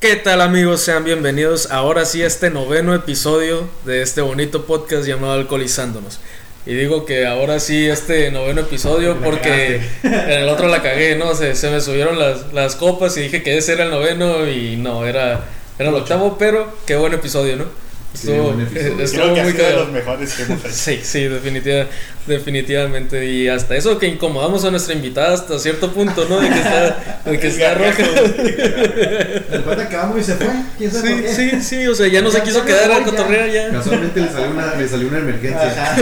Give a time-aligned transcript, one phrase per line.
[0.00, 0.80] ¿Qué tal amigos?
[0.80, 6.20] Sean bienvenidos ahora sí a este noveno episodio de este bonito podcast llamado Alcoholizándonos.
[6.64, 11.34] Y digo que ahora sí este noveno episodio porque en el otro la cagué, ¿no?
[11.34, 14.76] Se, se me subieron las, las copas y dije que ese era el noveno y
[14.76, 15.44] no, era,
[15.78, 17.64] era el octavo, pero qué buen episodio, ¿no?
[18.12, 19.04] Estuvo, buen episodio.
[19.04, 19.84] estuvo Creo que ha muy sido de cagado.
[19.84, 20.68] los mejores que hemos hecho.
[20.74, 21.86] Sí, sí, definitiva-
[22.26, 23.24] definitivamente.
[23.26, 26.40] Y hasta eso que incomodamos a nuestra invitada hasta cierto punto, ¿no?
[26.40, 28.02] De que está, de que El está roja.
[29.50, 30.46] Después vamos y se fue.
[30.76, 31.60] ¿Quién sabe por Sí, qué?
[31.60, 33.10] sí, sí, o sea, ya no se quiso quedar a voy, ya.
[33.10, 33.70] cotorrear ya.
[33.70, 35.96] Casualmente le salió una, le salió una emergencia.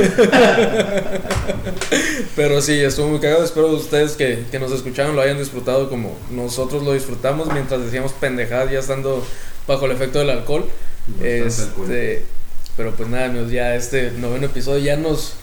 [2.36, 3.44] Pero sí, estuvo muy cagado.
[3.44, 8.12] Espero ustedes que, que nos escucharon lo hayan disfrutado como nosotros lo disfrutamos mientras decíamos
[8.12, 9.26] pendejadas ya estando
[9.66, 10.64] bajo el efecto del alcohol.
[11.22, 12.24] Este,
[12.76, 15.34] pero pues nada, amigos, ya este noveno episodio ya nos.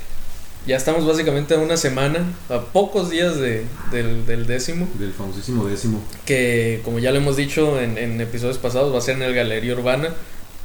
[0.68, 4.88] Ya estamos básicamente a una semana, a pocos días de, del, del décimo.
[4.98, 6.02] Del famosísimo décimo.
[6.26, 9.36] que como ya lo hemos dicho en, en episodios pasados va a ser en el
[9.36, 10.10] Galería Urbana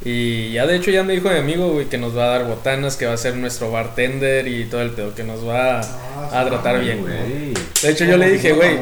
[0.03, 2.47] y ya de hecho ya me dijo mi amigo güey, que nos va a dar
[2.47, 6.41] botanas, que va a ser nuestro bartender y todo el pedo, que nos va a,
[6.41, 7.01] a tratar bien.
[7.01, 7.53] güey.
[7.83, 8.79] De hecho yo le dije, güey,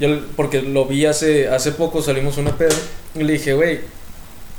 [0.00, 2.74] yo porque lo vi hace hace poco salimos una pedo
[3.14, 3.78] y le dije, güey,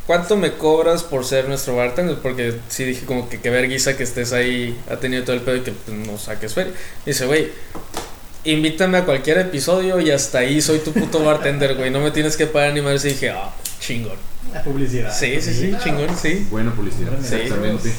[0.07, 2.17] ¿cuánto me cobras por ser nuestro bartender?
[2.17, 5.57] Porque sí dije como que qué verguiza que estés ahí, ha tenido todo el pedo
[5.57, 6.73] y que pues, no saques feria.
[7.05, 7.49] Dice, güey,
[8.45, 11.91] invítame a cualquier episodio y hasta ahí soy tu puto bartender, güey.
[11.91, 13.03] No me tienes que pagar ni más.
[13.05, 14.17] Y dije, ah, chingón.
[14.53, 15.13] La publicidad.
[15.13, 16.47] Sí, sí, sí, chingón, sí.
[16.49, 17.11] Buena publicidad.
[17.21, 17.35] Sí.
[17.35, 17.91] Exactamente.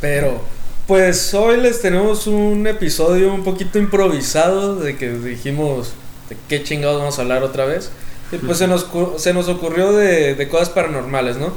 [0.00, 0.42] Pero,
[0.86, 5.92] pues hoy les tenemos un episodio un poquito improvisado de que dijimos
[6.28, 7.90] de qué chingados vamos a hablar otra vez.
[8.32, 8.86] Y pues se nos,
[9.16, 11.52] se nos ocurrió de, de cosas paranormales, ¿no?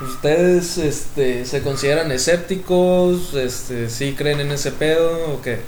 [0.00, 3.34] ¿Ustedes este, se consideran escépticos?
[3.34, 5.58] Este, ¿Sí creen en ese pedo o qué?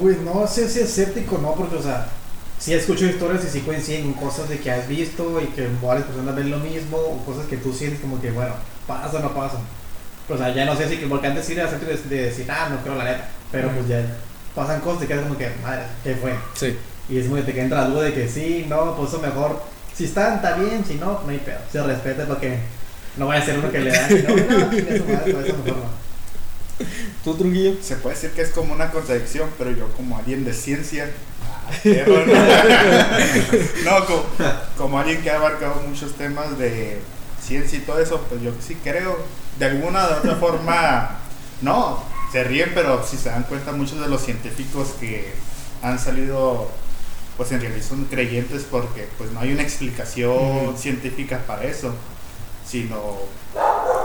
[0.00, 2.08] Pues no sé si escéptico, no, porque, o sea,
[2.58, 6.34] sí escucho historias y sí coinciden cosas de que has visto y que varias personas
[6.34, 8.54] ven lo mismo, o cosas que tú sientes como que, bueno,
[8.86, 9.58] pasa o no pasa.
[10.28, 12.68] O sea, ya no sé si, porque antes sí era escéptico de, de decir, ah,
[12.70, 14.04] no creo la neta, pero pues ya
[14.54, 16.34] pasan cosas y quedas como que, madre, ¿qué fue?
[16.54, 16.76] Sí.
[17.08, 19.62] Y es muy que entra la duda de que sí, no, pues eso mejor,
[19.96, 22.58] si están, está bien, si no, no hay pedo, se respeta porque
[23.16, 25.78] no vaya a ser uno que le da, no, no, chinga su madre, eso mejor
[25.78, 26.06] no.
[27.24, 27.82] ¿Tú, Trujillo?
[27.82, 31.10] Se puede decir que es como una contradicción, pero yo como alguien de ciencia,
[31.42, 34.24] ah, perro, no, No, como,
[34.76, 37.00] como alguien que ha abarcado muchos temas de
[37.42, 39.18] ciencia y todo eso, pues yo sí creo,
[39.58, 41.18] de alguna de otra forma,
[41.62, 42.02] no,
[42.32, 45.32] se ríen, pero si se dan cuenta muchos de los científicos que
[45.82, 46.70] han salido,
[47.36, 51.94] pues en realidad son creyentes porque pues no hay una explicación científica para eso,
[52.66, 52.96] sino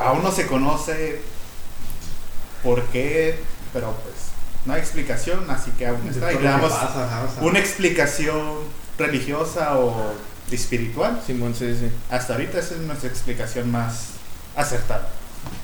[0.03, 1.21] aún no se conoce
[2.63, 3.39] por qué,
[3.73, 4.15] pero pues
[4.65, 6.31] no hay explicación, así que aún está.
[6.33, 8.41] Y le damos Pasa, o sea, una explicación
[8.97, 10.13] religiosa o
[10.51, 11.21] espiritual.
[11.25, 11.89] Simón, sí, sí.
[12.09, 14.09] Hasta ahorita esa es nuestra explicación más
[14.55, 15.09] acertada.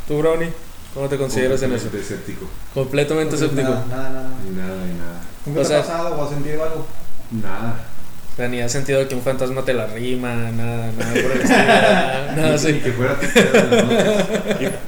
[0.08, 0.52] ¿Tú, Brownie?
[0.94, 1.90] ¿Cómo te consideras en eso?
[1.90, 2.50] Completamente escéptico.
[2.74, 3.70] Completamente pues, escéptico.
[3.70, 4.30] Nada, nada, nada.
[4.44, 5.22] Ni nada, ni nada.
[5.46, 6.88] ¿Nunca O te ha pasado o has sentido algo?
[7.32, 7.86] Nada.
[8.34, 11.42] O sea, ni has sentido que un fantasma te la rima, nada, nada por el
[11.42, 11.58] estilo.
[11.58, 12.74] Nada, nada así.
[12.80, 13.18] que fuera.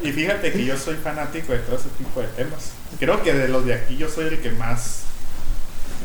[0.03, 2.71] Y, y fíjate que yo soy fanático de todo ese tipo de temas.
[2.99, 5.03] Creo que de los de aquí yo soy el que más...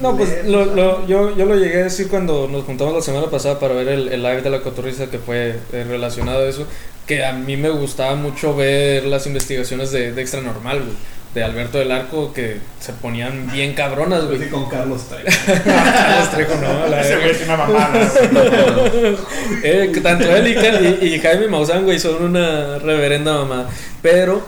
[0.01, 3.31] No, pues lo, lo- yo, yo lo llegué a decir cuando nos juntamos la semana
[3.31, 6.67] pasada para ver el, el live de la cotorriza que fue eh, relacionado a eso,
[7.07, 10.97] que a mí me gustaba mucho ver las investigaciones de, de Extra Normal, güey,
[11.35, 14.39] de Alberto del Arco, que se ponían bien cabronas, güey.
[14.39, 15.27] sí, con Carlos Trejo.
[15.65, 17.25] Carlos Trejo, no, la Ese verga.
[17.25, 18.13] güey es una mamada.
[19.63, 23.69] Eh, tanto él y, Jaime Maussan, güey, son una reverenda mamá.
[24.01, 24.47] Pero.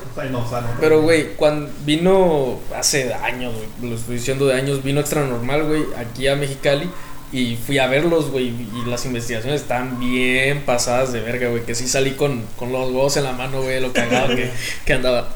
[0.80, 5.64] Pero, güey, cuando vino hace años, güey, lo estoy diciendo de años, vino Extra Normal,
[5.64, 6.88] güey, aquí a Mexicali.
[7.32, 11.64] Y fui a verlos, güey, y las investigaciones están bien pasadas de verga, güey.
[11.64, 14.50] Que sí salí con, con los huevos en la mano, güey, lo cagado que,
[14.84, 15.28] que andaba.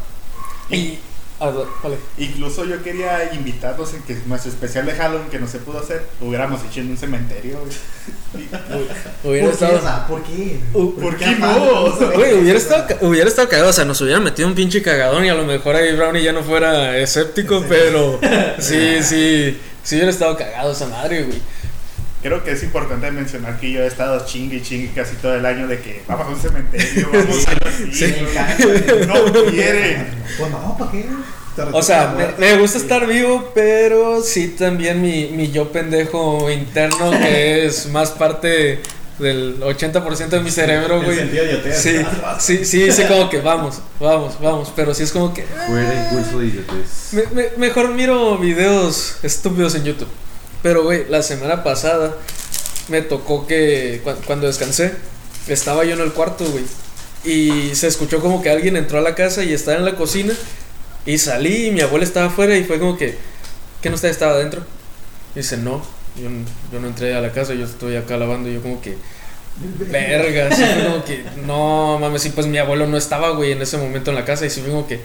[0.70, 0.98] Y.
[1.40, 1.50] ah,
[1.82, 1.96] vale.
[2.18, 6.02] Incluso yo quería invitarlos en que nuestro especial de Halloween que no se pudo hacer,
[6.20, 7.59] hubiéramos hecho en un cementerio.
[8.32, 8.60] Hubiera
[9.22, 9.50] ¿Por qué?
[9.50, 9.80] estado.
[9.80, 10.60] Sea, ¿por qué?
[10.72, 11.82] Uh, ¿Por qué no?
[11.84, 14.82] O sea, Güey, hubiera estado, hubiera estado cagado, o sea, nos hubieran metido un pinche
[14.82, 17.66] cagadón y a lo mejor ahí Brownie ya no fuera escéptico, Sí.
[17.68, 18.20] pero
[18.59, 21.38] sí, sí, sí hubiera estado cagado esa madre, güey.
[22.22, 25.46] Creo que es importante mencionar que yo he estado chingue y chingue casi todo el
[25.46, 27.70] año de que vamos a un cementerio, vamos a.
[27.92, 28.04] Sí.
[28.04, 29.06] Me encanta.
[29.06, 30.06] No quieren.
[30.38, 31.06] Pues no, ¿para qué?
[31.72, 37.66] O sea, me, gusta estar vivo, pero sí también mi, mi yo pendejo interno, que
[37.66, 38.80] es más parte
[39.18, 41.18] del 80% de mi cerebro, güey.
[41.74, 41.96] Sí,
[42.38, 46.38] sí, sí, dice como que vamos, vamos, vamos, pero sí es como que Fuera impulso
[46.38, 47.12] de idiotez.
[47.12, 50.08] me- me- mejor miro videos estúpidos en YouTube.
[50.62, 52.15] Pero, güey, la semana pasada
[52.89, 54.92] me tocó que cu- cuando descansé,
[55.48, 56.65] estaba yo en el cuarto, güey.
[57.24, 60.34] Y se escuchó como que alguien entró a la casa y estaba en la cocina.
[61.07, 63.16] Y salí y mi abuela estaba afuera y fue como que,
[63.83, 64.62] ¿qué no usted estaba adentro?
[65.34, 65.83] Dice, no,
[66.21, 66.28] yo,
[66.78, 68.97] no entré a la casa, yo estoy acá lavando y yo como que,
[69.91, 73.78] verga, así como que, no mames, sí, pues mi abuelo no estaba, güey, en ese
[73.78, 75.01] momento en la casa y sí como que,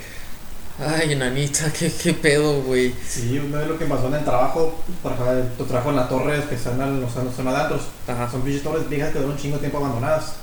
[0.80, 2.94] ay, nanita, qué, qué pedo, güey.
[3.07, 5.16] Sí, una vez lo que pasó en el trabajo, para
[5.57, 7.81] tu trabajo en la torre que están en los en la zona de antros.
[8.07, 8.30] Ajá.
[8.30, 10.33] Son pinches torres viejas que duran un chingo de tiempo abandonadas.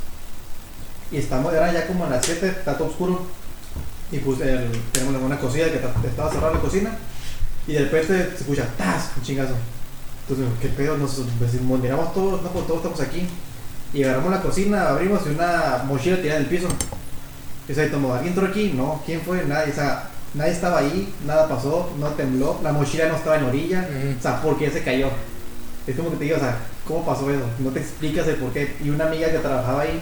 [1.11, 3.23] Y estamos, era ya como a las 7, está todo oscuro.
[4.11, 6.91] Y pues el, tenemos una cocina que ta- estaba cerrada la cocina.
[7.67, 9.11] Y de repente se escucha ¡tas!
[9.17, 9.55] Un chingazo.
[10.29, 10.97] Entonces, ¿qué pedo?
[10.97, 13.27] Nos decimos, miramos todos, no, pues todos estamos aquí.
[13.93, 16.69] Y agarramos la cocina, abrimos y una mochila tirada en el piso.
[17.69, 18.73] Y se tomó, ¿alguien entró aquí?
[18.75, 19.45] No, ¿quién fue?
[19.45, 23.45] Nadie, o sea, nadie estaba ahí, nada pasó, no tembló, la mochila no estaba en
[23.45, 23.81] orilla.
[23.89, 24.19] Ujú.
[24.19, 25.09] O sea, ¿por qué se cayó?
[25.87, 26.57] Es como que te digo, o sea,
[26.87, 27.45] ¿cómo pasó eso?
[27.59, 28.77] No te explicas el por qué.
[28.83, 30.01] Y una amiga que trabajaba ahí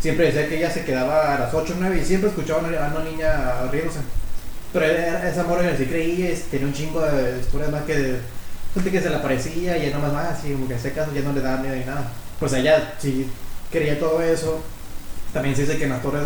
[0.00, 2.68] siempre decía que ella se quedaba a las 8 o 9 y siempre escuchaba a
[2.68, 4.00] una, a una niña riéndose.
[4.72, 8.18] Pero esa morra sí creía, tenía un chingo de historias más que de
[8.74, 11.20] gente que se le aparecía y ya nomás más así, como que ese caso ya
[11.20, 12.10] no le daba miedo ni nada.
[12.40, 13.28] Pues ella sí
[13.70, 14.60] creía todo eso.
[15.32, 16.22] También se dice que en las torres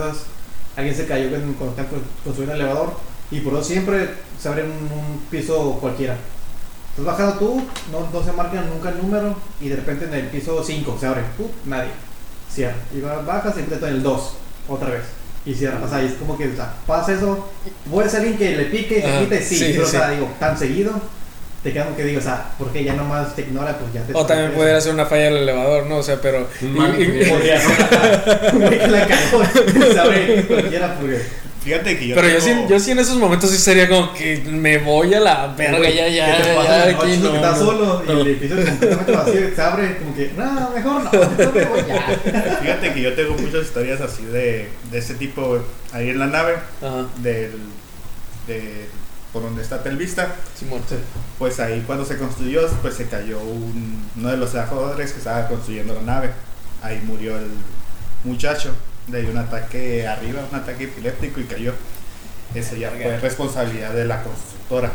[0.77, 2.97] alguien se cayó con- con- el elevador
[3.31, 4.09] y por eso siempre
[4.41, 6.17] se abre un, un piso cualquiera.
[6.91, 7.63] Estás bajando tú,
[7.93, 11.07] no, no se marca nunca el número y de repente en el piso 5 se
[11.07, 11.23] abre,
[11.67, 11.91] nadie,
[12.53, 12.77] cierra.
[12.95, 14.33] Y bajas y empieza en el 2,
[14.69, 15.03] otra vez.
[15.45, 17.49] Y cierra, o sea, y es como que o sea, pasa eso,
[17.91, 19.93] puede ser alguien que le pique y se quite, sí, sí, pero o sí.
[19.97, 20.93] sea, digo, tan seguido,
[21.63, 24.15] te queda como que digo, o sea, porque ya nomás te ignora, pues ya te...
[24.15, 25.99] O también pudiera ser una falla del elevador, ¿no?
[25.99, 26.49] O sea, pero...
[26.61, 27.31] Y- mal y- cliente.
[27.31, 29.43] Podría ser, la cagó,
[29.93, 31.46] se abre cualquiera porque...
[31.67, 34.41] Fíjate que yo pero yo sí, yo sí en esos momentos sí sería como que
[34.47, 37.37] me voy a la verga, ya, ya, ¿Qué te ya, pasa aquí noche, no, que
[37.37, 37.65] estás no.
[37.67, 41.11] solo y el edificio es completamente vacío y se abre como que, no, mejor no,
[41.11, 42.59] mejor me voy ya.
[42.63, 45.59] Fíjate que yo tengo muchas historias así de, de ese tipo
[45.93, 47.51] ahí en la nave, Ajá, del,
[48.47, 48.87] de,
[49.33, 50.37] por donde está Telvista.
[50.57, 50.81] Simón.
[51.39, 55.49] Pues ahí cuando se construyó, pues se cayó un- uno de los trabajadores que estaba
[55.49, 56.31] construyendo la nave.
[56.81, 57.49] Ahí murió el
[58.25, 58.73] muchacho
[59.07, 61.75] de un ataque arriba, un ataque epiléptico y cayó.
[62.55, 64.93] Ese ya fue responsabilidad de la constructora.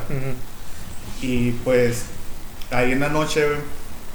[1.21, 2.03] Y pues
[2.71, 3.45] ahí en la noche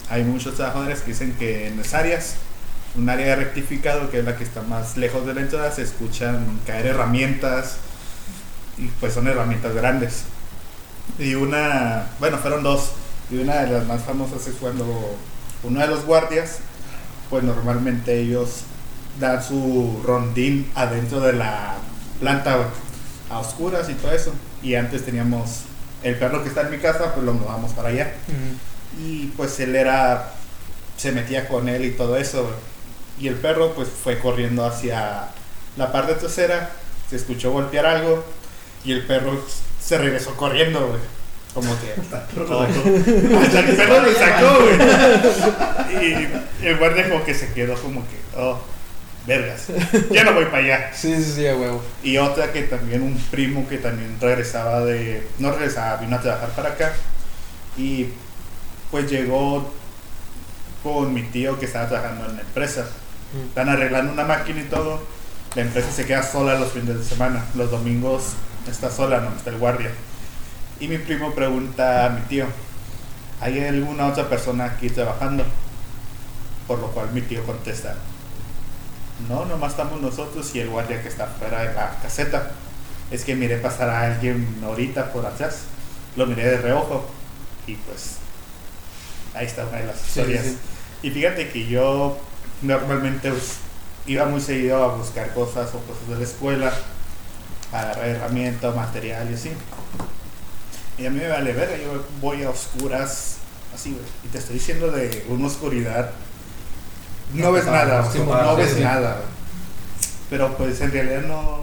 [0.09, 2.37] hay muchos trabajadores que dicen que en las áreas,
[2.97, 5.83] un área de rectificado que es la que está más lejos de la entrada, se
[5.83, 7.77] escuchan caer herramientas
[8.79, 10.25] y pues son herramientas grandes.
[11.19, 12.93] Y una, bueno, fueron dos.
[13.31, 15.17] Y una de las más famosas es cuando
[15.63, 16.59] uno de los guardias,
[17.31, 18.63] pues normalmente ellos
[19.21, 21.75] dan su rondín adentro de la
[22.21, 22.57] planta
[23.31, 24.33] a oscuras y todo eso.
[24.63, 25.63] Y antes teníamos
[26.03, 28.13] el perro que está en mi casa, pues lo mudamos para allá.
[28.99, 30.33] Y pues él era,
[30.97, 32.51] se metía con él y todo eso.
[33.19, 35.29] Y el perro pues fue corriendo hacia
[35.77, 36.71] la parte trasera,
[37.11, 38.25] se escuchó golpear algo
[38.85, 39.43] y el perro
[39.83, 41.01] se regresó corriendo, güey.
[41.55, 41.95] Como que...
[42.47, 42.63] todo-
[43.43, 46.07] Hasta el perro lo sacó, güey.
[46.61, 48.59] Y el guardia como que se quedó como que, oh,
[49.27, 49.67] vergas,
[50.11, 50.91] ya no voy para allá.
[50.95, 51.83] Sí, sí, sí, a huevo.
[52.03, 55.27] Y otra que también un primo que también regresaba de.
[55.39, 56.93] No regresaba, vino a trabajar para acá.
[57.77, 58.09] Y
[58.91, 59.73] pues llegó
[60.83, 62.87] con mi tío que estaba trabajando en la empresa.
[63.49, 65.03] Están arreglando una máquina y todo.
[65.55, 67.45] La empresa se queda sola los fines de semana.
[67.55, 68.35] Los domingos
[68.71, 69.91] está sola, no está el guardia.
[70.79, 72.47] Y mi primo pregunta a mi tío:
[73.41, 75.45] ¿Hay alguna otra persona aquí trabajando?
[76.67, 77.97] Por lo cual mi tío contesta:
[79.29, 82.51] No, nomás estamos nosotros y el guardia que está fuera de la caseta.
[83.11, 85.61] Es que miré pasar a alguien ahorita por atrás.
[86.17, 87.07] Lo miré de reojo.
[87.67, 88.17] Y pues
[89.35, 90.45] ahí está una de las Sí, sí, historias.
[90.45, 90.59] sí.
[91.03, 92.19] Y fíjate que yo
[92.63, 93.59] normalmente pues,
[94.07, 96.73] iba muy seguido a buscar cosas o cosas de la escuela,
[97.73, 99.53] a agarrar herramientas, material y así.
[100.99, 103.37] Y a mí me vale ver, yo voy a oscuras,
[103.75, 103.97] así.
[104.25, 106.11] Y te estoy diciendo de una oscuridad.
[107.35, 108.81] No ves nada, Sí, no, sí, ves sí.
[108.81, 109.21] nada.
[110.31, 111.61] Pero pues en realidad no.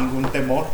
[0.00, 0.66] ningún temor.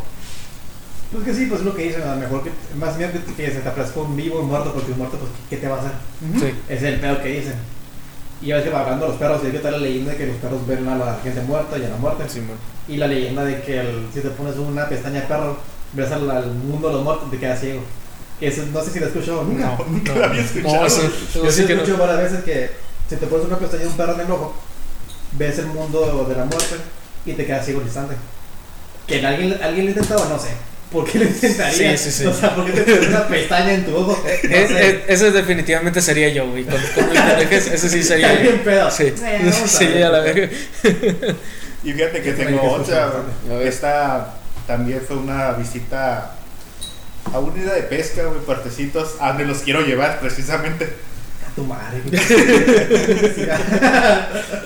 [1.12, 3.34] Pues que sí, pues es lo que dicen, a lo mejor que más miedo que,
[3.34, 5.66] que se te aparezca un vivo o un muerto, porque un muerto, pues ¿qué te
[5.68, 5.90] va a hacer?
[6.38, 6.54] Sí.
[6.68, 7.54] Ese es el pedo que dicen.
[8.40, 10.26] Y ya ves que hablando de los perros, hay que está la leyenda de que
[10.26, 12.28] los perros ven a la gente muerta y a la muerte.
[12.28, 12.56] Simón.
[12.88, 15.58] Y la leyenda de que el- si te pones una pestaña de perro,
[15.92, 17.82] ves al, al mundo de los muertos y te quedas ciego.
[18.38, 19.76] Que eso, no sé si lo he escuchado nunca.
[19.78, 20.86] No, nunca No, lo había no, escuchado.
[20.86, 21.02] eso-
[21.34, 21.82] Yo yo sí sí que he no.
[21.82, 22.70] escuchado varias veces que
[23.10, 24.54] si te pones una pestaña de un perro en el ojo,
[25.32, 26.76] ves el mundo de la muerte
[27.26, 28.14] y te quedas ciego al instante.
[29.06, 30.48] Que alguien, alguien lo intentaba, no sé.
[30.90, 32.00] ¿por qué lo intentarías?
[32.00, 32.26] Sí, sí, sí.
[32.26, 34.24] O sea, ¿por qué te pones una pestaña en tu ojo?
[34.48, 36.64] No ese definitivamente sería yo, güey.
[36.64, 38.50] Con, con mi pendejez, ese sí sería Está yo.
[38.50, 38.90] bien pedo.
[38.90, 40.48] Sí, Eh, a sí, a la verga.
[41.82, 43.10] Y fíjate que tengo otra.
[43.62, 44.34] Esta
[44.66, 46.34] también fue una visita
[47.32, 50.92] a una isla de pesca, güey, puertecitos, a donde los quiero llevar precisamente.
[51.54, 52.02] Tu madre.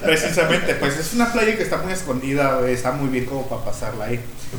[0.04, 4.04] Precisamente, pues es una playa que está muy escondida, está muy bien como para pasarla
[4.06, 4.16] ahí.
[4.16, 4.56] Te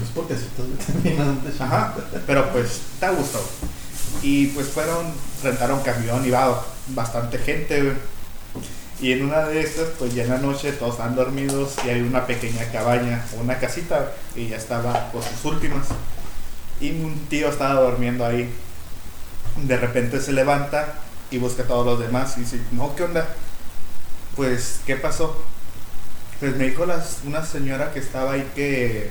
[1.63, 1.93] Ajá,
[2.25, 3.39] pero pues está a gusto.
[4.21, 5.05] Y pues fueron,
[5.43, 7.93] rentaron camión y va bastante gente, güey.
[9.01, 12.01] Y en una de estas, pues ya en la noche todos están dormidos y hay
[12.01, 15.87] una pequeña cabaña, una casita, y ya estaba por sus últimas.
[16.79, 18.49] Y un tío estaba durmiendo ahí.
[19.57, 20.95] De repente se levanta
[21.35, 23.27] y busca a todos los demás y dice, no, ¿qué onda?
[24.37, 25.35] Pues, ¿qué pasó?
[26.39, 29.09] Pues me dijo las, una señora que estaba ahí que,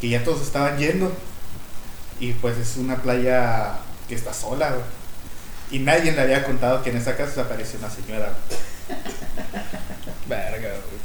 [0.00, 1.10] que ya todos estaban yendo.
[2.20, 4.84] Y pues es una playa que está sola, güey.
[5.70, 8.34] Y nadie le había contado que en esa casa apareció una señora.
[10.28, 11.02] Verga, güey.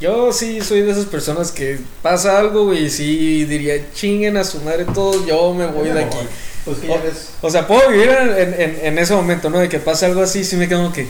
[0.00, 4.44] Yo sí soy de esas personas que pasa algo, güey, y sí diría, chinguen a
[4.44, 6.18] su madre todos, yo me voy de aquí.
[6.66, 7.30] Pues que ya ves.
[7.40, 9.58] O sea, puedo vivir en, en- en ese momento, ¿no?
[9.60, 11.06] De que pase algo así, sí me quedo como que,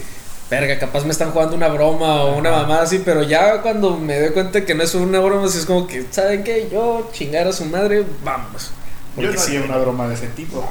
[0.50, 4.20] verga, capaz me están jugando una broma o una mamada así, pero ya cuando me
[4.20, 6.68] doy cuenta que no es una broma, sí es como que, ¿saben qué?
[6.70, 8.70] Yo chingar a su madre, vamos.
[9.16, 10.62] Yo Porque no sí, una broma de ese tipo.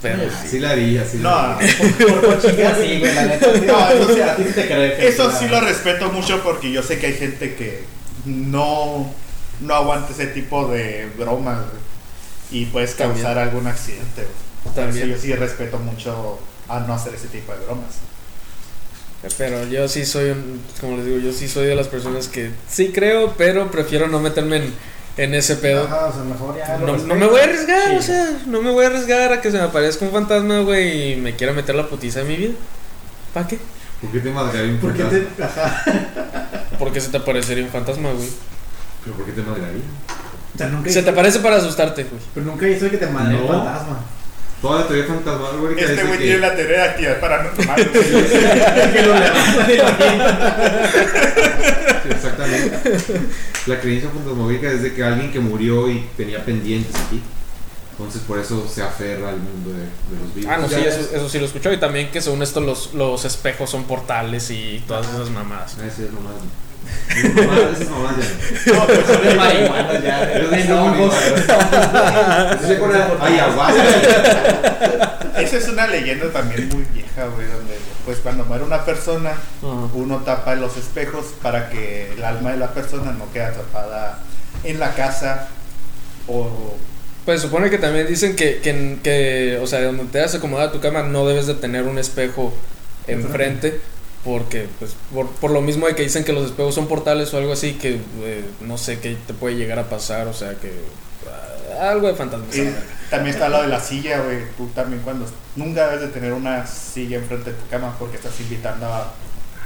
[0.00, 0.48] pero sí.
[0.50, 1.74] Sí la haría, sí la No, haría.
[1.98, 3.46] Por, por chingar, sí, güey, la neta.
[3.66, 4.20] No, eso sí.
[4.20, 7.14] a ti sí te Eso la- sí lo respeto mucho porque yo sé que hay
[7.14, 7.82] gente que
[8.24, 9.12] no,
[9.60, 11.87] no aguanta ese tipo de bromas güey,
[12.50, 13.24] y puedes También.
[13.24, 14.22] causar algún accidente.
[14.22, 14.48] güey.
[14.64, 15.08] Por También.
[15.08, 16.38] yo sí respeto mucho
[16.68, 17.94] a no hacer ese tipo de bromas.
[19.36, 22.50] Pero yo sí soy, un- como les digo, yo sí soy de las personas que
[22.68, 24.74] sí creo, pero prefiero no meterme en,
[25.16, 25.84] en ese pedo.
[25.86, 26.76] Ajá, o sea, mejor ya.
[26.78, 27.96] lo No, me voy a arriesgar, Sí.
[27.96, 31.12] o sea, no me voy a arriesgar a que se me aparezca un fantasma, güey,
[31.12, 32.54] y me quiera meter la putiza en mi vida.
[33.34, 33.58] ¿Para qué?
[34.00, 35.28] ¿Por qué te madrearía un ¿Por qué fantasma?
[35.36, 35.42] te.?
[35.42, 35.84] Ajá.
[36.78, 38.28] Porque se te aparecería un fantasma, güey.
[39.04, 39.82] ¿Pero por qué te madrearía?
[40.58, 42.20] O sea, nunca Se te aparece para asustarte, güey.
[42.34, 44.00] Pero nunca hizo que te mandé un fantasma.
[44.60, 46.24] Toda la teoría fantasmagórica Este dice güey que...
[46.24, 47.90] tiene la teoría de actividad paranormal.
[47.94, 48.04] güey.
[48.92, 49.26] que lo lo.
[52.02, 52.78] Sí, exactamente.
[53.66, 57.22] La creencia fantasmagórica es de que alguien que murió y tenía pendientes aquí.
[57.92, 60.52] Entonces por eso se aferra al mundo de, de los vivos.
[60.52, 61.72] Ah, no, sí, eso, eso sí lo escucho.
[61.72, 65.76] Y también que según esto los, los espejos son portales y todas esas mamadas.
[65.80, 66.42] Ah, ese es mamadas-
[67.08, 68.86] Esas ya no.
[68.86, 70.30] Pues, Son de marihuana ya.
[70.32, 71.14] Pero hongos.
[73.20, 73.82] Ayahuasca.
[75.38, 80.18] esa es una leyenda también muy vieja, güey, donde pues cuando muere una persona, uno
[80.18, 84.18] tapa los espejos para que el alma de la persona no quede atrapada
[84.64, 85.48] en la casa
[86.26, 86.76] o
[87.24, 90.80] Pues supone que también dicen que, que, que, o sea, donde te das acomodada tu
[90.80, 92.54] cama no debes de tener un espejo
[93.06, 93.80] enfrente.
[94.24, 97.38] Porque, pues, por, por lo mismo de que dicen que los espejos son portales o
[97.38, 100.72] algo así, que eh, no sé qué te puede llegar a pasar, o sea, que
[101.80, 102.56] ah, algo de fantasmas.
[102.56, 102.68] Y
[103.10, 104.38] también está lo de la silla, güey.
[104.56, 105.26] Tú también cuando...
[105.56, 109.12] Nunca debes de tener una silla enfrente de tu cama porque estás invitando a,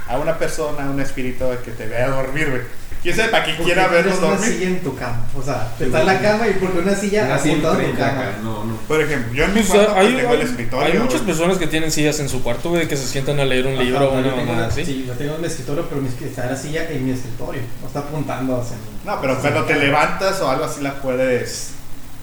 [0.07, 2.61] a una persona, a un espíritu que te vea dormir, güey.
[3.03, 4.57] ¿Quién sabe para qué ¿Por quiera vernos tienes una dormir?
[4.57, 5.25] silla en tu cama?
[5.37, 8.25] O sea, está en la cama y porque una silla apuntada a tu cama.
[8.41, 8.75] No, no.
[8.87, 10.93] Por ejemplo, yo en mi O sea, cuarto pues, hay, tengo el hay- escritorio.
[10.93, 13.67] hay muchas personas que tienen sillas en su cuarto, güey, que se sientan a leer
[13.67, 14.85] un Ajá, libro o una mamada así.
[14.85, 17.61] Sí, yo tengo un escritorio, pero mi, está la silla en mi escritorio.
[17.81, 18.83] No está apuntando hacia mí.
[19.05, 21.71] No, pero cuando te levantas o algo así la puedes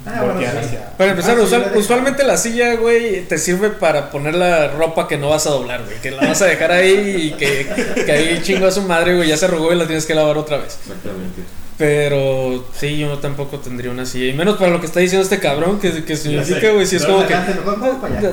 [0.06, 0.76] Ah, bueno, sí.
[0.96, 5.06] Para empezar, Ah, sí, la usualmente la silla, güey, te sirve para poner la ropa
[5.06, 6.00] que no vas a doblar, güey.
[6.00, 7.66] Que la vas a dejar ahí y que,
[8.06, 10.38] que ahí chingó a su madre, güey, ya se arrugó y la tienes que lavar
[10.38, 10.78] otra vez.
[10.82, 11.42] Exactamente.
[11.76, 14.26] Pero sí, yo tampoco tendría una silla.
[14.26, 17.04] Y menos para lo que está diciendo este cabrón, que, que significa, güey, si es
[17.04, 17.34] como que...
[17.34, 18.32] adelante, mejor vamos para allá.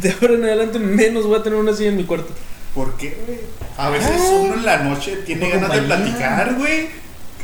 [0.00, 2.28] De ahora en adelante menos voy a tener una silla en mi cuarto.
[2.74, 3.40] ¿Por qué, güey?
[3.78, 4.30] A veces Ah.
[4.42, 6.88] uno en la noche tiene ganas de platicar, güey.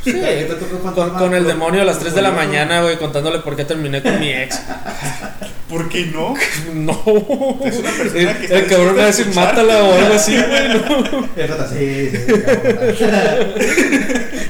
[0.03, 0.11] Sí.
[0.11, 3.39] ¿Qué te tocó Con, con el demonio a las 3 de la mañana, güey, contándole
[3.39, 4.61] por qué terminé con mi ex.
[5.69, 6.35] ¿Por qué no?
[6.73, 7.57] No.
[7.65, 10.13] Es una persona El, que está el cabrón me va a decir, mátala o algo
[10.13, 10.67] así, güey.
[10.69, 11.23] No.
[11.73, 13.05] Sí, sí.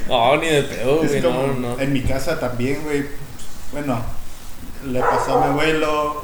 [0.10, 1.22] No, ni de pedo, güey.
[1.22, 1.79] como No, no.
[1.79, 3.05] En mi casa también, güey.
[3.72, 4.03] Bueno,
[4.86, 6.24] le pasó a mi abuelo.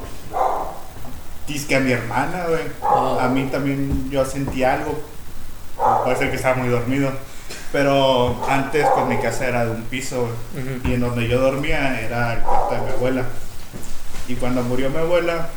[1.46, 2.62] Disque a mi hermana, güey.
[2.82, 3.18] Ah.
[3.22, 5.00] A mí también yo sentí algo.
[6.04, 7.10] Puede ser que estaba muy dormido.
[7.72, 10.28] Pero antes, pues mi casa era de un piso.
[10.84, 13.24] Y en donde yo dormía era el cuarto de mi abuela.
[14.28, 15.48] Y cuando murió mi abuela,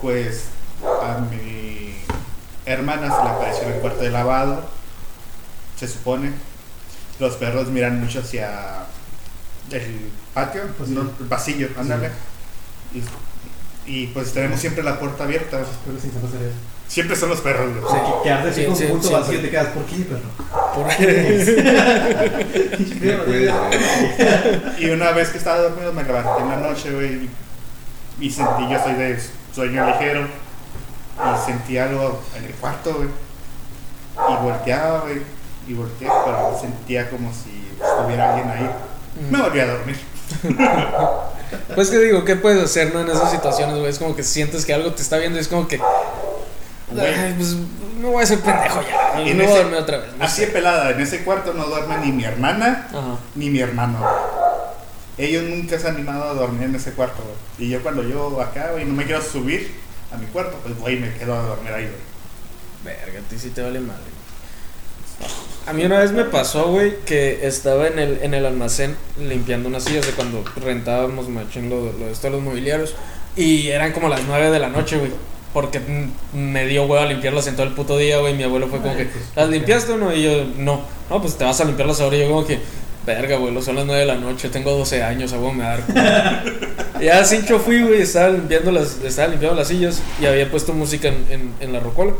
[0.00, 0.44] pues
[0.84, 1.96] a mi
[2.66, 4.64] hermana se le apareció en el cuarto de lavado.
[5.76, 6.32] Se supone.
[7.18, 8.86] Los perros miran mucho hacia
[9.70, 12.10] el patio, Pues no, el pasillo, ándale.
[12.94, 13.02] Y,
[13.90, 15.62] y pues tenemos siempre la puerta abierta.
[16.88, 17.84] Siempre son los perros, güey.
[17.84, 19.96] O sea, que quedarte así Sí, con un punto vacío y te quedas, ¿por qué,
[20.04, 20.30] perro?
[20.74, 20.86] Por-
[23.00, 23.52] ver.
[24.78, 27.28] Y una vez que estaba dormido me levanté en la noche, güey,
[28.20, 29.18] y sentí, yo soy de
[29.54, 33.08] sueño ligero, y sentí algo en el cuarto, güey.
[34.30, 35.22] Y volteaba, güey,
[35.68, 38.70] y volteé, pero sentía como si estuviera alguien ahí.
[39.30, 39.96] Me volví a dormir.
[41.74, 43.00] Pues que digo, ¿qué puedes hacer, no?
[43.00, 43.88] En esas situaciones, güey.
[43.88, 45.80] Es como que sientes que algo te está viendo y es como que.
[47.00, 47.56] Ay, pues
[48.00, 49.22] me voy a hacer pendejo ya.
[49.22, 50.10] Y me voy a dormir otra vez.
[50.20, 53.18] Así de pelada, en ese cuarto no duerme ni mi hermana Ajá.
[53.34, 53.98] ni mi hermano.
[53.98, 55.28] güey.
[55.28, 57.68] Ellos nunca se han animado a dormir en ese cuarto, güey.
[57.68, 59.72] Y yo cuando yo acá, güey, no me quiero subir
[60.12, 62.96] a mi cuarto, pues voy y me quedo a dormir ahí, güey.
[62.96, 64.02] Verga, a ti sí te vale madre.
[65.66, 69.68] A mí una vez me pasó, güey, que estaba en el, en el almacén limpiando
[69.68, 72.94] unas sillas de cuando rentábamos machín lo, lo de esto los mobiliarios.
[73.36, 75.10] Y eran como las 9 de la noche, güey.
[75.52, 75.80] Porque
[76.34, 78.34] me dio huevo a limpiarlas en todo el puto día, güey.
[78.34, 80.14] Mi abuelo fue como que, ¿las limpiaste o no?
[80.14, 80.82] Y yo, no.
[81.08, 82.16] No, pues te vas a limpiarlas ahora.
[82.16, 82.58] Y yo como que,
[83.06, 85.82] verga, abuelo, son las 9 de la noche, tengo 12 años, abuelo, me a dar
[85.82, 86.02] culo".
[87.00, 91.08] Ya cincho fui, güey, estaba limpiando las, estaba limpiando las sillas y había puesto música
[91.08, 92.12] en, en, en la rocola.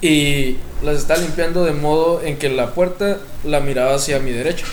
[0.00, 4.64] Y las estaba limpiando de modo en que la puerta la miraba hacia mi derecha.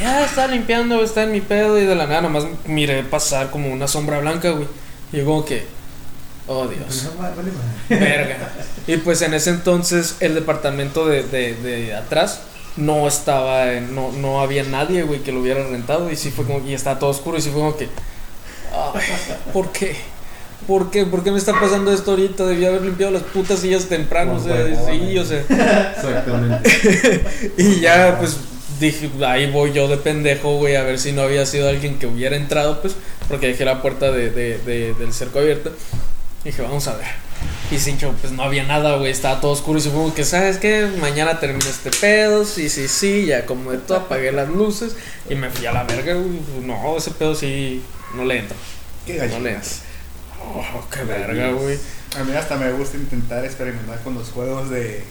[0.00, 3.72] Ya estaba limpiando, está en mi pedo y de la nada nomás miré pasar como
[3.72, 4.68] una sombra blanca, güey.
[5.12, 5.66] Y yo como que,
[6.48, 7.08] oh Dios.
[7.18, 7.52] Madre.
[7.88, 8.36] Verga.
[8.86, 12.40] Y pues en ese entonces el departamento de, de, de atrás
[12.76, 16.10] no estaba, en- no, no había nadie, güey, que lo hubiera rentado.
[16.10, 17.88] Y sí fue como, y estaba todo oscuro y sí fue como que,
[18.72, 19.02] ay,
[19.52, 19.96] ¿por qué?
[20.66, 21.06] ¿Por qué?
[21.06, 22.44] ¿Por qué me está pasando esto ahorita?
[22.44, 25.40] Debía haber limpiado las putas sillas temprano, o sea, sí, o sea.
[25.96, 27.24] Exactamente.
[27.56, 28.36] Y ya, pues
[28.80, 32.06] dije, ahí voy yo de pendejo, güey, a ver si no había sido alguien que
[32.06, 32.94] hubiera entrado, pues,
[33.28, 35.70] porque dejé la puerta de, de- de- del cerco abierta.
[36.44, 37.06] Dije, vamos a ver.
[37.70, 40.88] Y Cincho, pues no había nada, güey, estaba todo oscuro y supongo que, ¿sabes qué?
[41.00, 44.96] Mañana termina este pedo, sí, sí, sí, ya como de todo, apagué las luces
[45.28, 46.40] y me fui a la verga, güey.
[46.62, 47.82] No, ese pedo sí,
[48.14, 48.56] no le entra.
[49.06, 49.70] Qué No le entra.
[50.42, 51.78] Oh, qué verga, güey.
[52.18, 55.04] A mí hasta me gusta intentar experimentar con los juegos de.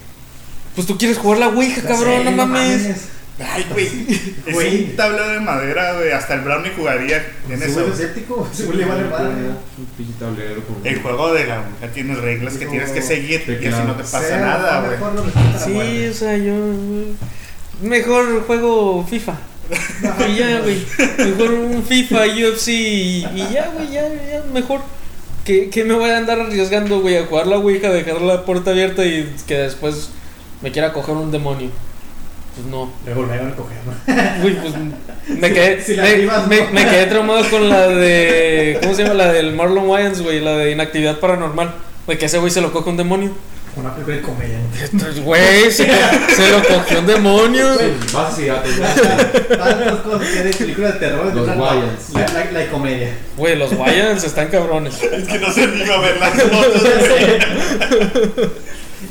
[0.73, 2.97] Pues tú quieres jugar la Ouija, cabrón, no Sí, mames.
[3.39, 3.87] Ay, güey.
[4.47, 4.83] Es Güey.
[4.85, 6.11] un tablero de madera, güey.
[6.11, 7.73] Hasta el Brownie jugaría en ¿Se eso.
[7.75, 8.47] vuelve escéptico?
[8.51, 9.33] ¿Se vuelve vale madre?
[9.77, 13.43] Un pinche tablero con- El juego de la mujer tiene reglas que tienes que seguir.
[13.61, 15.23] Y así no te pasa Sea, nada, güey.
[15.63, 16.53] Sí, o sea, yo.
[17.81, 19.33] Mejor juego FIFA.
[20.29, 20.81] Y ya, güey.
[21.17, 24.81] Mejor un FIFA, UFC y, y ya, güey, ya, ya, mejor.
[25.45, 27.17] ¿Qué, qué me voy a andar arriesgando, güey?
[27.17, 30.09] A jugar la Ouija, dejar la puerta abierta y que después
[30.61, 31.69] me quiera coger un demonio.
[32.57, 32.91] Pues no.
[33.05, 34.43] Luego me van a coger, ¿no?
[34.45, 34.73] Uy, pues
[35.39, 36.15] me quedé, si la me,
[36.47, 36.71] me- no.
[36.71, 38.79] me quedé traumado con la de.
[38.81, 39.13] ¿Cómo se llama?
[39.15, 40.39] La del Marlon Wayans, güey.
[40.41, 41.73] La de inactividad paranormal.
[42.07, 43.31] De que ese güey se lo coge un demonio.
[43.75, 44.57] Una película de comedia.
[44.57, 44.85] ¿no?
[44.91, 47.77] Entonces, Güey, se, se lo cogió un demonio.
[48.11, 48.71] Vas ya te
[49.55, 51.31] Tantas cosas que de películas de terror.
[51.35, 52.09] Los la, Wayans.
[52.13, 53.09] La, la, la comedia.
[53.37, 54.95] Güey, los Wayans están cabrones.
[55.03, 56.83] Es que no se anima a ver las fotos.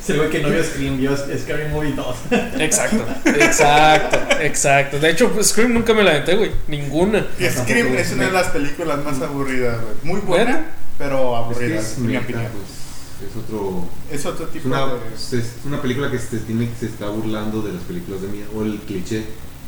[0.04, 2.16] Se ve que no vio Scream, vio Scary Movie 2.
[2.60, 4.98] Exacto, exacto, exacto.
[4.98, 6.50] De hecho, pues, Scream nunca me la aventé, güey.
[6.68, 7.26] Ninguna.
[7.38, 9.94] Y Scream es una de las películas más aburridas, güey.
[10.02, 10.66] Muy buena,
[10.98, 12.46] pero Es aburrida, que es en mi opinión.
[12.52, 13.88] pues, es otro.
[14.10, 15.38] Es otro Es tipo una, de.
[15.38, 18.62] es una película que se, tiene, se está burlando de las películas de miedo, o
[18.62, 19.24] el cliché,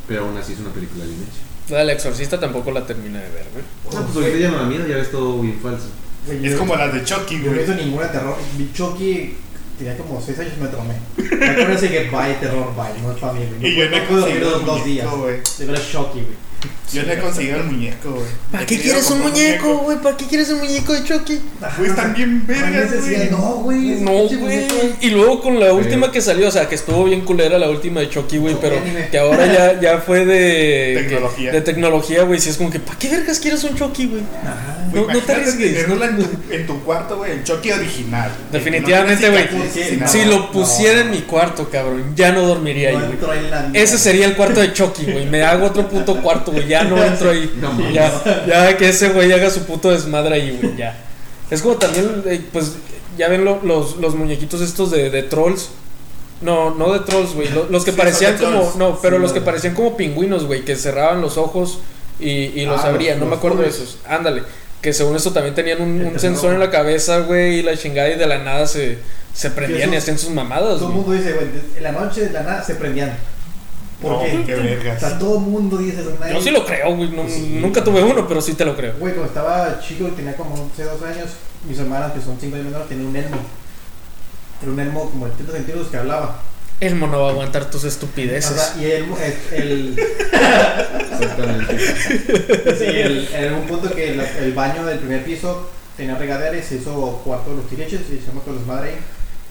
[0.07, 1.73] pero aún así es una película bien hecha.
[1.73, 3.63] La del exorcista tampoco la terminé de ver, güey.
[3.87, 5.85] O sea, pues ahorita ya no da miedo, ya ves todo bien falso.
[6.25, 7.63] Güey, Es como las de Chucky, Yo no güey.
[7.63, 8.35] hizo ninguna de terror.
[8.73, 9.37] Chucky.
[9.79, 10.93] Tenía como 6 años y me traumé.
[11.15, 13.01] Me acuerdo ese que bye, terror, bye.
[13.01, 13.47] No es para mí.
[13.61, 15.07] Y yo he puedo dormir dos, dos días.
[15.09, 16.48] Yo era Chucky, güey.
[16.91, 18.25] Yo no he conseguido el muñeco, güey.
[18.51, 19.97] ¿Para qué quieres un muñeco, güey?
[19.99, 21.39] ¿Para qué quieres un muñeco de Chucky?
[21.77, 23.29] Güey, están bien vergas, güey.
[23.29, 23.77] No, güey.
[24.01, 24.67] No, güey.
[25.01, 27.99] Y luego con la última que salió, o sea, que estuvo bien culera la última
[28.01, 28.77] de Chucky, güey, pero
[29.11, 31.51] que ahora ya, ya fue de Tecnología.
[31.51, 32.39] que- de tecnología, güey.
[32.39, 34.21] Si es como que, ¿para qué vergas quieres un Chucky, güey?
[34.43, 34.77] Ajá.
[34.91, 38.31] Güey, No- no te arriesgues, no- en, tu, en tu cuarto, güey, el Chucky original.
[38.51, 39.45] Definitivamente, güey.
[40.07, 43.17] Si lo pusiera en mi cuarto, cabrón, ya no dormiría ahí, güey.
[43.73, 45.25] Ese sería el cuarto de Chucky, güey.
[45.27, 46.67] Me hago otro puto cuarto, güey.
[46.67, 47.51] Ya no entro ahí.
[47.59, 47.71] No.
[47.91, 48.11] Ya,
[48.47, 50.75] ya que ese güey haga su puto desmadre ahí, güey.
[50.77, 50.95] Ya.
[51.49, 52.73] Es como también, eh, pues,
[53.17, 55.69] ya ven lo- los, los muñequitos estos de, de trolls.
[56.41, 57.49] No, no de trolls, güey.
[57.49, 58.51] Lo- Los, que Sí, parecían como.
[58.51, 58.75] trolls.
[58.75, 60.63] No, pero Sí, los que parecían como pingüinos, güey.
[60.63, 61.79] Que cerraban los ojos
[62.19, 63.19] y, y los Ah, abrían.
[63.19, 63.97] los- no me acuerdo de esos.
[64.07, 64.43] Ándale.
[64.81, 67.59] Que según esto también tenían un, sensor en la cabeza, güey.
[67.59, 68.99] Y la chingada y de la nada se,
[69.33, 72.29] se prendían y hacían sus mamadas, Todo el mundo dice, güey, en la noche de
[72.31, 73.17] la nada se prendían.
[74.01, 75.03] Porque No, qué vergas.
[75.03, 76.15] O sea, todo el mundo dice eso.
[76.19, 77.09] nadie- Yo sí lo creo, güey.
[77.11, 77.57] no- Sí.
[77.61, 78.93] Nunca tuve uno, pero sí te lo creo.
[78.97, 81.29] Güey, cuando estaba chico y tenía como 11, 12 años,
[81.67, 83.37] mis hermanas, que son 5 años menores, tenían un elmo.
[84.61, 86.41] Era un elmo como de 30 centímetros que hablaba.
[86.81, 88.55] Elmo no va a aguantar tus O estupideces.
[88.55, 89.99] sea, y el, el, el,
[91.11, 91.77] Exactamente.
[92.77, 96.63] sí, el- en un punto que el, el baño del primer piso tenía regadera y
[96.63, 98.95] se hizo cuarto de los tiriches y echamos con los madre ahí.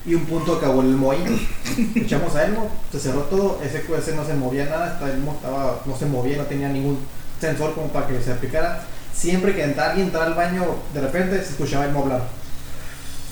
[0.09, 1.49] Y un punto acabó el ahí.
[1.94, 5.35] Echamos a elmo, se cerró todo, ese, ese no se movía nada, hasta el elmo
[5.35, 6.99] estaba, no se movía, no tenía ningún
[7.38, 8.85] sensor como para que se aplicara.
[9.14, 12.23] Siempre que entraba alguien entraba al baño, de repente se escuchaba el elmo hablar.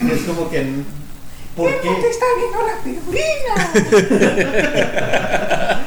[0.00, 0.82] Y es como que...
[1.56, 1.88] ¿Por qué?
[1.88, 3.54] está viendo la pirulina!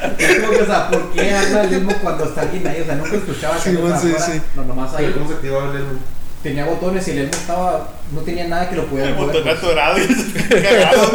[0.20, 2.80] Es como que, o sea, ¿por qué habla el elmo cuando está alguien ahí?
[2.82, 4.42] O sea, nunca escuchaba que Sí, bueno, sí, sí.
[4.54, 5.12] No, nomás ahí.
[5.12, 5.98] ¿Cómo se activaba el elmo?
[6.42, 9.42] Tenía botones y el elmo estaba no tenía nada que lo pudiera El mover, botón
[9.44, 9.58] pues.
[9.58, 10.06] atorado y
[10.62, 11.10] cagado.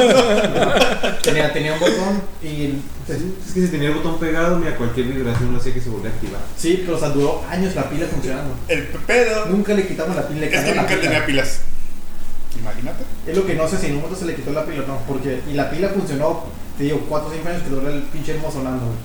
[1.24, 2.74] tenía, tenía un botón y
[3.08, 5.90] pues, Es que si tenía el botón pegado, mira, cualquier vibración no hacía que se
[5.90, 6.42] volviera a activar.
[6.58, 10.28] sí pero o sea duró años la pila funcionando El pedo nunca le quitamos la
[10.28, 11.02] pila le es que nunca pila.
[11.02, 11.60] tenía pilas.
[12.60, 13.04] Imagínate.
[13.28, 14.88] es lo que no sé si en un momento se le quitó la pila o
[14.88, 16.46] no porque y la pila funcionó
[16.78, 18.98] te digo 4 o 5 años que duró el pinche elmo sonando güey.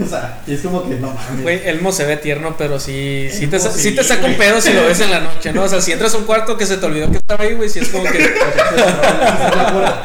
[0.04, 3.28] o sea y es como que no mames Güey, Elmo se ve tierno, pero sí,
[3.32, 5.20] sí, te, sa- Elmo, sí sí, te saca un pedo si lo ves en la
[5.20, 5.62] noche, ¿no?
[5.64, 7.68] O sea, si entras a un cuarto que se te olvidó que estaba ahí, güey,
[7.68, 8.18] si es como que...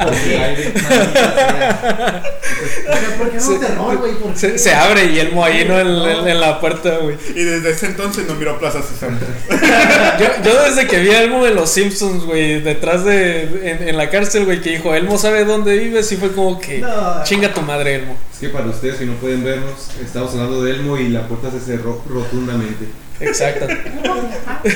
[0.03, 0.35] ¿Por qué?
[2.87, 4.13] O sea, ¿por qué no Se- terror, güey?
[4.13, 4.57] ¿Por Se, qué?
[4.59, 5.79] se abre y Elmo ahí, ¿no?
[5.79, 7.15] En, en- en la puerta, güey.
[7.35, 9.17] Y desde ese entonces no miró Plaza Sésamo.
[10.19, 13.43] Yo, yo desde que vi a Elmo de los Simpsons, güey, detrás de...
[13.63, 16.79] En, en la cárcel, güey, que dijo, Elmo sabe dónde vive, sí fue como que...
[16.79, 17.23] No.
[17.23, 18.15] Chinga tu madre, Elmo.
[18.33, 21.51] Es que para ustedes que no pueden vernos, estamos hablando de Elmo y la puerta
[21.51, 22.85] se cerró rotundamente.
[23.19, 23.67] Exacto.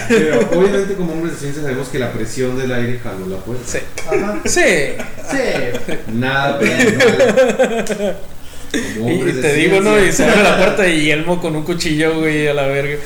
[0.08, 3.64] Pero obviamente como hombres de ciencia sabemos que la presión del aire jaló la puerta.
[3.66, 3.80] Sí.
[4.08, 4.40] Ajá.
[4.46, 4.96] Sí.
[5.30, 5.38] Sí.
[6.14, 6.60] Nada.
[9.00, 9.82] Como Y, te digo, ciencia.
[9.82, 10.06] ¿no?
[10.06, 12.98] Y se abre la puerta y Elmo con un cuchillo, güey, a la verga.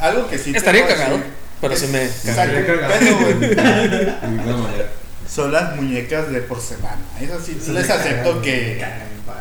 [0.00, 1.18] Algo que sí Estaría cagado,
[1.60, 2.04] pero sí me...
[2.04, 2.94] Estaría cagado.
[3.00, 4.90] Pero, De ninguna manera.
[5.30, 6.98] Son las muñecas de porcelana.
[7.20, 8.82] Esas sí, Sí, les acepto que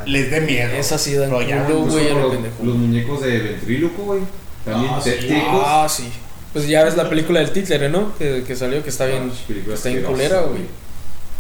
[0.06, 0.72] les dé miedo.
[0.74, 4.22] Esas sí dan güey, los, los muñecos de ventríloco, güey.
[4.66, 5.12] También Ah, sí.
[5.64, 6.10] Ah, sí.
[6.54, 8.18] Pues ya ves la película del títere, ¿no?
[8.18, 10.64] Que, que salió, que está bien, Ah, película está bien culera, güey.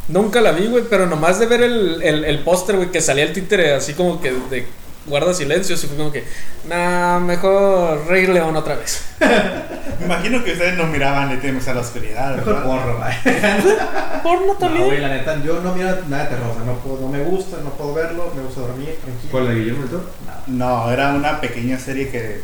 [0.10, 3.26] Nunca la vi, güey, pero nomás de ver el, el, el póster, güey, que salía
[3.26, 4.66] el títere así como que de
[5.08, 6.24] guarda silencio, así fue como que,
[6.68, 9.04] nah, mejor Rey León otra vez.
[10.00, 12.36] Me imagino que ustedes no miraban Le temes a la oscuridad.
[12.36, 12.66] Mejor ¿verdad?
[12.66, 13.42] porro, güey.
[14.24, 14.86] Porno No, también.
[14.86, 17.24] güey, la neta, yo no miro nada de terror, o sea, no, puedo, no me
[17.24, 19.32] gusta, no puedo verlo, me gusta dormir, tranquilo.
[19.32, 20.10] ¿Cuál, la de Guillermo del Toro?
[20.26, 20.44] Nada.
[20.48, 22.42] No, era una pequeña serie que.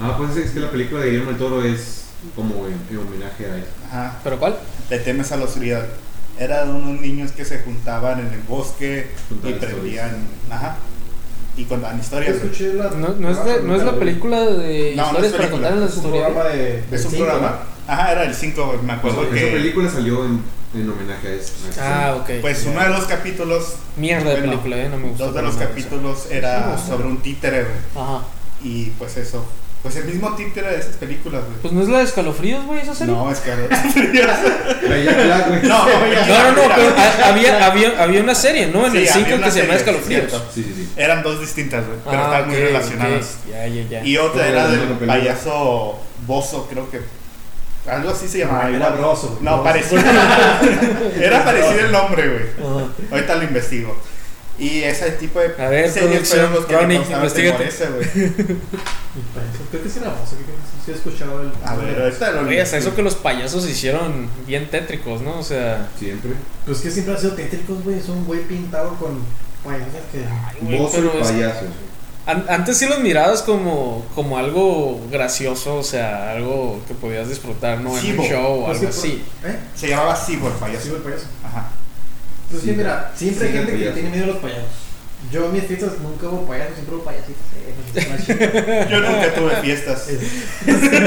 [0.00, 3.46] Ah, pues es que la película de Guillermo del Toro es como en, en homenaje
[3.46, 3.64] a él.
[3.88, 4.18] Ajá.
[4.24, 4.56] ¿Pero cuál?
[4.90, 5.86] Le temes a la oscuridad.
[6.38, 9.10] Era de unos niños que se juntaban en el bosque
[9.44, 10.16] y prendían.
[10.50, 10.76] Ajá.
[11.58, 12.36] Y contaban historias.
[12.74, 12.90] la.
[12.90, 15.72] No, no, es, de- no es la película de No, no historias es para contar
[15.72, 16.24] en las Es un historias.
[16.30, 16.84] programa de.
[16.92, 17.58] Es un cinco, programa.
[17.88, 19.46] Ajá, era el 5, me acuerdo Pues, que.
[19.48, 20.42] Esa película salió en,
[20.74, 22.30] en homenaje a esa Ah, ok.
[22.42, 23.74] Pues uno de los capítulos.
[23.96, 25.24] Mierda de bueno, película, eh, no me gustó.
[25.26, 27.66] Dos de los capítulos era sobre un títere.
[27.96, 28.22] Ajá.
[28.62, 29.44] Y pues eso.
[29.82, 31.56] Pues el mismo títere de esas películas, güey.
[31.62, 33.14] Pues no es la de escalofríos, güey, esa serie.
[33.14, 33.50] No, es que.
[33.50, 33.58] La
[35.04, 35.62] Jack Black, güey.
[35.62, 38.86] No, No, no, no, pero ha- había, había, había una serie, ¿no?
[38.86, 40.32] En Sí, el había 5 una que se llama serie, Escalofríos.
[40.52, 40.88] Sí, sí, sí.
[40.96, 41.98] Eran dos distintas, güey.
[42.04, 43.38] Pero Ah, están muy relacionadas.
[43.48, 44.04] Ya, ya, ya.
[44.04, 47.00] Y otra era del payaso Bozo, creo que.
[47.88, 48.64] Algo así se llamaba.
[48.66, 50.02] Ah, era broso, No, parecido.
[51.20, 52.42] era parecido el nombre, güey.
[52.68, 52.86] Ajá.
[53.12, 53.96] Ahorita lo investigo.
[54.58, 58.08] Y ese tipo de A ver, series fueron los que Ronnie, temor ese, güey.
[59.70, 60.00] Creo que sí
[60.36, 61.50] creo que sí, he escuchado el.
[61.64, 65.38] A ver, ahorita lo Oye, hasta eso que los payasos hicieron bien tétricos, ¿no?
[65.38, 65.88] O sea.
[65.98, 66.32] Siempre.
[66.66, 67.98] Pues que siempre han sido tétricos, güey.
[67.98, 69.20] Es un güey pintado con
[69.64, 70.24] payasos que.
[70.24, 71.66] ay, güey, Vos pero es- payaso.
[72.26, 77.80] an- antes sí los mirabas como, como algo gracioso, o sea, algo que podías disfrutar,
[77.80, 77.96] ¿no?
[77.96, 79.22] En Sí, un show o Pues algo así.
[79.44, 79.58] ¿Eh?
[79.74, 80.96] Se llamaba Sí, payaso.
[80.96, 81.26] el payaso.
[81.44, 81.68] Ajá.
[82.50, 84.64] Pues sí, Sí, mira, siempre hay gente que tiene miedo a los payasos.
[85.32, 87.42] Yo en mis fiestas nunca hubo payasos, siempre hubo payasitos.
[87.96, 88.86] eh.
[88.90, 90.06] Yo nunca tuve fiestas.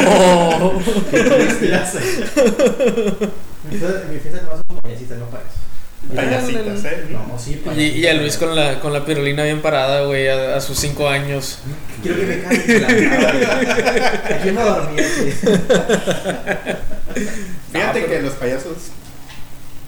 [0.07, 0.79] Oh.
[1.61, 1.99] ya sé.
[3.69, 5.59] Mi fiesta, mi fiesta nomás hubo payasitas, no payasos.
[6.13, 7.05] Payasitas, ¿eh?
[7.11, 7.97] No, sí, Y, payasitas.
[7.97, 11.07] y a Luis con la, con la pirulina bien parada, güey, a, a sus 5
[11.07, 11.59] años.
[12.03, 14.35] Quiero que me cara.
[14.35, 15.03] Aquí no dormía.
[15.07, 15.31] sí.
[17.71, 18.75] Fíjate Ah, que los payasos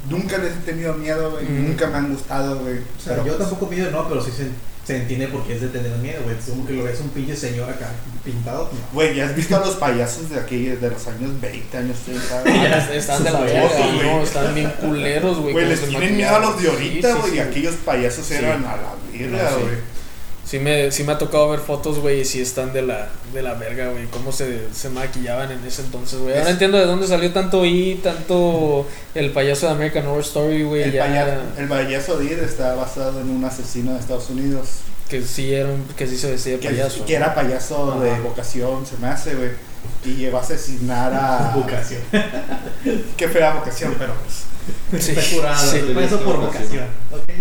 [0.10, 1.46] nunca les he tenido miedo, güey.
[1.46, 1.68] Mm.
[1.70, 2.78] Nunca me han gustado, güey.
[2.78, 4.48] O sea, Pero, yo pues, tampoco miedo, no, pero sí se,
[4.86, 6.36] se entiende por qué es de tener miedo, güey.
[6.38, 7.90] Es como que lo ves un pinche señor acá
[8.24, 8.70] pintado.
[8.72, 8.80] No.
[8.94, 12.44] Güey, ¿ya has visto a los payasos de aquí, de los años 20, años 30?
[12.46, 13.70] Ah, están de la verga,
[14.04, 15.54] no, están bien culeros, güey.
[15.54, 17.32] Güey, les tienen miedo a los de ahorita, Sí, güey.
[17.32, 17.48] sí, y sí.
[17.48, 18.34] aquellos payasos Sí.
[18.36, 19.64] eran a la verga, No, sí.
[19.64, 19.93] güey.
[20.46, 23.42] Sí me, sí me ha tocado ver fotos, güey, y sí están de la, de
[23.42, 24.06] la verga, güey.
[24.08, 26.34] Cómo se, se maquillaban en ese entonces, güey.
[26.34, 30.64] Ahora Es- entiendo de dónde salió tanto I, tanto el payaso de American Horror Story,
[30.64, 30.84] güey.
[30.84, 34.68] El, Ya, paya- el payaso Did está basado en un asesino de Estados Unidos.
[35.10, 37.06] que sí era un- que sí se vestía de Que, payaso.
[37.06, 39.50] que era payaso de vocación, se me hace, güey.
[40.06, 41.52] Y llegó a asesinar a.
[41.56, 42.02] Vocación.
[43.18, 44.44] Qué fea vocación, pero pues.
[45.04, 45.72] Sí, Está curado.
[45.72, 45.80] sí.
[45.94, 46.86] Por eso por vocación.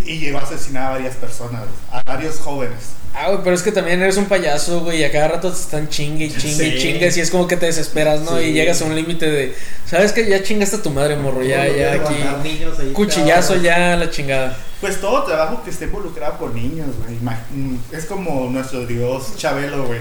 [0.05, 2.79] Y llegó a asesinar a varias personas, a varios jóvenes.
[3.15, 5.59] Ah, güey, pero es que también eres un payaso, güey, y a cada rato te
[5.61, 6.79] están chingue y chingue y Sí.
[6.79, 8.39] chingue, y es como que te desesperas, ¿no?
[8.39, 8.45] Sí.
[8.47, 9.55] Y llegas a un límite de,
[9.87, 12.15] ¿sabes que Ya chingaste a tu madre, morro, ya, ya, aquí.
[12.15, 13.63] levantar niños ahí, Cuchillazo cabrón.
[13.65, 14.57] ya, la chingada.
[14.81, 17.19] Pues todo trabajo que esté involucrado por niños, güey.
[17.53, 20.01] Mm, Es como nuestro dios Chabelo, güey.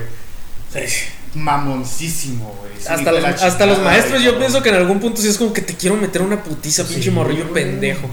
[1.36, 2.72] Mamoncísimo, güey.
[2.88, 4.40] Hasta los, hasta los maestros, güey, yo cabrón.
[4.40, 6.94] pienso que en algún punto sí es como que te quiero meter una putiza, Sí,
[6.96, 7.64] pinche morrillo güey.
[7.64, 8.08] pendejo.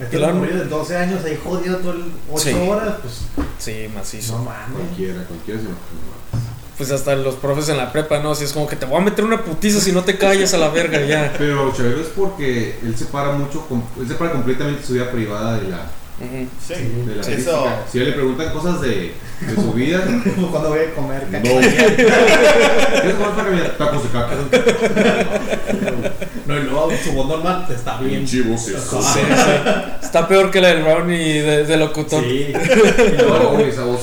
[0.00, 2.54] Este morrillo de 12 años ahí jodido todo el 8 Sí.
[2.68, 3.14] horas, pues
[3.58, 4.38] Sí, macizo.
[4.38, 4.76] no mames.
[4.86, 5.66] Cualquiera, cualquiera se
[6.76, 8.34] Pues hasta los profes en la prepa, ¿no?
[8.36, 10.58] Si es como que te voy a meter una putiza si no te callas a
[10.58, 11.34] la verga, ya.
[11.38, 13.66] Pero Chavero es porque él separa mucho,
[14.00, 15.86] él separa completamente su vida privada de la.
[16.18, 16.74] Sí.
[17.06, 17.50] de la Sí, física.
[17.52, 18.88] eso- Si a él le preguntan cosas de,
[19.40, 20.02] de su vida,
[20.34, 21.30] Como cuando voy a comer no.
[21.30, 21.48] caca.
[21.48, 23.76] ¿Qué es comer para caminar?
[23.78, 24.34] Tacos de caca.
[26.46, 28.20] No, y luego su voz normal está bien.
[28.26, 28.72] Pinche voz, sí.
[28.74, 29.02] Ajá.
[29.02, 30.06] Sí, sí.
[30.06, 32.24] Está peor que la del brownie de, de locutor.
[32.24, 32.52] Sí.
[32.52, 34.00] Y luego, esa voz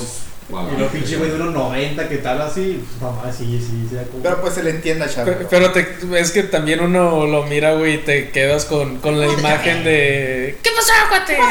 [0.48, 0.74] es.
[0.74, 2.82] y luego pinche güey de unos 90 que tal así.
[2.88, 3.96] pues, Mamá, sí, sí, sí.
[4.12, 5.48] como- Pero pues se le entiende a Pe- Chabelo.
[5.50, 5.88] Pero te,
[6.20, 10.58] es que también uno lo mira, güey, y te quedas con, con la imagen de...
[10.62, 11.38] ¿Qué pasó, cuate?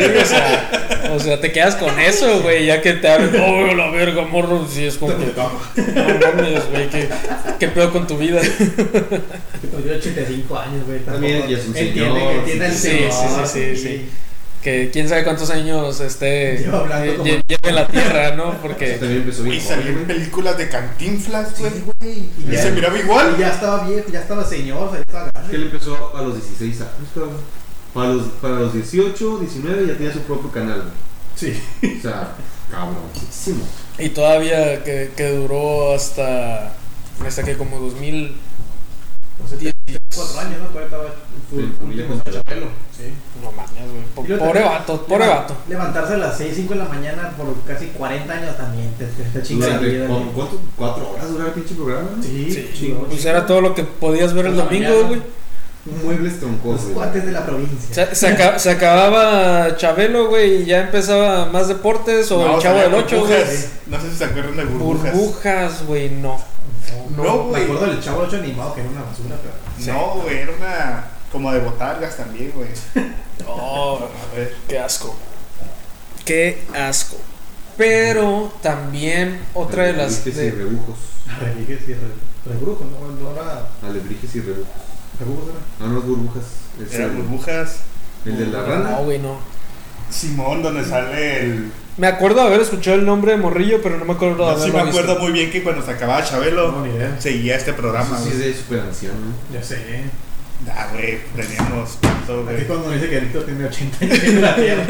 [0.00, 3.74] Sí, o sea, o sea, te quedas con eso, güey, ya que te hablan, oh,
[3.74, 5.26] la verga, morro, sí, es como que...
[5.36, 7.08] No mames, güey, ¿qué,
[7.58, 8.40] ¿qué pedo con tu vida?
[8.42, 11.00] Yo 85 años, güey.
[11.00, 13.12] También ya es un Entiende señor, que entiende el sí, señor.
[13.12, 14.08] sí, sí, sí, sí.
[14.62, 16.60] Que quién sabe cuántos años esté...
[16.62, 18.60] Eh, como- lle- lleve en la tierra, ¿no?
[18.60, 18.92] Porque...
[18.98, 20.04] También empezó Y güey.
[20.06, 21.72] películas de cantinflas, güey.
[22.00, 22.30] Sí.
[22.38, 23.34] Y Y ya, se miraba igual.
[23.36, 25.66] y ya estaba viejo, ya estaba señor, ya estaba Es que él grande.
[25.76, 26.92] empezó a los 16 años.
[27.94, 30.92] Para los, para los 18, 19 ya tenía su propio canal, güey.
[31.36, 31.62] Sí.
[31.98, 32.34] O sea,
[32.70, 33.66] cabroncísimo.
[33.98, 36.74] Y todavía que, que duró hasta...
[37.26, 38.36] Hasta que como 2000...
[39.40, 39.72] No sé,
[40.14, 40.66] cuatro años, ¿no?
[40.68, 41.04] Todavía estaba
[41.50, 42.66] full, Sí, con Chabelo.
[42.96, 43.14] Sí.
[43.42, 44.38] No mames, güey.
[44.38, 45.56] Pobre vato, pobre vato.
[45.68, 49.22] Levantarse a las 6, 5 de la mañana por casi 40 años también te, te,
[49.24, 50.06] te chinga la Durante, vida.
[50.06, 50.24] ¿cu- güey.
[50.34, 50.60] ¿cuánto?
[50.76, 52.08] ¿Cuatro horas duraba el pinche programa?
[52.16, 52.22] no?
[52.22, 55.22] Sí, Sí, chingón, pues era todo lo que podías ver el domingo, güey.
[56.04, 56.82] Muebles Los troncosos.
[56.82, 56.94] güey.
[56.94, 58.06] cuates de la provincia.
[58.06, 62.62] Se, se aca- se acababa Chabelo, güey, y ya empezaba más deportes o No, el
[62.62, 63.30] Chavo del 8, güey.
[63.86, 65.14] No sé si se acuerdan de burbujas.
[65.14, 66.38] Burbujas, güey, no.
[67.16, 67.62] No, No, Me güey.
[67.64, 69.69] acuerdo del chavo 8 animado que era una basura, pero.
[69.80, 69.90] Sí.
[69.90, 71.04] No, güey, era una.
[71.32, 72.68] Como de botargas también, güey.
[73.46, 73.98] Oh,
[74.32, 74.54] A ver.
[74.68, 75.16] qué asco.
[76.24, 77.16] Qué asco.
[77.76, 80.20] Pero también otra de las...
[80.20, 80.98] Alebrijes y de- rebujos.
[81.40, 82.00] Rebrijes y re,
[82.46, 83.08] rebrujo, ¿no?
[83.22, 83.68] No era.
[83.82, 84.68] Alebrijes y rebujos.
[85.18, 85.86] Rebujos era.
[85.88, 86.44] No, no burbujas.
[86.92, 87.76] Eran burbujas.
[88.26, 88.90] el de la rana.
[88.90, 89.38] No, güey, no.
[90.10, 91.72] Simón, donde sale el.
[92.00, 94.56] Me acuerdo de haber escuchado el nombre de Morrillo, pero no me acuerdo de Yo
[94.56, 95.00] sí haberlo me visto.
[95.02, 97.20] acuerdo muy bien que cuando se acababa Chabelo, No, ni idea.
[97.20, 98.48] seguía este programa, Eso sí es güey.
[98.52, 99.54] de super anciano, ¿no?
[99.58, 99.76] Ya sé.
[100.74, 102.66] Ah, güey, teníamos tanto, Aquí güey.
[102.66, 104.84] cuando dice que Héctor tiene 80 años en la tierra.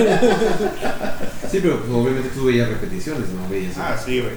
[1.51, 3.49] Sí, pero pues, obviamente tú veías repeticiones, ¿no?
[3.49, 3.77] Veías.
[3.77, 4.35] Ah, sí, güey.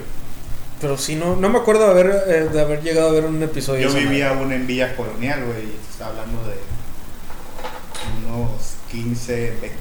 [0.82, 3.42] Pero sí, no, no me acuerdo de haber, eh, de haber llegado a ver un
[3.44, 3.82] episodio.
[3.88, 6.56] Yo de esa vivía aún en Villa Colonial, güey, y te estaba hablando de
[8.28, 9.72] unos 15, ve-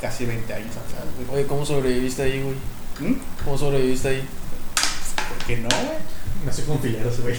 [0.00, 1.38] casi 20 años atrás, güey.
[1.38, 2.56] Oye, ¿cómo sobreviviste ahí, güey?
[3.10, 3.18] ¿Mm?
[3.44, 4.22] ¿Cómo sobreviviste ahí?
[5.28, 5.98] ¿Por qué no, güey?
[6.44, 7.36] Nací con fileros, güey.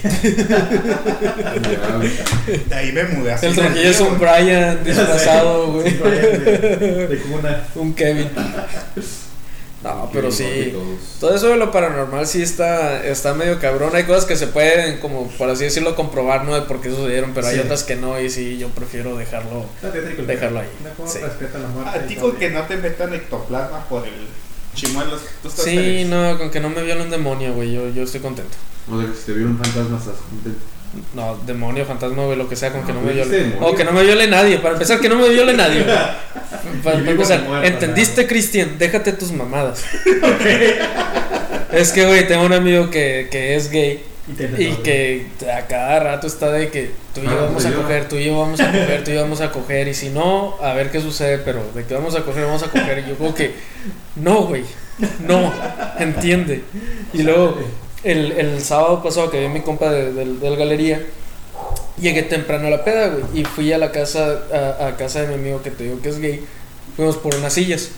[2.67, 3.45] De ahí me mudé así.
[3.45, 4.19] El de Trujillo es un.
[4.19, 5.91] Brian disfrazado, güey.
[5.91, 7.63] Sí, de, de cuna.
[7.75, 8.29] Un Kevin.
[9.95, 10.73] No, pero sí.
[11.19, 13.95] Todo eso de lo paranormal sí está, está medio cabrón.
[13.95, 16.53] Hay cosas que se pueden, como por así decirlo, comprobar, ¿no?
[16.55, 18.19] De por qué sucedieron, pero hay otras que no.
[18.19, 19.65] Y sí, yo prefiero dejarlo.
[19.81, 20.67] Tétrico Dejarlo ahí.
[20.83, 20.93] pedo.
[20.97, 21.19] ¿Cómo Sí.
[21.19, 21.99] respeta la muerte?
[21.99, 24.13] A ti con que no te metan ectoplasma por el
[24.75, 25.17] chimuelo.
[25.41, 26.07] ¿Tú estás Sí, feliz?
[26.07, 27.71] no, con que no me viole un demonio, güey.
[27.73, 28.55] Yo, yo estoy contento.
[28.91, 30.59] O sea, que si te vieron fantasmas, estás contento.
[31.13, 33.29] No, demonio, fantasma, güey, lo que sea, con que No, no me pues, viole.
[33.37, 33.73] dijiste demonio.
[33.73, 34.57] O que no me viole nadie.
[34.59, 35.83] Para empezar, que no me viole nadie.
[36.83, 38.27] Para, empezar, muerto, ¿entendiste, ¿no?
[38.27, 38.77] Cristian?
[38.77, 39.83] Déjate tus mamadas.
[41.71, 44.03] Es que, güey, tengo un amigo que, que es gay.
[44.57, 47.81] Y, que a cada rato está de que tú y yo Ah, vamos a yo.
[47.81, 50.09] coger, tú y yo vamos a coger, tú y yo vamos a coger, y si
[50.09, 52.99] no, a ver qué sucede, pero de que vamos a coger, vamos a coger.
[53.05, 53.53] Y yo como que,
[54.17, 54.63] no, güey,
[55.25, 55.53] no,
[55.99, 56.63] entiende.
[57.13, 57.57] Y luego,
[58.03, 61.01] el, el sábado pasado que vi a mi compa de, del- del galería,
[61.99, 64.39] llegué temprano a la peda, güey, y fui a la casa,
[64.79, 66.43] a casa de mi amigo que te digo que es gay,
[66.95, 67.89] fuimos por unas sillas.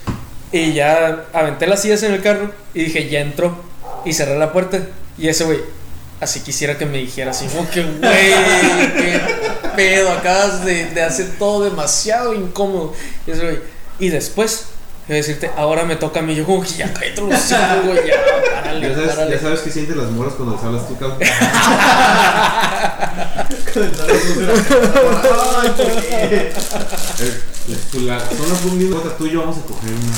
[0.51, 3.55] Y ya aventé las sillas en el carro y dije, ya entró.
[4.03, 4.79] Y cerré la puerta.
[5.17, 5.59] Y ese güey,
[6.21, 9.21] así quisiera que me dijera así, como que, güey, qué
[9.75, 12.95] pedo, acabas de, de hacer todo demasiado incómodo.
[13.27, 13.59] Y ese güey,
[13.99, 14.65] y después,
[15.09, 16.35] voy a decirte, ahora me toca a mí.
[16.35, 18.15] Yo como que ya cállate los hocico, güey, ya,
[18.53, 19.35] párale, Ya sabes, párale.
[19.35, 21.17] ya sabes que sienten las moras cuando les hablas tú, cabrón.
[24.41, 26.51] Ay, ¿por qué?
[28.05, 30.13] La- Son las un minuto tú y yo vamos a coger una.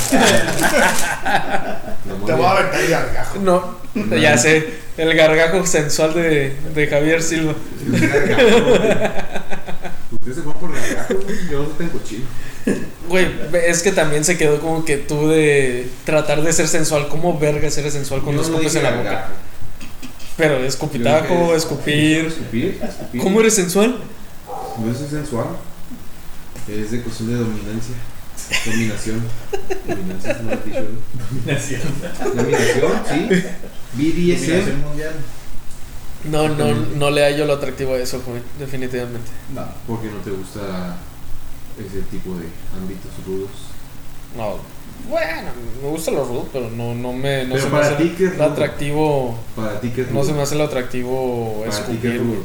[2.26, 3.40] Te voy a aventar el gargajo.
[3.40, 3.78] No,
[4.18, 7.54] ya sé, el gargajo sensual de, de Javier Silva.
[10.12, 10.82] Ustedes se van por güey.
[11.50, 12.26] Yo no soy tan cochino.
[13.12, 13.28] Güey,
[13.68, 17.10] es que también se quedó como que tú de tratar de ser sensual.
[17.10, 19.28] ¿Cómo verga ser sensual cuando Yo no escupes en la boca?
[20.38, 22.28] Pero escupitajo, escupir.
[22.28, 23.22] Escupir, escupir.
[23.22, 23.98] ¿Cómo eres sensual?
[24.80, 25.48] No es sensual.
[26.70, 27.96] Es de cuestión de dominancia.
[28.66, 29.22] Dominación.
[29.88, 30.52] Dominancia es ¿no?
[32.34, 33.44] Dominación, sí.
[33.94, 34.48] BDSM.
[34.48, 35.14] Dominación mundial.
[36.32, 39.30] No, no, no le hallo lo atractivo a eso, güey, definitivamente.
[39.54, 39.66] No.
[39.86, 40.96] Porque no te gusta
[41.80, 42.46] ese tipo de
[42.78, 43.50] ámbitos rudos.
[44.36, 44.58] No,
[45.10, 47.96] bueno, me gusta lo rudo, pero no, no me, no Pero se me para hace
[47.96, 48.54] ti, ¿qué es lo rudo?
[48.54, 49.40] atractivo.
[49.56, 50.30] Para ti, ¿qué es No rudo?
[50.30, 52.40] se me hace lo atractivo Para ti, ¿qué es escupir, güey.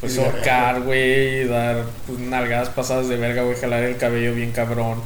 [0.00, 5.00] Pues ahorcar, güey, dar pues, nalgadas pasadas de verga, güey, jalar el cabello bien cabrón.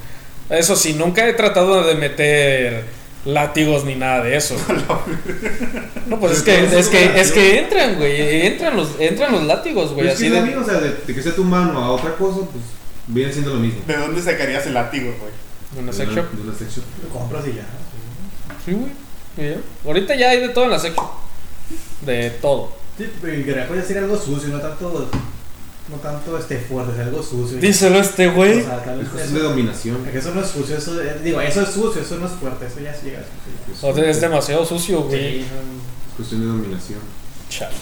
[0.50, 2.84] Eso sí, nunca he tratado de meter
[3.24, 4.56] látigos ni nada de eso.
[6.06, 9.92] No, pues es que, es que, es que entran, güey, entran los, entran los látigos,
[9.92, 10.56] güey, así de...
[10.56, 12.64] o sea, de, de que sea tu mano a otra cosa, pues
[13.08, 13.80] viene siendo lo mismo.
[13.86, 15.32] ¿De dónde sacarías el látigo, güey?
[15.76, 16.30] ¿En una De sex una- shop?
[16.32, 16.84] De una sex shop.
[17.02, 17.66] Lo compras y ya.
[18.64, 18.92] Sí, güey.
[19.36, 19.60] y ya.
[19.84, 21.10] Ahorita ya hay de todo en la sex shop.
[22.06, 22.72] De todo.
[22.96, 25.08] Sí, el gargajo ya sería algo sucio, no tanto.
[25.90, 27.56] No tanto este fuerte, es algo sucio.
[27.58, 28.60] Díselo este güey.
[28.60, 30.04] O sea, tal vez Es cuestión de dominación.
[30.04, 32.66] que eso no es sucio, eso es- digo, eso es sucio, eso no es fuerte,
[32.66, 33.20] eso ya llega
[33.72, 33.88] sucio.
[33.88, 35.18] O sea, es demasiado sucio, güey.
[35.18, 36.98] Sí, Es cuestión de dominación.
[37.48, 37.74] Chale.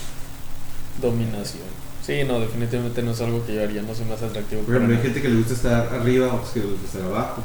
[1.03, 1.65] Dominación.
[2.07, 4.63] Sí, no, definitivamente no es algo que yo haría, no me hace atractivo.
[4.63, 7.43] Por ejemplo, hay gente que le gusta estar arriba, otros que les gusta estar abajo.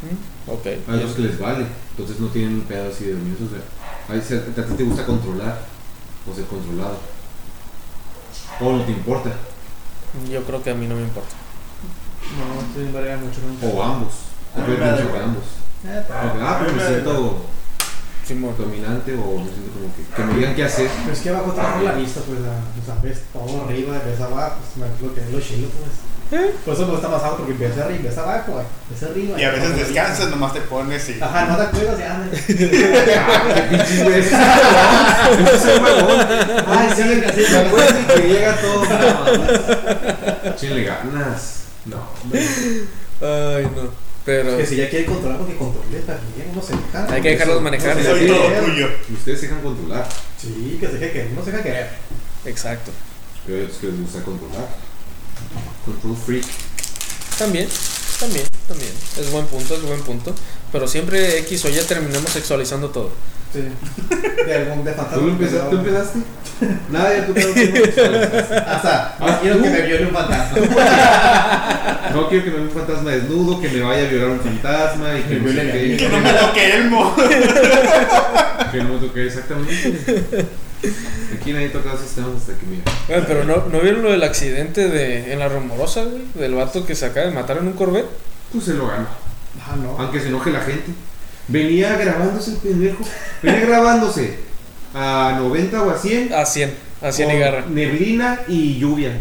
[0.00, 0.66] Mm, Ok.
[0.66, 3.48] Hay otros que les vale, entonces no tienen un pedo así de dominación.
[3.48, 3.60] O sea,
[4.08, 5.60] hay a ti te gusta controlar
[6.26, 6.96] o ser controlado.
[8.58, 9.30] O no te importa,
[10.30, 11.34] Yo creo que a mí no me importa.
[12.38, 13.40] No, sí, varía mucho.
[13.62, 14.12] o ambos.
[14.56, 15.44] A mí me ambos.
[15.84, 17.44] Eh, ah, a mí pero me siento
[18.40, 20.88] Dominante o me siento como que, que me digan qué hacer.
[21.02, 24.20] Pero es que abajo trajo la vista, pues, a- o sea, ves todo arriba, ves
[24.20, 25.90] abajo, pues, me- lo que es lo chido, pues.
[26.32, 26.54] ¿Eh?
[26.64, 28.64] Por eso me gusta más abajo, porque ves arriba, ves abajo, güey.
[28.90, 29.38] ves arriba.
[29.38, 30.30] Y a veces descansas, arriba.
[30.30, 31.20] nomás te pones y.
[31.20, 32.22] Ajá, no te acuerdas, ya.
[33.28, 34.18] ¡Ah, pinches güey!
[34.20, 36.26] ¡Ese es el huevón!
[36.68, 38.82] Ay, sí, así ¿Se acuerdan que llega todo?
[38.84, 41.64] No, Chinle ganas.
[41.84, 42.40] No, hombre.
[43.20, 44.01] Ay, no.
[44.24, 44.56] Pero.
[44.56, 47.12] Que si ya quiere controlar, porque controle también, uno se deja.
[47.12, 47.96] Hay que dejarlos manejar.
[47.96, 48.88] No, Soy sí, todo tuyo.
[49.12, 50.08] Ustedes se dejan controlar,
[50.40, 51.88] Sí, que se deje querer, uno se deja querer.
[52.44, 52.90] Exacto.
[53.46, 54.68] pero otros que les gusta controlar.
[55.84, 56.44] Control freak.
[57.38, 57.68] También,
[58.20, 58.92] también, también.
[59.18, 60.34] Es buen punto, es buen punto.
[60.70, 63.10] Pero siempre X o Y terminamos sexualizando todo.
[63.52, 63.68] Sí.
[64.46, 65.18] De algún de fantasma.
[65.18, 66.18] ¿Tú, lo empezaste, ¿Tú empezaste?
[66.90, 67.52] Nada, ya tú pedo
[68.66, 69.62] Hasta, Ah, no quiero ¿tú?
[69.64, 70.58] que me viole un fantasma.
[72.14, 75.18] No quiero que me vea un fantasma desnudo, que me vaya a violar un fantasma
[75.18, 75.72] y que Me viole.
[75.72, 76.08] Que qué.
[76.08, 77.14] no me toque Elmo.
[78.72, 80.46] Que no me toque exactamente.
[81.38, 82.82] Aquí nadie toca esos temas hasta que mira.
[83.08, 86.22] Güey, pero no, ¿no vieron lo del accidente de, en la rumorosa, güey?
[86.34, 88.08] Del vato que se acaba de matar en un Corvette.
[88.52, 89.06] Pues se lo gana.
[89.66, 89.96] Ah, no.
[89.98, 90.92] Aunque se enoje la gente.
[91.48, 93.04] Venía grabándose el pendejo.
[93.42, 94.38] Venía grabándose
[94.94, 96.32] a 90 o a 100.
[96.34, 97.64] A 100, a 100 y garra.
[97.68, 99.12] Neblina y lluvia.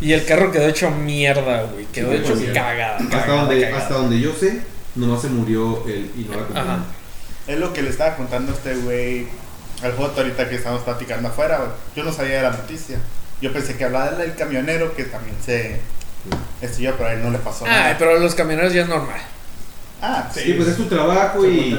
[0.00, 1.86] Y el carro quedó hecho mierda, güey.
[1.86, 2.96] Quedó Sí, hecho cagada.
[2.98, 3.82] Hasta donde, cagada.
[3.82, 4.60] hasta donde yo sé,
[4.94, 6.84] nomás se murió él y no la.
[7.46, 9.26] Es lo que le estaba contando a este güey
[9.82, 11.70] al Joto ahorita que estábamos platicando afuera, güey.
[11.96, 12.98] Yo no sabía de la noticia.
[13.40, 15.80] Yo pensé que hablaba del camionero que también se
[16.62, 17.96] estrelló, pero a él no le pasó Ay, nada.
[17.98, 19.20] pero los camioneros ya es normal.
[20.02, 20.40] Ah, sí.
[20.44, 21.78] Sí, pues es tu trabajo Se y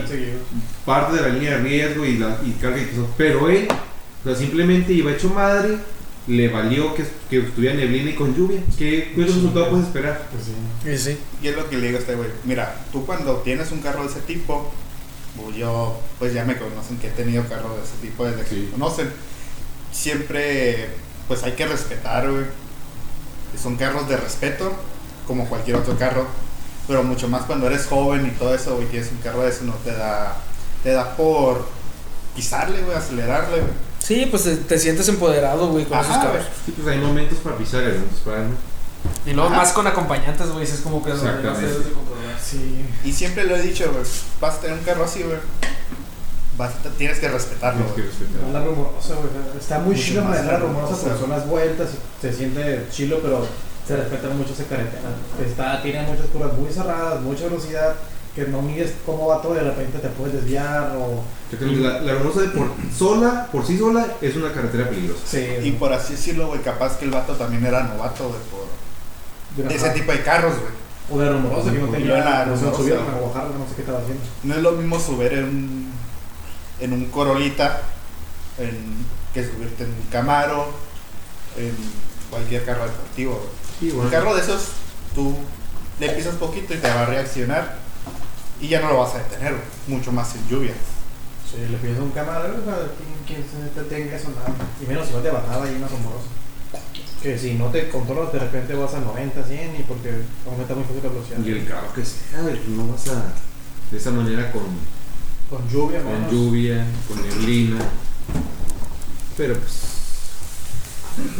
[0.85, 3.07] parte de la línea de riesgo y, la, y carga y todo.
[3.17, 5.77] Pero él, o sea, simplemente iba hecho madre,
[6.27, 8.59] le valió que, que estuviera neblina y con lluvia.
[8.77, 10.27] ¿Qué, qué resultado puedes esperar?
[10.31, 10.91] Pues sí.
[10.91, 11.17] Y sí.
[11.43, 12.29] Y es lo que le digo a este güey.
[12.43, 14.71] Mira, tú cuando tienes un carro de ese tipo,
[15.35, 18.49] pues yo, pues ya me conocen que he tenido carro de ese tipo desde que
[18.49, 18.61] Sí.
[18.65, 19.09] me conocen.
[19.91, 20.89] Siempre,
[21.27, 22.45] pues hay que respetar, güey.
[23.61, 24.73] Son carros de respeto,
[25.25, 26.27] como cualquier otro carro.
[26.87, 29.63] Pero mucho más cuando eres joven y todo eso, güey, tienes un carro de eso,
[29.65, 30.35] no te da,
[30.83, 31.67] te da por
[32.35, 33.73] pisarle, güey, acelerarle, güey.
[33.99, 36.45] Sí, pues te, te sientes empoderado, güey, con Ajá, esos carros.
[36.65, 38.55] Sí, pues hay momentos para pisar y hay momentos para no.
[39.25, 39.57] Y luego Ajá.
[39.57, 41.19] más con acompañantes, güey, es como que es.
[42.43, 42.85] Sí.
[43.03, 44.03] Y siempre lo he dicho, güey,
[44.39, 45.37] vas a tener un carro así, güey.
[46.57, 48.33] vas a- tienes que respetarlo, Tienes que güey.
[48.33, 48.49] respetar.
[48.53, 49.59] La rumorosa, güey.
[49.59, 51.03] Está muy Mucho chilo manejar la rumorosa rumorosa.
[51.03, 51.89] porque son las vueltas,
[52.21, 53.45] se siente chilo, pero
[53.87, 55.01] se respeta mucho esa carretera.
[55.45, 57.95] Está, tiene muchas curvas muy cerradas, mucha velocidad,
[58.35, 61.23] que no mides cómo va todo y de repente te puedes desviar o...
[61.81, 65.21] La, la hermosa de por sola, por sí sola, es una carretera peligrosa.
[65.25, 68.67] Sí, Y por así decirlo, güey, capaz que el vato también era novato, güey, por
[69.69, 70.73] de ese tipo de carros, güey.
[71.09, 74.23] O de rumorosa, que no tenía la no bajar, no sé qué estaba haciendo.
[74.43, 75.91] No es lo mismo subir en un,
[76.81, 77.81] en un Corolita
[78.57, 80.67] en, que subirte en un Camaro,
[81.57, 81.73] en
[82.29, 83.35] cualquier carro deportivo.
[83.35, 83.66] güey.
[83.79, 84.69] Sí, Un carro de esos,
[85.13, 85.35] tú
[85.99, 87.77] le pisas poquito y te va a reaccionar
[88.59, 89.55] y ya no lo vas a detener,
[89.87, 90.73] mucho más en lluvia.
[91.49, 94.49] Sí, le pides un camarero, o sea, ¿quién, quién se te tenga eso nada?
[94.83, 96.27] Y menos si no te bajaba ahí una rumorosa.
[97.21, 100.11] Que si no te controlas, de repente vas a 90, 100 y porque
[100.45, 101.39] aumenta muy fácil la velocidad.
[101.43, 103.33] Y el carro que sea, no vas a.
[103.91, 104.63] De esa manera con,
[105.49, 106.31] Con lluvia, con menos.
[106.31, 107.79] lluvia, con neblina.
[109.37, 109.73] Pero pues.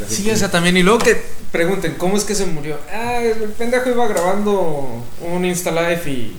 [0.10, 0.78] Sí, o sea, también.
[0.78, 2.78] Y luego que pregunten, ¿cómo es que se murió?
[2.92, 6.36] Ah, el pendejo iba grabando un Insta Live y,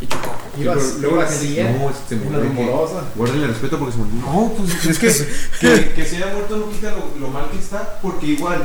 [0.00, 0.34] y chocó.
[0.60, 2.40] Ibas- pero luego la gente bien, no, es que se murió.
[2.40, 3.04] rumorosa.
[3.16, 4.14] Guárdenle respeto porque se murió.
[4.20, 5.08] No, pues es que,
[5.60, 8.64] que, que se haya muerto no quita lo, lo mal que está, porque igual,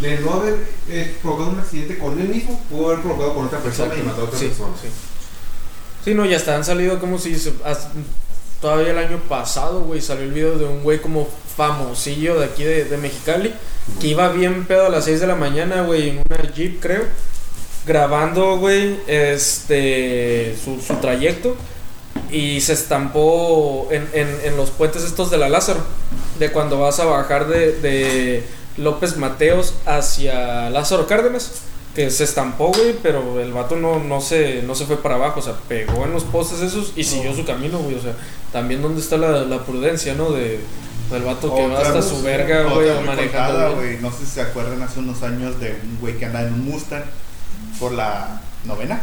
[0.00, 0.56] de no haber
[0.88, 4.22] eh, provocado un accidente con él mismo, pudo haber provocado con otra persona y matado
[4.22, 4.72] a otra Sí, persona.
[4.80, 4.88] sí.
[6.04, 7.88] Sí, no, ya está, han salido como si se- as-
[8.60, 12.64] todavía el año pasado, güey, salió el video de un güey como famosillo de aquí
[12.64, 13.54] de, de Mexicali,
[14.00, 17.04] que iba bien pedo a las 6 de la mañana, güey, en una Jeep, creo,
[17.86, 21.56] grabando, güey, este, su, su trayecto
[22.30, 25.80] y se estampó en, en, en los puentes estos de la Lázaro,
[26.38, 28.44] de cuando vas a bajar de, de
[28.76, 31.62] López Mateos hacia Lázaro Cárdenas
[31.98, 35.40] que se estampó, güey, pero el vato no, no, se, no se fue para abajo,
[35.40, 38.14] o sea, pegó en los postes esos y siguió su camino, güey, o sea,
[38.52, 40.30] también dónde está la, la prudencia, ¿no?
[40.30, 40.60] De,
[41.10, 43.74] del vato que va hasta su verga, güey, manejando.
[43.74, 43.96] güey.
[44.00, 46.66] No sé si se acuerdan hace unos años de un güey que andaba en un
[46.66, 47.02] Mustang
[47.80, 49.00] por la novena,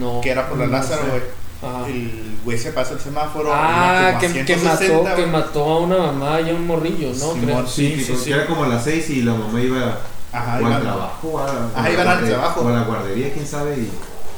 [0.00, 0.22] No.
[0.22, 1.22] que era por la No Lázaro, güey.
[1.62, 1.86] Ajá.
[1.86, 3.50] El güey se pasó el semáforo.
[3.52, 6.66] Ah, que, como a que 160, mató, que mató a una mamá y a un
[6.66, 7.14] morrillo, ¿no?
[7.14, 7.66] Simón, Creo.
[7.66, 8.32] Sí, Sí, sí, que sí.
[8.32, 9.98] era como a las 6 y la mamá iba
[10.34, 11.38] Ajá, o al trabajo,
[11.76, 12.60] a, iban al trabajo.
[12.62, 13.76] O a la guardería, quién sabe.
[13.78, 13.90] Y,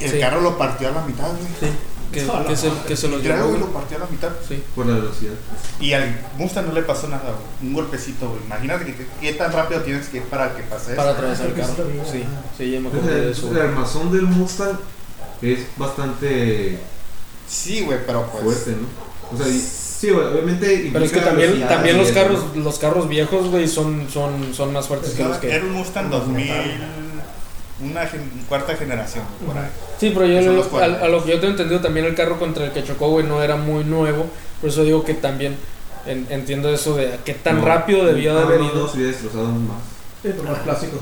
[0.04, 0.20] El Sí.
[0.20, 1.46] carro lo partió a la mitad, güey.
[1.58, 1.66] Sí,
[2.12, 2.20] que,
[2.56, 3.60] se, que se los Literal, llevó, güey.
[3.60, 4.28] lo partió a la mitad.
[4.46, 4.62] Sí.
[4.74, 5.32] por la velocidad.
[5.80, 7.68] Y al Mustang no le pasó nada, güey.
[7.70, 8.40] Un golpecito, güey.
[8.44, 10.94] Imagínate que, qué tan rápido tienes que ir para que pase.
[10.94, 11.72] Para atravesar el carro.
[11.76, 13.50] sí lo Sí, ya me acordé de eso.
[13.50, 14.78] el armazón del Mustang
[15.42, 16.78] es bastante
[17.48, 18.44] Sí, güey, pero pues.
[18.44, 18.86] fuerte, ¿no?
[19.32, 19.60] O sea, y-
[19.98, 20.90] sí, obviamente.
[20.92, 22.64] Pero es que también, también los eso, carros, ¿no?
[22.64, 25.50] los carros viejos, güey, son, son, son más fuertes que los que.
[25.54, 26.50] Era un Mustang 2000.
[27.78, 29.70] Una gen- cuarta generación, güey, por ahí.
[30.00, 32.64] Sí, pero yo lo- a, a lo que yo tengo entendido también el carro contra
[32.64, 34.26] el que chocó, güey, no era muy nuevo.
[34.62, 35.56] Por eso digo que también
[36.06, 38.74] en- entiendo eso de qué tan No, rápido debió de no, haber no, ido.
[38.82, 39.76] No, se hubiera destrozado más.
[40.22, 40.98] Sí, pero más clásico.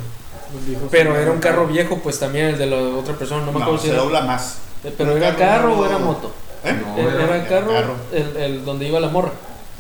[0.53, 3.53] Los viejos Pero era un carro viejo, pues también el de la otra persona, no
[3.53, 4.03] me No, acuerdo si se era.
[4.03, 4.59] dobla más.
[4.99, 6.32] Pero un era carro o era moto.
[6.64, 6.80] ¿Eh?
[6.84, 7.96] No, era, era- era carro, carro.
[8.12, 9.32] El, el donde iba la morra.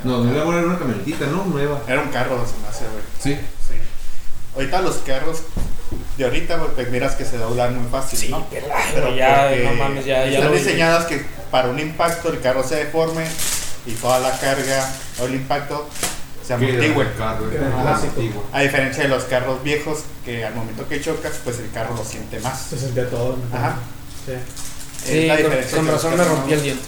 [0.04, 1.44] No, no era era una camionetita, ¿no?
[1.46, 1.80] Nueva.
[1.88, 3.04] Era un carro, se me hace, güey.
[3.20, 3.34] Sí.
[3.68, 3.74] Sí.
[4.54, 5.42] Ahorita los carros
[6.18, 8.46] de ahorita, güey, pues miras que se doblan muy fácil, ¿no?
[8.50, 8.66] pero,
[9.06, 10.58] güey, ya, porque no mames, ya, ya Están vi.
[10.58, 13.24] diseñadas que para un impacto el carro se deforme
[13.86, 14.88] y toda la carga
[15.20, 15.88] o el impacto
[16.46, 16.60] se el
[17.82, 18.12] clásico.
[18.16, 18.44] antiguo.
[18.52, 22.04] A diferencia de los carros viejos, que al momento que chocas, pues el carro lo
[22.04, 22.60] siente más.
[22.60, 23.36] Se sentía todo.
[23.50, 23.56] ¿no?
[23.56, 23.76] Ajá.
[24.26, 24.32] Sí.
[25.04, 25.28] Sí,
[25.74, 26.84] con, razón me rompí el diente.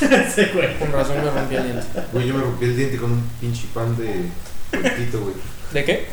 [0.34, 0.78] Sí, güey.
[0.78, 1.86] Con razón me rompí el diente.
[2.12, 4.22] Güey, yo me rompí el diente con un pinche pan de
[4.70, 5.34] puerquito, güey.
[5.72, 6.06] ¿De qué?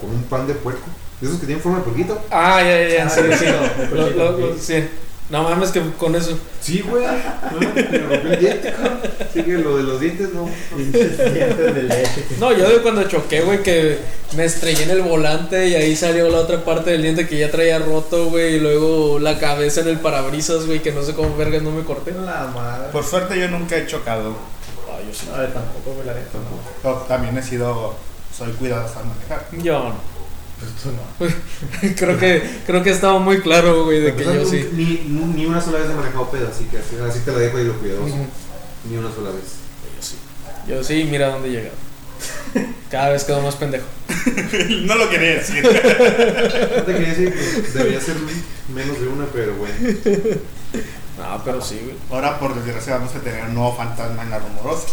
[0.00, 0.86] Con un pan de puerco.
[1.20, 2.20] ¿De esos que tienen forma de puerquito?
[2.30, 3.44] Ah, ya, ya, ya, Ah, sí, sí.
[3.92, 4.84] Lo- lo- lo- sí.
[5.30, 6.38] No mames que con eso.
[6.60, 7.04] Sí, güey.
[7.04, 8.98] No, me rompí el diente, cabrón.
[9.32, 10.48] Sí, que lo de los dientes no.
[12.40, 13.98] No, yo de cuando choqué, güey, que
[14.36, 17.50] me estrellé en el volante y ahí salió la otra parte del diente que ya
[17.50, 21.36] traía roto, güey, y luego la cabeza en el parabrisas, güey, que no sé cómo
[21.36, 22.12] vergas no me corté.
[22.12, 22.88] La madre.
[22.90, 24.30] Por suerte yo nunca he chocado.
[24.90, 25.28] Ah, yo sí.
[25.34, 26.38] A ver, tampoco, güey, la neta.
[26.82, 26.90] No.
[27.06, 27.94] También he sido,
[28.36, 29.46] soy cuidadoso al manejar.
[29.62, 30.17] Yo no.
[30.58, 30.90] Pues tú
[31.88, 31.94] no.
[31.96, 34.68] creo que creo que estaba muy claro, güey, de que yo sí.
[34.72, 35.02] Ni,
[35.34, 37.78] ni una sola vez he manejado pedo, así que así, te la dejo ahí lo
[37.78, 38.14] cuidadoso.
[38.14, 38.26] Ujú.
[38.90, 39.44] Ni una sola vez.
[39.96, 40.16] Yo sí.
[40.68, 41.76] Yo sí, mira dónde he llegado.
[42.90, 43.86] Cada vez quedo más pendejo.
[44.84, 45.62] no lo quería decir.
[45.62, 48.16] No te quería decir que debería ser
[48.74, 49.74] menos de una, pero bueno.
[51.18, 51.96] No, pero sí, güey.
[52.12, 54.86] Ahora, por desgracia, vamos a tener un nuevo fantasma en la rumorosa.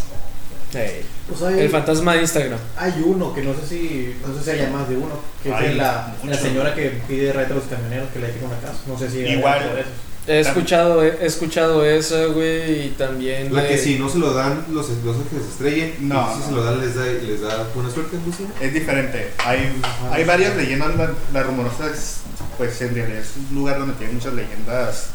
[0.72, 2.60] Pues hay, el fantasma de Instagram.
[2.78, 5.68] hay uno que no sé si, no sé si haya más de uno, que Hay
[5.68, 8.78] es la, la señora que pide reta a los camioneros que le dejen una casa.
[8.88, 9.60] No sé si Igual.
[9.64, 9.94] otro de esos.
[10.28, 13.54] He escuchado, he escuchado esa, güey, y también...
[13.54, 16.40] La de- que si no se lo dan los, los que se estrellen, No, si
[16.40, 16.46] no.
[16.48, 18.18] se lo dan les da, les da buena suerte.
[18.60, 19.30] Es diferente.
[19.46, 19.72] Hay,
[20.12, 20.96] hay varias leyendas.
[20.98, 22.22] La, la rumorosa es,
[22.58, 25.10] pues en realidad es un lugar donde tiene muchas leyendas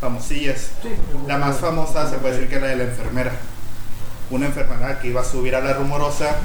[0.00, 0.68] famosillas.
[1.26, 3.32] La más famosa se puede decir que es la de la enfermera.
[4.34, 6.36] Una enfermera que iba a subir a la rumorosa.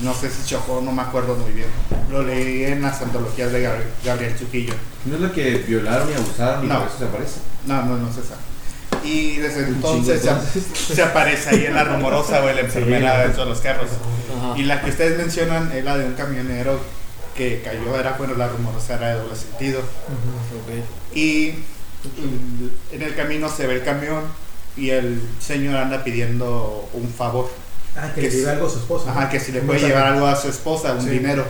[0.00, 1.68] No sé si chocó, no me acuerdo muy bien.
[2.10, 4.72] Lo leí en las antologías de Gab- Gabriel Chuquillo.
[5.04, 6.78] No es la que violaron y abusaron y No.
[6.78, 7.40] por eso se aparece.
[7.66, 8.34] No, no, no es esa.
[9.04, 13.22] Y desde entonces se, se aparece ahí en la rumorosa o en la enfermera Sí.
[13.24, 13.90] dentro de los carros.
[14.38, 14.58] Ajá.
[14.58, 16.80] Y la que ustedes mencionan es la de un camionero
[17.36, 19.80] que cayó, era bueno, la rumorosa era de doble sentido.
[19.80, 21.14] Ok.
[21.16, 21.52] Y
[22.04, 24.22] mm, en el camino se ve el camión
[24.76, 27.50] y el señor anda pidiendo un favor.
[27.96, 29.10] Ah, que Que le diga algo a su esposa.
[29.10, 31.10] Ajá, que si le puede llevar algo a su esposa, un Sí.
[31.10, 31.44] dinero.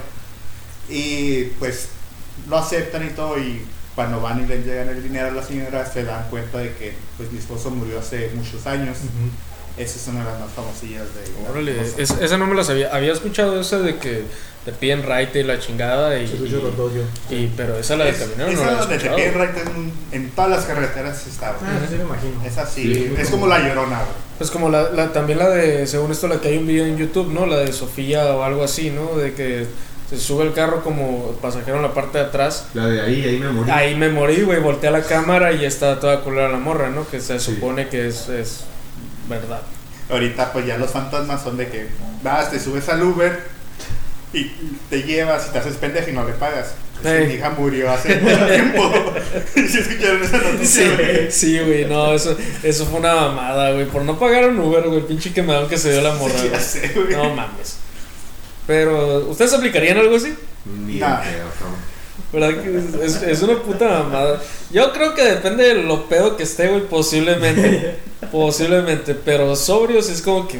[0.88, 1.88] Y pues
[2.48, 3.64] lo aceptan y todo y
[3.94, 6.94] cuando van y le llegan el dinero a la señora se dan cuenta de que
[7.16, 8.96] pues mi esposo murió hace muchos años.
[9.78, 11.50] Esa es una de las más famosillas de...
[11.50, 12.90] Órale, no es- esa no me la sabía.
[12.94, 14.22] Había escuchado esa de que
[14.64, 16.26] te piden raite y la chingada y...
[16.28, 17.02] Se escuchó los dos yo.
[17.34, 19.56] y- pero esa la del Es- camionero no esa la he donde te piden right
[19.66, 19.92] en,
[20.22, 21.50] en todas las carreteras está.
[21.50, 22.44] Ah, sí me imagino.
[22.44, 24.00] Es así, Sí, es como- como la llorona.
[24.38, 26.98] Pues como la, la- también la de, según esto, la que hay un video en
[26.98, 27.46] YouTube, ¿no?
[27.46, 29.16] La de Sofía o algo así, ¿no?
[29.16, 29.66] De que
[30.10, 32.66] se sube el carro como pasajero en la parte de atrás.
[32.74, 33.70] La de ahí, ahí me morí.
[33.70, 37.08] Ahí me morí, güey, volteé a la cámara y está toda culera la morra, ¿no?
[37.08, 37.54] Que se Sí.
[37.54, 38.64] supone que es, es
[39.32, 39.62] verdad.
[40.10, 41.86] Ahorita pues ya los fantasmas son de que
[42.22, 43.40] vas, te subes al Uber
[44.32, 44.44] y
[44.90, 46.74] te llevas y te haces pendejo y no le pagas.
[47.02, 47.28] Pues.
[47.28, 48.92] Mi hija murió hace mucho tiempo.
[49.54, 50.66] ¿Sí escucharon esa noticia?
[50.66, 51.32] Sí, güey?
[51.32, 53.86] sí, güey, no, eso, eso fue una mamada, güey.
[53.86, 56.60] Por no pagar un Uber, güey, pinche quemadón que se dio la morra, Sí, ya
[56.60, 57.16] sé, güey.
[57.16, 57.78] No mames.
[58.66, 60.34] Pero, ¿ustedes aplicarían algo así?
[60.64, 61.91] Ni pedo, cabrón.
[62.32, 64.42] ¿Verdad que es, una puta mamada?
[64.70, 67.96] Yo creo que depende de lo pedo que esté, güey, posiblemente.
[68.32, 69.14] posiblemente.
[69.14, 70.58] Pero sobrio sí es como que.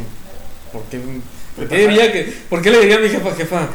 [0.72, 1.00] ¿Por qué,
[1.56, 2.32] por que.?
[2.48, 3.68] ¿Por le diría a mi jefa, jefa?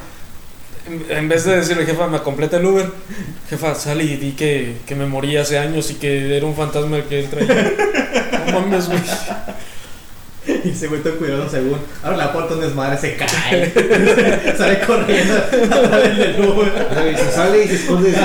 [1.10, 2.90] En, vez de decirle, jefa, me completa el Uber.
[3.50, 7.02] Jefa, sal y di que, que me morí hace años y que era un fantasma
[7.04, 7.74] que él traía.
[8.48, 9.02] No mames, güey.
[10.64, 11.80] Y ese güey todo cuidado según.
[12.04, 13.74] Ahora la puerta un desmadre se cae.
[14.58, 15.36] Sale corriendo
[15.72, 16.88] a través del Uber.
[16.90, 18.12] O sea, y se sale y se esconde.
[18.12, 18.18] Se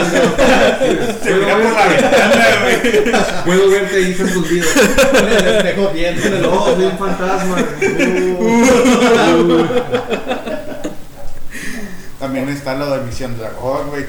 [1.31, 3.05] Puedo mira por la ventana, güey.
[3.45, 4.67] puedo verte ahí está escondido.
[5.13, 7.57] Con el espejo viendo No, soy un fantasma.
[12.19, 14.07] También está lo de Misión Dragón, güey.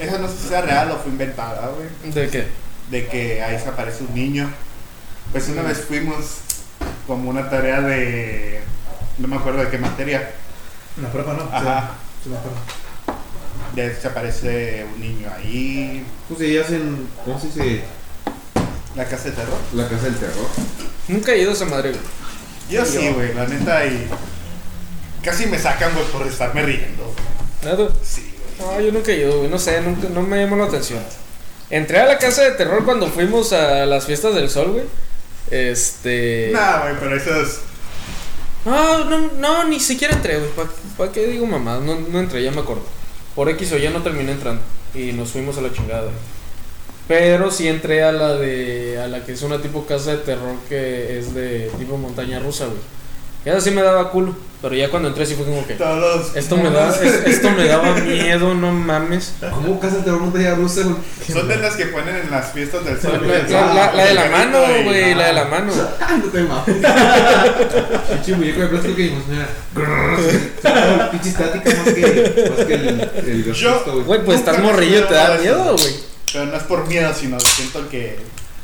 [0.00, 2.12] Esa no sé si sea real o fue inventada, güey.
[2.12, 2.46] ¿De qué?
[2.90, 4.50] De que ahí se aparece un niño.
[5.32, 6.38] Pues una vez fuimos
[7.06, 8.60] como una tarea de...
[9.18, 10.30] No me acuerdo de qué materia.
[11.00, 11.42] La prueba no.
[11.44, 11.92] Ajá.
[12.22, 12.58] Sí, me acuerdo.
[13.74, 16.04] De se aparece un niño ahí.
[16.28, 17.84] Pues ellos hacen, ¿cómo se dice?
[18.94, 19.58] La casa de terror.
[19.74, 20.46] La casa del terror.
[21.08, 22.02] Nunca he ido a esa madre, güey.
[22.70, 24.08] Yo sí, güey, la neta, y
[25.22, 27.14] casi me sacan, güey, por estarme riendo.
[27.62, 27.88] ¿Nada?
[28.02, 28.76] Sí, güey.
[28.76, 29.50] No, yo nunca he ido, güey.
[29.50, 31.00] No sé, nunca, no me llamó la atención.
[31.70, 34.84] Entré a la casa de terror cuando fuimos a las fiestas del sol, güey.
[35.50, 36.50] Este.
[36.52, 37.60] Nah, güey, pero eso es.
[38.64, 40.50] No, no, no, ni siquiera entré, güey.
[40.96, 41.78] ¿Para qué digo mamá?
[41.78, 42.82] No, no entré, ya me acuerdo.
[43.34, 44.62] Por X o ya no terminé entrando.
[44.94, 46.14] Y nos fuimos a la chingada, güey.
[47.08, 48.98] Pero sí entré a la de.
[49.00, 52.66] a la que es una tipo casa de terror que es de tipo montaña rusa,
[52.66, 52.78] güey.
[53.46, 54.34] Esa sí me daba culo.
[54.62, 55.74] Pero ya cuando entré sí fue como que.
[55.74, 56.34] Todos.
[56.34, 59.34] Esto me, da, es- esto me daba miedo, no mames.
[59.52, 60.96] ¿Cómo del terror montaña rusa, güey?
[61.32, 63.20] Son de las que ponen en las fiestas del sol.
[63.24, 65.72] la- la- la- la de la mano, güey, la de la mano.
[65.74, 66.76] No te mames.
[68.10, 69.48] Pinche muñeco de plástico que dijimos, mira.
[71.10, 73.44] Pinche estática más que, más que el,
[74.04, 74.24] güey.
[74.24, 75.42] Pues estás morrillo, te da eso.
[75.42, 75.94] miedo, güey.
[76.32, 78.18] Pero no es por miedo, sino siento que,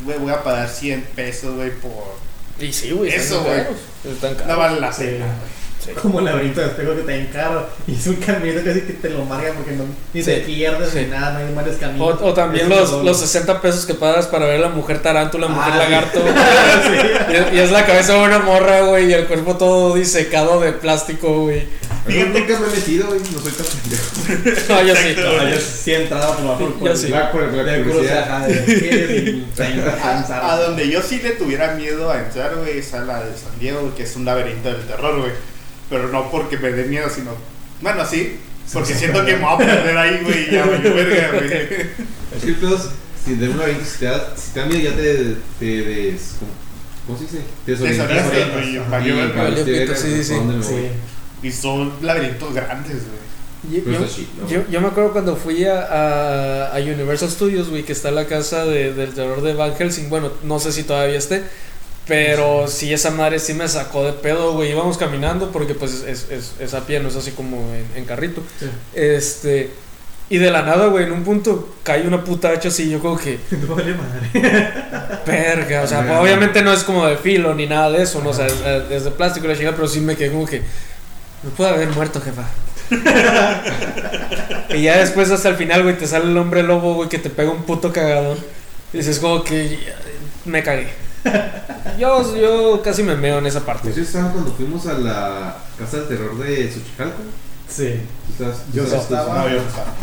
[0.05, 2.16] güey, voy a pagar 100 pesos, güey, por.
[2.59, 3.11] Y sí, güey.
[3.12, 3.61] Eso, güey.
[4.05, 4.48] Están caros.
[4.48, 4.92] No vale la
[5.85, 5.91] Sí.
[6.01, 7.66] Como el laberinto de espejo que te encarga.
[7.89, 10.91] Y es un camino casi que te lo marca porque no, ni Sí, te pierdes
[10.91, 10.99] sí.
[11.01, 12.18] ni nada, no hay varios O, caminos.
[12.22, 15.72] o también los, los 60 pesos que pagas para ver a la mujer tarántula, mujer
[15.74, 16.20] Ah, lagarto.
[16.85, 17.33] sí.
[17.33, 20.61] Y, es- y es la cabeza de una morra, güey, y el cuerpo todo disecado
[20.61, 21.66] de plástico, güey.
[22.09, 23.20] Yo nunca me he metido, güey.
[23.20, 24.62] No soy tan pendejo.
[24.72, 25.16] No, yo sí.
[25.18, 27.09] Ah, yo sí he entrado por por, por Yo sí.
[27.09, 27.85] La, por la de curiosidad.
[27.85, 30.43] curiosidad, ajá, de quieres y te alcanzar.
[30.45, 33.37] A, a donde yo sí le tuviera miedo a entrar, güey, es a la de
[33.37, 35.33] San Diego, que es un laberinto del terror, güey.
[35.93, 37.30] Pero no porque me dé miedo, sino.
[37.80, 38.38] Bueno, sí.
[38.72, 41.53] Porque siento que me voy a perder ahí, güey, y ya me verga, güey.
[41.53, 42.82] Es que el pedo es,
[43.24, 46.36] si de un laberinto, si te da, si te da miedo, ya te, te des,
[46.38, 46.51] como,
[47.07, 47.38] ¿Cómo se dice?
[47.66, 48.90] Desorientas, Desorientas, güey, ajá.
[48.90, 49.14] valió
[51.43, 53.22] Y son laberintos grandes, güey.
[53.70, 53.99] Yo, Pero
[54.70, 58.64] yo- me acuerdo cuando fui a, a, a Universal Studios, güey, que está la casa
[58.64, 60.09] de- del terror de Van Helsing.
[60.09, 61.43] Bueno, no sé si todavía esté.
[62.07, 64.70] Pero sí, esa madre sí me sacó de pedo, güey.
[64.72, 68.05] Íbamos caminando porque pues es, es, es a pie, no es así como en, en
[68.05, 68.42] carrito.
[68.59, 68.66] Sí.
[68.94, 69.70] Este...
[70.30, 72.88] Y de la nada, güey, en un punto cae una puta hacha así.
[72.88, 74.72] Yo como que, No vale madre.
[75.26, 75.82] verga.
[75.82, 78.30] O sea, pues, obviamente no es como de filo ni nada de eso, ¿no?
[78.30, 78.55] O sea, es,
[78.90, 80.62] es de plástico la chingada, pero sí me quedé como que,
[81.42, 82.48] me puede haber muerto, jefa.
[84.70, 87.28] y ya después hasta el final, güey, te sale el hombre lobo, güey, que te
[87.28, 88.38] pega un puto cagadón.
[88.94, 89.78] Y dices como que
[90.46, 90.88] me cagué.
[91.99, 93.91] Yo, yo casi me meo en esa parte.
[93.91, 97.23] Pues estaban cuando fuimos a la casa del terror de Xochicalco.
[97.68, 98.01] Sí.
[98.27, 99.95] ¿Tú estás- tú Yo estás- tú- estaba- No, yo no estaba.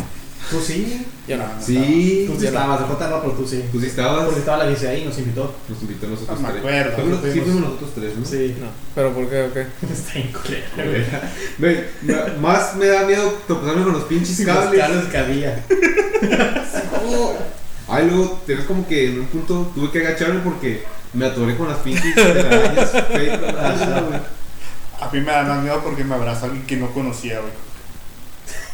[0.50, 1.06] Tú sí.
[1.28, 1.44] Yo no.
[1.64, 3.64] Sí, Tú sí estabas, de Jota no, pero tú sí.
[3.72, 4.24] tú sí estabas.
[4.26, 5.54] Porque estaba la bici ahí y nos invitó.
[5.68, 6.60] Nos invitó a nosotros No me tres.
[6.66, 6.96] acuerdo.
[6.96, 7.46] Fuimos- Sí, Fuimos.
[7.46, 8.26] fuimos nosotros tres, ¿no?
[8.26, 8.56] Sí.
[8.60, 9.42] No, pero ¿por qué?
[9.44, 9.62] ¿O qué?
[9.92, 11.24] Está
[11.60, 14.80] me- más me da miedo topezarme con los pinches Los cables.
[14.82, 15.66] cables que había.
[17.88, 20.84] Ay, luego, te ves como que en un punto tuve que agacharme porque
[21.14, 22.92] me atoré con las pinches telarañas.
[25.02, 27.54] A mí me da más miedo porque me abrazó alguien que no conocía, güey.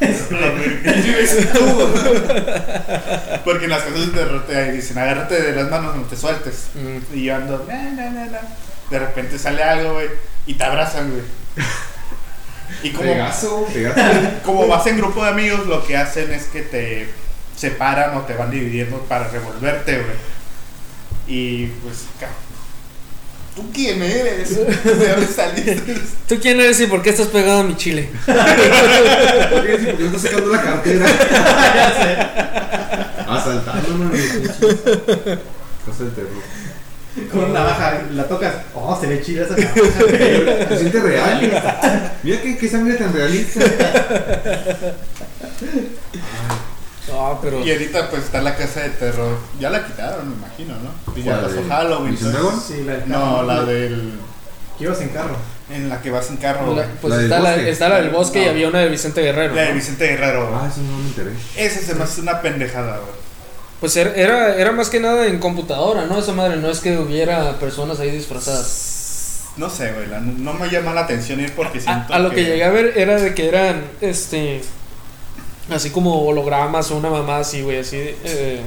[3.44, 6.68] porque en las casas de te dicen, agárrate de las manos, no te sueltes.
[6.74, 8.40] Mm, Y yo ando, na, na, na, na.
[8.90, 10.08] de repente sale algo, güey,
[10.46, 11.22] y te abrazan, güey.
[12.82, 14.00] Y como, Pegazo, pegazo.
[14.44, 17.08] como vas en grupo de amigos, lo que hacen es que te
[17.56, 20.35] separan o te van dividiendo para revolverte, güey.
[21.28, 22.04] Y pues,
[23.56, 24.56] ¿tú quién eres?
[24.56, 25.96] ¿De dónde saliste?
[26.28, 28.10] ¿Tú quién eres y por qué estás pegado a mi chile?
[28.24, 31.06] ¿Por qué ¿Por qué estás sacando la cartera?
[33.28, 34.56] Asaltándome, güey, pinches.
[35.84, 36.30] Casa del terror.
[37.32, 38.54] Con una navaja, la tocas.
[38.74, 40.68] Oh, se ve chida esa navaja.
[40.68, 41.40] Se siente real.
[42.22, 43.60] Mira qué, qué sangre tan realista.
[47.12, 47.64] Ah, pero.
[47.64, 49.38] Y ahorita pues está la casa de terror.
[49.60, 51.14] Ya la quitaron, me imagino, ¿no?
[51.16, 52.18] Y ya ¿Cuál, pasó de Halloween.
[52.20, 52.60] Dragon?
[52.60, 54.12] Sí, la del No, la del...
[54.78, 55.36] Que ibas en carro.
[55.70, 58.44] En la que vas en carro, La- pues La está, la, está la del bosque
[58.44, 59.54] y había una de Vicente Guerrero.
[59.54, 59.74] La de ¿no?
[59.74, 60.50] Vicente Guerrero.
[60.54, 61.30] Ah, eso no me enteré.
[61.56, 63.10] Esa se me hace una pendejada, güey.
[63.80, 66.18] Pues era, era, era más que nada en computadora, ¿no?
[66.18, 69.42] Esa madre, no es que hubiera personas ahí disfrazadas.
[69.56, 70.06] No sé, güey.
[70.38, 73.16] no me llama la atención ir porque siento a lo que llegué a ver era
[73.16, 74.62] de que eran, este,
[75.70, 78.62] así como hologramas o una mamá así, güey, así, eh,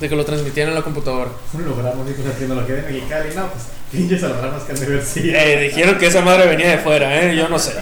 [0.00, 1.30] de que lo transmitían en la computadora.
[1.52, 3.34] Un holograma, dijo la tecnología de Mexicali.
[3.34, 5.30] No, pues pinches hologramas que han de ver sí.
[5.34, 7.36] Eh, dijeron que esa madre venía de fuera, ¿eh?
[7.36, 7.74] Yo no sé.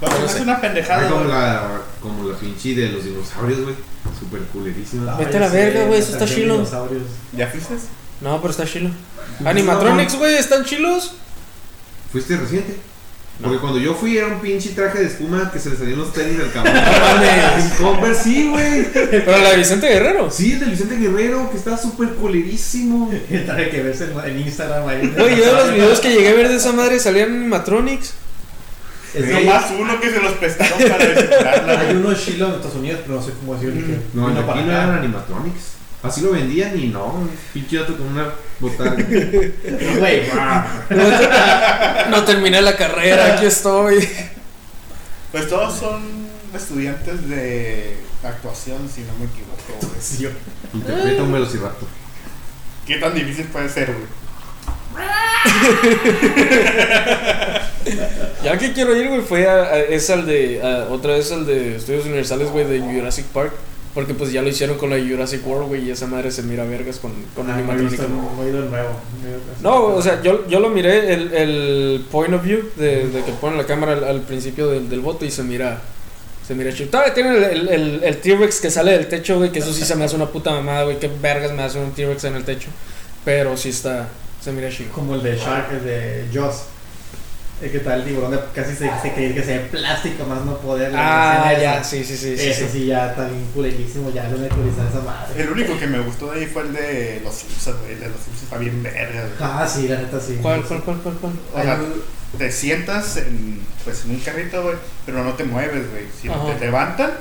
[0.00, 3.60] No, se me hace una pendejada, Ah, como la, como la pinche de los dinosaurios,
[3.62, 3.74] güey.
[4.20, 5.16] Súper culerísima.
[5.16, 6.54] Vete a la verga, güey, eso está chilo.
[6.54, 7.02] Dinosaurios.
[7.32, 7.74] ¿Ya fuiste?
[8.20, 8.90] No, pero está chilo.
[9.44, 11.14] Animatronics, güey, están chilos.
[12.12, 12.76] ¿Fuiste reciente?
[13.40, 13.48] No.
[13.48, 16.12] Porque cuando yo fui era un pinche traje de espuma que se le salían los
[16.12, 17.64] tenis del mames.
[17.64, 18.84] En Converse, sí, güey.
[18.92, 20.30] Pero la de Vicente Guerrero.
[20.30, 23.10] Sí, el de Vicente Guerrero, que está súper culerísimo.
[23.30, 25.12] El traje que ves en, en Instagram ahí.
[25.18, 28.14] Güey, yo de los videos que llegué a ver de esa madre salían animatronics.
[29.14, 31.96] Es que No hay, más uno que se los prestaron para reciclarla, hay güey.
[31.98, 33.80] unos chilos en Estados Unidos, pero no sé cómo decirlo.
[33.80, 34.16] Mm.
[34.20, 35.62] No, en para aquí no eran animatronics.
[36.04, 38.28] Así lo vendían y no, pinche dato con una
[38.60, 38.94] botada.
[39.98, 40.22] Güey,
[40.90, 44.06] No, te- no terminé la carrera, aquí estoy.
[45.32, 46.02] Pues todos son
[46.54, 50.28] estudiantes de actuación, si no me equivoco, sí,
[50.74, 51.88] Interpreta un velociraptor.
[52.86, 54.06] ¿Qué tan difícil puede ser, güey?
[58.42, 61.46] Ya que quiero ir, güey, fue a, a- es al de, a- otra vez al
[61.46, 63.52] de Estudios Universales, güey, de Jurassic Park.
[63.94, 66.64] Porque pues ya lo hicieron con la Jurassic World, güey, y esa madre se mira
[66.64, 68.02] vergas con, con Ah, animatrónica.
[68.08, 68.88] no he ido de nuevo.
[69.62, 73.30] No, o sea, yo, yo lo miré, el, el point of view de, de que
[73.32, 75.80] ponen la cámara al, al principio del, del bote y se mira,
[76.44, 76.90] se mira chido.
[76.90, 79.84] Todavía tiene el, el, el, el T-Rex que sale del techo, güey, que eso sí
[79.84, 82.42] se me hace una puta mamada, güey, qué vergas me hace un T-Rex en el
[82.44, 82.70] techo.
[83.24, 84.08] Pero sí está,
[84.42, 84.90] se mira chido.
[84.90, 86.64] Como el de Shark, el de Joss.
[87.62, 90.58] El que tal el tiburón de casi se, se que sea de plástico, más no
[90.58, 90.92] poder.
[90.92, 91.84] la Ah, ya, esa.
[91.84, 92.32] sí, sí, sí.
[92.32, 92.68] Ese sí.
[92.72, 95.40] sí ya está bien culerísimo, ya lo naturalizar esa madre.
[95.42, 97.92] El único que me gustó de ahí fue el de los Simpsons, güey.
[97.92, 99.32] El de los Simpsons está bien verga, güey.
[99.40, 100.38] Ah, sí, la neta sí.
[100.42, 101.32] ¿Cuál, cuál, cuál, cuál, cuál?
[101.54, 101.80] O sea,
[102.36, 104.74] te sientas en, pues, en un carrito, güey,
[105.06, 106.04] pero no te mueves, güey.
[106.20, 106.54] Sino Ajá.
[106.58, 107.12] te levantan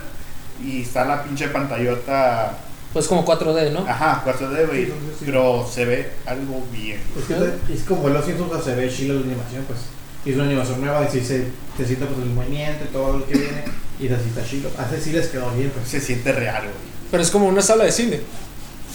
[0.64, 2.58] y está la pinche pantallota,
[2.92, 3.86] Pues como 4D, ¿no?
[3.88, 4.86] ajá, 4D, güey.
[4.86, 5.26] Sí, sí, sí.
[5.26, 7.00] Pero se ve algo bien.
[7.18, 7.26] Es,
[7.68, 9.80] que es como los Simpsons se ve chilo la animación, pues.
[10.26, 11.46] Y es una animación nueva y sí se,
[11.78, 13.64] se siente pues el movimiento y todo lo que viene.
[14.00, 14.70] Y así está chilo.
[14.78, 15.88] Hace sí les quedó bien, pues.
[15.88, 16.74] Se siente real, güey.
[17.12, 18.22] Pero es como una sala de cine.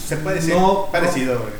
[0.07, 1.53] Se puede decir No, parecido, güey.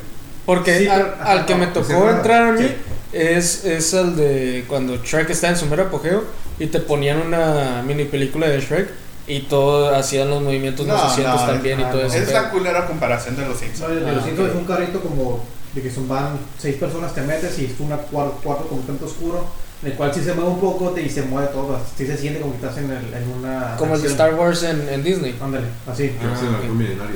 [0.46, 2.76] Porque Sí, al, pero- que no, me pues tocó entrar a mí sí.
[3.14, 6.24] es, es el de cuando Shrek está en su mero apogeo
[6.58, 8.90] y te ponían una mini película de Shrek
[9.28, 12.08] y todo hacían los movimientos No, más asientos no, también y ah, todo no.
[12.08, 12.18] eso.
[12.18, 13.96] Es la culera comparación de los No, Simpsons.
[14.04, 14.50] de Ah, los cinco ok.
[14.50, 15.44] es un carrito como
[15.74, 19.46] de que son van seis personas te metes y es un cuarto, cuarto completamente oscuro,
[19.84, 22.18] en el cual si se mueve un poco te, y se mueve todo, si se
[22.18, 24.08] siente como que estás en, el- en una Como el de.
[24.08, 25.38] Star Wars en, en Disney.
[25.42, 26.12] Ándale, así.
[26.20, 26.56] Ah, el ok.
[26.62, 27.16] halcón milenario.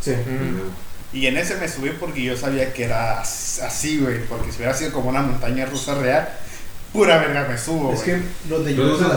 [0.00, 0.12] Sí.
[0.12, 1.16] Mm.
[1.16, 4.24] Y en ese me subí porque yo sabía que era as- así, güey.
[4.26, 6.28] Porque si hubiera sido como una montaña rusa real,
[6.92, 8.20] pura verga me subo, Es güey.
[8.20, 9.08] que los de ¿No te gustan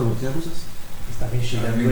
[0.00, 0.52] las montañas rusas?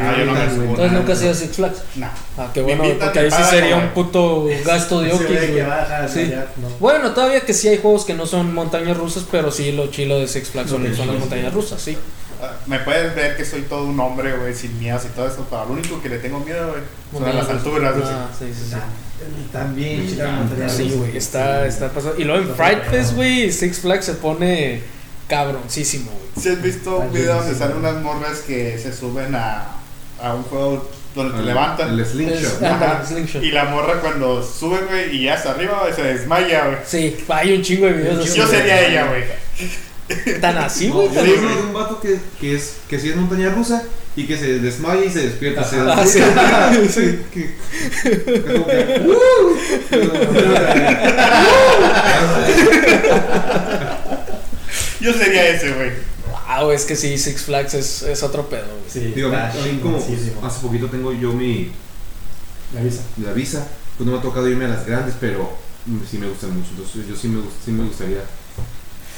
[0.00, 0.62] Ah, yo no me subo.
[0.64, 1.24] Entonces nunca has no.
[1.24, 1.78] ido a Six Flags.
[1.96, 2.08] Nah.
[2.38, 5.62] Ah, qué bueno, porque ahí sí sería un puto gasto de okis, que güey.
[5.62, 6.32] baja, Sí.
[6.56, 6.68] no.
[6.80, 10.18] Bueno, todavía que sí hay juegos que no son montañas rusas, pero sí lo chilo
[10.18, 11.96] de Six Flags son, las sí, montañas rusas, sí.
[12.42, 15.46] Ah, Me puedes ver que soy todo un hombre, güey, sin miedos y todo eso.
[15.48, 17.94] Pero lo único que le tengo miedo, güey, son a las alturas.
[18.04, 18.76] Ah, sí, sí, sí.
[19.52, 20.08] También
[20.68, 22.20] Sí, güey, está, está pasando.
[22.20, 24.82] Y luego en Fright Fest, güey, Six Flags se pone
[25.36, 26.44] cabroncísimo, güey.
[26.44, 29.64] Si has visto un video donde salen unas morras que se suben a,
[30.22, 31.98] a un juego donde te levantan.
[31.98, 32.62] El slingshot.
[32.62, 33.02] Ajá.
[33.40, 36.78] Y la morra cuando sube, güey, y ya está arriba, güey, se desmaya, güey.
[36.86, 38.34] Sí, hay un chingo de videos.
[38.34, 39.24] Yo sería ella, güey.
[40.40, 41.14] Tan así, No, güey.
[41.14, 41.54] yo vi uno güey.
[41.56, 43.82] de un vato que, que, es, que sí es montaña rusa
[44.14, 45.64] y que se desmaya y se despierta.
[45.64, 46.20] Se Ah, sí.
[46.90, 47.20] sí.
[47.32, 47.54] que-
[48.02, 49.02] que,
[55.03, 55.90] Yo sería ese, güey.
[56.59, 58.90] Wow, es que sí, Six Flags es, es otro pedo, güey.
[58.90, 60.46] Sí, Digo, está a mí como chingoncísimo.
[60.46, 61.70] hace poquito tengo yo mi
[62.72, 63.03] Me avisa.
[63.22, 65.50] la visa, pues no me ha tocado irme a las grandes, pero
[66.11, 66.70] sí me gustan mucho.
[66.70, 68.20] Entonces yo sí me, sí me gustaría.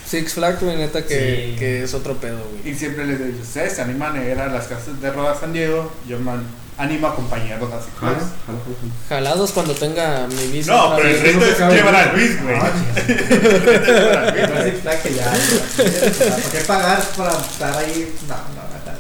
[0.09, 1.59] Six Flags, güey, neta que, Sí.
[1.59, 2.75] que es otro pedo, güey.
[2.75, 5.53] Y siempre les digo, ustedes se animan a ir a las casas de Roda San
[5.53, 6.33] Diego, yo me
[6.79, 7.89] animo a acompañarlos así.
[7.99, 8.93] Jala, jala, jala, jala.
[9.09, 10.73] Jalados cuando tenga mi visa.
[10.73, 12.13] No, pero el reto no es llevar a.
[12.13, 12.57] Luis, güey.
[12.57, 12.73] Ah,
[13.07, 14.71] El reto es llevar a Luis, Pero güey.
[14.71, 15.33] Six Flags que ya.
[16.31, 18.15] ¿Para qué pagar para estar ahí?
[18.29, 18.93] No, no, no.
[18.93, 18.99] no.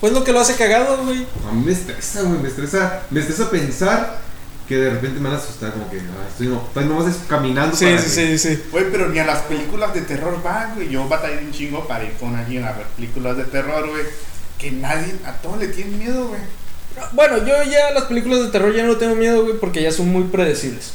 [0.00, 1.26] Pues lo que lo hace cagado, güey.
[1.48, 4.18] A mí me estresa, güey, me estresa, me estresa pensar
[4.66, 7.76] que de repente me van a asustar, como que ah, estoy, no, estoy nomás caminando.
[7.76, 8.62] Sí, para sí, sí, sí.
[8.70, 10.88] Güey, pero ni a las películas de terror van, güey.
[10.88, 14.04] Yo batallé un chingo para ir con alguien a ver películas de terror, güey.
[14.60, 16.40] Que nadie, a todos le tienen miedo, güey.
[17.12, 20.08] Bueno, yo ya las películas de terror ya no tengo miedo, güey, porque ya son
[20.08, 20.92] muy predecibles.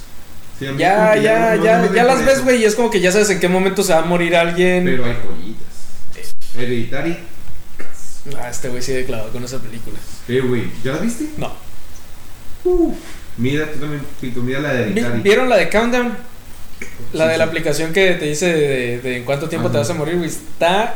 [0.60, 3.12] Sí, Ya, ya, no- no ya, ya las ves, güey, y es como que ya
[3.12, 4.86] sabes en qué momento se va a morir alguien.
[4.86, 6.56] Pero hay joyitas.
[6.56, 7.18] Hereditary.
[8.40, 9.98] Ah, este güey sí de clavado con esa película.
[10.28, 11.26] Eh, güey, ¿ya la viste?
[11.38, 11.52] No.
[13.38, 15.22] Mira, tú también, Pito, mira la de Hereditary.
[15.22, 16.18] ¿Vieron la de Countdown?
[17.14, 17.50] La Sí, de la sí.
[17.50, 20.30] aplicación que te dice de, de en cuánto tiempo te vas a morir, güey.
[20.30, 20.96] Está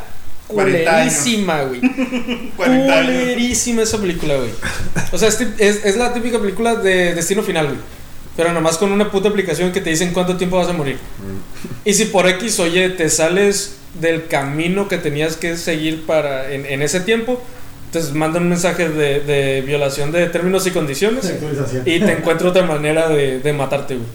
[0.50, 1.80] Culerísima, güey.
[2.56, 3.10] 40 años.
[3.10, 4.50] Culerísima esa película, güey.
[5.12, 7.78] O sea, es, es, es la típica película de Destino Final, güey.
[8.36, 10.96] Pero nomás con una puta aplicación que te dicen cuánto tiempo vas a morir.
[10.96, 11.88] Mm.
[11.88, 16.64] Y si por X, oye, te sales del camino que tenías que seguir para en,
[16.64, 17.42] en ese tiempo,
[17.86, 21.32] entonces mandan un mensaje de, de violación de términos y condiciones
[21.84, 24.06] y te encuentra otra manera de, de matarte, güey.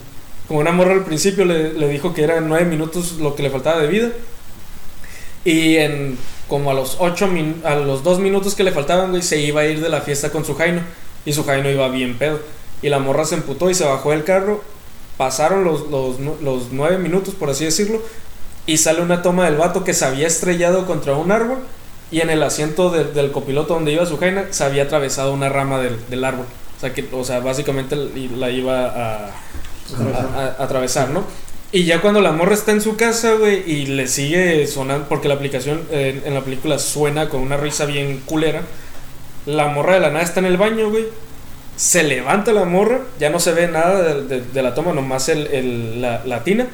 [0.47, 3.49] Como una morra al principio le, le dijo que eran nueve minutos lo que le
[3.49, 4.09] faltaba de vida.
[5.45, 6.17] Y en
[6.49, 9.61] como a los ocho min- a los dos minutos que le faltaban, güey, se iba
[9.61, 10.81] a ir de la fiesta con su Jaino.
[11.25, 12.39] Y su Jaino iba bien pedo.
[12.81, 14.61] Y la morra se emputó y se bajó del carro.
[15.17, 18.01] Pasaron los, los, los nueve minutos, por así decirlo.
[18.65, 21.59] Y sale una toma del vato que se había estrellado contra un árbol.
[22.11, 25.49] Y en el asiento del- del copiloto donde iba su Jaina se había atravesado una
[25.49, 26.45] rama del, del árbol.
[26.77, 31.23] O sea, que, o sea, básicamente la iba a, a- a- atravesar, ¿no?
[31.75, 35.27] Y ya cuando la morra está en su casa, güey, y le sigue sonando, porque
[35.27, 38.61] la aplicación eh, en la película suena con una risa bien culera,
[39.45, 41.05] la morra de la nada está en el baño, güey.
[41.75, 45.27] Se levanta la morra, ya no se ve nada de, de- de la toma, nomás
[45.27, 46.67] el, el- la, la tina.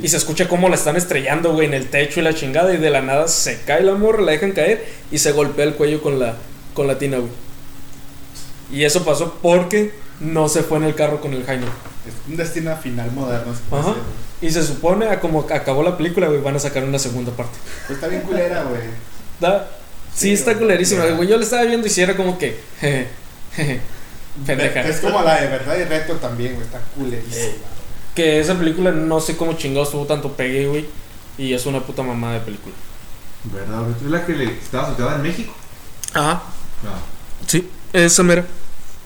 [0.00, 2.72] Y se escucha cómo la están estrellando, güey, en el techo y la chingada.
[2.72, 5.74] Y de la nada se cae la morra, la dejan caer y se golpea el
[5.74, 6.34] cuello con la,
[6.74, 7.30] con la tina, güey.
[8.72, 11.66] Y eso pasó porque no se fue en el carro con el Jaime.
[12.06, 13.52] Es un destino final moderno.
[13.72, 13.94] Ajá.
[14.44, 17.56] Y se supone, a como acabó la película, güey, van a sacar una segunda parte.
[17.86, 18.82] Pues está bien culera, güey.
[19.40, 19.70] ¿Da?
[20.14, 21.26] Sí, Sí, está culerísima, güey.
[21.26, 22.60] Yo le estaba viendo y si era como que.
[22.78, 23.08] jeje,
[23.56, 23.80] jeje,
[24.46, 24.82] pendeja.
[24.82, 26.66] Es como la de verdad y reto también, güey.
[26.66, 27.54] Está culerísima.
[28.14, 30.84] Que esa película no sé cómo chingados tuvo tanto pegue, güey.
[31.38, 32.74] Y es una puta mamada de película.
[33.44, 33.80] ¿Verdad?
[33.80, 33.94] güey?
[33.94, 35.54] ¿Tú es la que le estaba asociada en México?
[36.12, 36.42] Ajá.
[36.84, 37.00] Ah,
[37.46, 38.44] Sí, esa mera.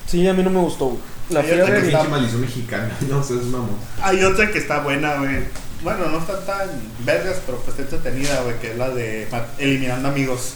[0.08, 1.00] Sí, a mí no me gustó, güey.
[1.30, 2.90] La fui a otra ver que y- mexicana.
[3.08, 3.76] No sé, es mamón.
[4.02, 5.44] Hay otra que está buena, güey.
[5.82, 6.68] Bueno, no está tan
[7.04, 8.58] vergas, pero pues está entretenida, güey.
[8.58, 10.54] Que es la de ma- Eliminando Amigos.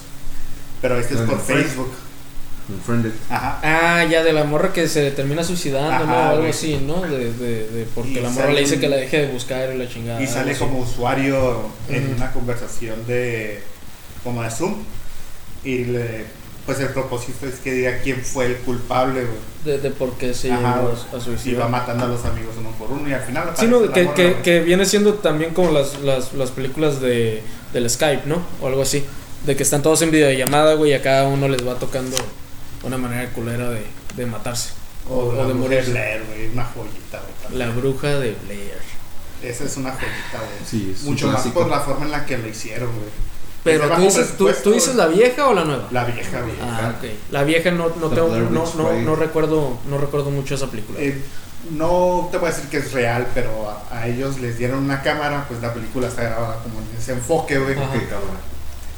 [0.80, 1.64] Pero esta es ¿La de por Friends?
[1.66, 1.92] Facebook.
[2.68, 3.12] Unfriended.
[3.28, 3.58] Ajá.
[3.62, 6.12] Ah, ya de la morra que se termina suicidando, ¿no?
[6.12, 6.50] Ajá, Algo güey.
[6.50, 7.02] así, ¿no?
[7.02, 9.74] De, de, de porque Y la morra sale le dice que la deje de buscar
[9.74, 10.22] y la chingada.
[10.22, 10.60] Y sale así.
[10.60, 12.14] como usuario en Ujú.
[12.16, 13.62] una conversación de
[14.24, 14.76] como de Zoom
[15.64, 16.24] y le
[16.66, 19.38] pues el propósito es que diga quién fue el culpable güey.
[19.64, 21.68] De, de por qué se Ajá, llegó a y va suicidar.
[21.68, 24.86] matando a los amigos uno por uno y al final Sí, no, que, que, viene
[24.86, 27.42] siendo también como las, las, las películas de,
[27.72, 28.42] del Skype, ¿no?
[28.60, 29.04] O algo así.
[29.46, 32.16] De que están todos en videollamada, güey, y a cada uno les va tocando
[32.84, 33.84] una manera culera de,
[34.16, 34.70] de matarse.
[35.08, 35.90] O, o, o la de morirse.
[35.90, 37.58] Blair, güey, una joyita güey.
[37.58, 38.78] La bruja de Blair.
[39.42, 42.24] esa es una joyita güey Sí, es un mucho más por la forma en la
[42.24, 43.08] que lo hicieron güey
[43.64, 45.88] Pero tú dices, ¿tú, presupuesto, tú dices la vieja o la nueva?
[45.92, 47.08] la vieja güey Ah, ok.
[47.30, 50.98] La vieja no, no, tengo- no, Witch no, recuerdo, no recuerdo mucho esa película.
[51.00, 51.22] Eh,
[51.70, 55.00] no te voy a decir que es real, pero a, a ellos les dieron una
[55.02, 57.76] cámara, pues la película está grabada como en ese enfoque, güey.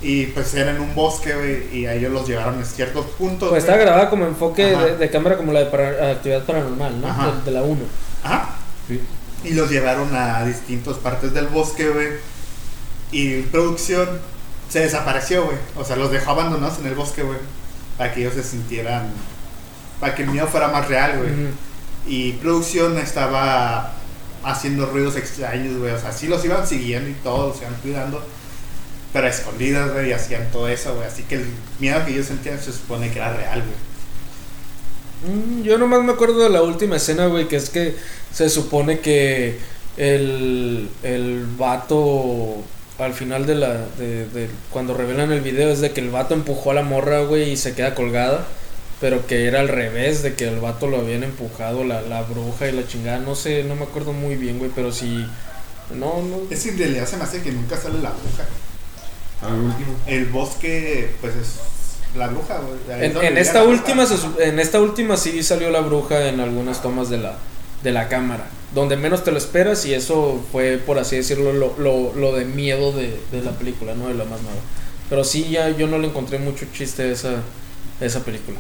[0.01, 3.49] Y pues era en un bosque, güey, y a ellos los llevaron a ciertos puntos.
[3.51, 7.07] pues está grabada como enfoque de, de cámara como la de para- actividad paranormal, ¿no?
[7.09, 7.33] Ajá.
[7.33, 7.81] De, de la 1.
[8.23, 8.51] Ajá.
[8.89, 9.01] Sí.
[9.45, 12.09] Y los llevaron a distintas partes del bosque, güey.
[13.13, 14.09] Y producción
[14.75, 15.57] se desapareció, güey.
[15.77, 17.39] O sea, los dejó abandonados en el bosque, güey.
[17.97, 19.07] Para que ellos se sintieran.
[20.01, 21.31] Para que el miedo fuera más real, güey.
[22.09, 23.93] Y producción estaba
[24.43, 25.93] haciendo ruidos extraños, güey.
[25.93, 28.21] O sea, sí los iban siguiendo y todo, los iban cuidando.
[29.13, 31.07] Pero a escondidas, güey, y hacían todo eso, güey.
[31.07, 31.47] Así que el
[31.79, 33.63] miedo que ellos sentían se supone que era real,
[35.23, 35.37] güey.
[35.37, 37.95] Mm, Yo nomás me acuerdo de la última escena, güey, que es que
[38.33, 39.57] se supone que
[39.97, 42.65] el, el vato
[42.99, 46.35] al final de la de, de- cuando revelan el video es de que el vato
[46.35, 48.45] empujó a la morra, güey, y se queda colgada,
[49.01, 52.69] pero que era al revés, de que el vato lo habían empujado la, la bruja
[52.69, 55.27] y la chingada, no sé, no me acuerdo muy bien, güey, pero sí
[55.95, 58.45] no, no Es que en realidad se me hace que nunca sale la bruja.
[59.43, 59.95] Al último.
[60.07, 63.05] El bosque, pues es la bruja, güey.
[63.05, 63.79] En, esta la bruja.
[63.81, 64.15] última se
[64.49, 67.35] en esta última sí salió la bruja en algunas tomas de la
[67.83, 71.75] de la cámara donde menos te lo esperas y eso fue por así decirlo lo,
[71.79, 74.59] lo, lo de miedo de, de la película no de la más nueva
[75.09, 77.43] pero sí ya yo no le encontré mucho chiste a esa
[78.01, 78.59] a esa película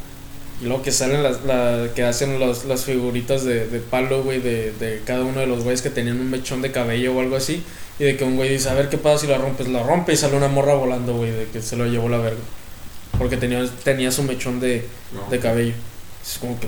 [0.62, 4.40] y luego que salen las la, que hacen los- las figuritas de, de palo güey
[4.40, 7.34] de, de cada uno de los güeyes que tenían un mechón de cabello o algo
[7.36, 7.62] así
[7.98, 10.12] y de que un güey dice a ver qué pasa si la rompes la rompe
[10.12, 12.40] y sale una morra volando güey de que se lo llevó la verga
[13.18, 15.28] porque tenía, tenía su mechón de, No.
[15.30, 15.74] de cabello.
[16.24, 16.66] Es como que,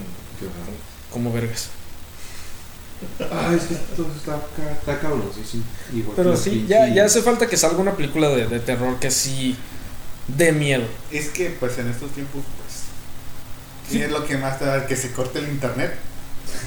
[1.12, 1.70] como vergas.
[3.30, 4.38] Ah, es que todo está,
[4.72, 5.62] está cabrón, sí, sí.
[6.16, 9.10] Pero sí, pinche- ya, ya hace falta que salga una película de, de terror que
[9.10, 9.56] sí
[10.28, 10.84] de miedo.
[11.12, 12.74] Es que, pues en estos tiempos, pues.
[13.90, 13.98] Sí.
[13.98, 14.86] ¿Qué es lo que más te da?
[14.86, 15.94] Que se corte el internet.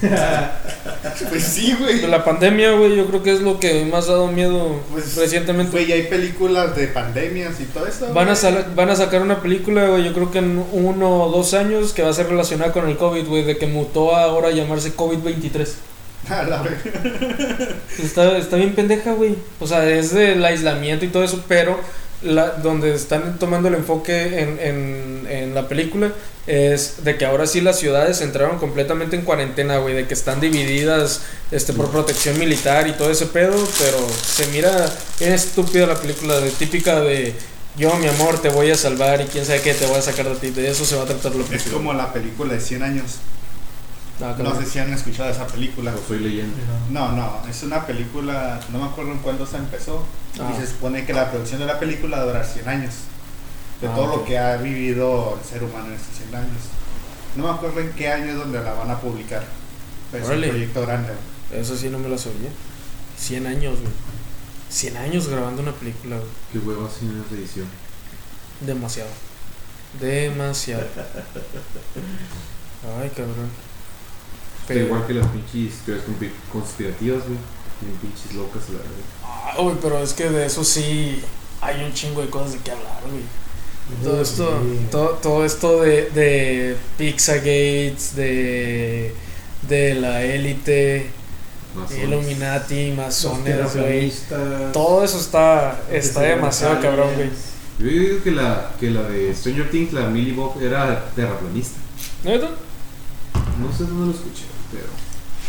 [1.30, 2.02] pues sí, güey.
[2.06, 5.72] La pandemia, güey, yo creo que es lo que más ha dado miedo Pues, recientemente.
[5.72, 8.12] Güey, hay películas de pandemias y todo eso.
[8.14, 11.30] Van a, sal- van a sacar una película, güey, yo creo que en uno o
[11.30, 14.24] dos años que va a ser relacionada con el COVID, güey, de que mutó a
[14.24, 15.68] ahora a llamarse COVID-23.
[16.62, 17.68] Verga.
[18.02, 19.36] Está, está bien pendeja, güey.
[19.58, 21.80] O sea, es del aislamiento y todo eso, pero
[22.22, 26.12] la, donde están tomando el enfoque en, en, en la película
[26.46, 30.40] es de que ahora sí las ciudades entraron completamente en cuarentena, güey, de que están
[30.40, 35.94] divididas este, por protección militar y todo ese pedo, pero se mira bien estúpida la
[36.00, 37.34] película, de típica de
[37.76, 40.28] yo, mi amor, te voy a salvar y quién sabe qué te voy a sacar
[40.28, 40.50] de ti.
[40.50, 41.72] De eso se va a tratar la Es película.
[41.74, 43.04] como la película de 100 años.
[44.22, 45.92] Ah, No sé si han escuchado esa película.
[45.92, 46.56] Lo soy leyendo.
[46.90, 50.04] No, no, es una película, no me acuerdo en cuándo se empezó.
[50.38, 50.52] Ah.
[50.54, 52.94] Y se supone que la producción de la película va a durar 100 años.
[53.80, 56.62] De Ah, todo lo que ha vivido el ser humano en estos 100 años.
[57.36, 59.44] No me acuerdo en qué año es donde la van a publicar.
[60.12, 61.12] Pero es un proyecto grande.
[61.52, 62.50] Eso sí no me lo sabía.
[63.16, 63.92] 100 años, güey.
[64.68, 66.28] 100 años grabando una película, güey.
[66.52, 67.66] Qué huevos sin esa edición.
[68.60, 69.10] Demasiado.
[70.00, 70.84] Demasiado.
[73.00, 73.50] Ay, cabrón.
[74.74, 77.38] Pero igual que las pinches teorías conspi- conspirativas, güey.
[77.80, 78.92] Bien pinches locas, la verdad.
[79.24, 81.20] Ah, güey, pero es que de eso sí
[81.60, 83.22] hay un chingo de cosas de qué hablar, güey.
[84.04, 89.14] Todo esto, todo, todo esto de, de Pizzagates, de,
[89.68, 91.10] de la élite,
[91.74, 92.04] Masones.
[92.04, 94.12] Illuminati, masones, güey.
[94.72, 97.30] Todo eso está, está demasiado cabrón, güey.
[97.78, 101.78] Yo digo que la, que la de Stranger Things, la Millie Bob, era terraplanista.
[102.24, 102.50] ¿Neta?
[103.60, 104.86] No sé dónde lo escuché, pero.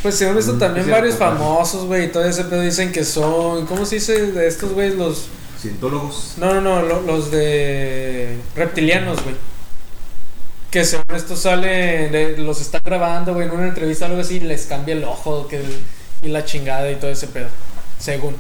[0.01, 3.65] Pues según esto Mm, también varios famosos, güey, y todo ese pedo dicen que son,
[3.67, 4.95] ¿cómo se dice de estos güeyes?
[4.95, 5.26] Los,
[5.61, 6.34] Cientólogos.
[6.38, 9.36] no, no, no, lo- los de reptilianos, güey.
[10.72, 14.38] Que según esto sale, de- los están grabando, güey, en una entrevista o algo así,
[14.38, 15.61] y les cambia el ojo que,
[16.24, 17.47] y la chingada y todo ese pedo.
[17.99, 18.36] Según.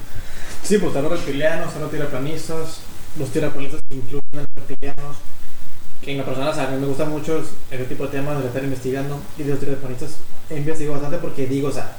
[0.63, 2.77] Sí, pues están los reptilianos, están los tiraplanistas.
[3.19, 5.17] Los tiraplanistas incluyen a los reptilianos.
[6.01, 8.41] Que en la persona, o sea, a mí me gusta mucho ese tipo de temas
[8.41, 10.15] de estar investigando y de los terraplanistas
[10.49, 11.95] he investigado bastante porque digo, o sea,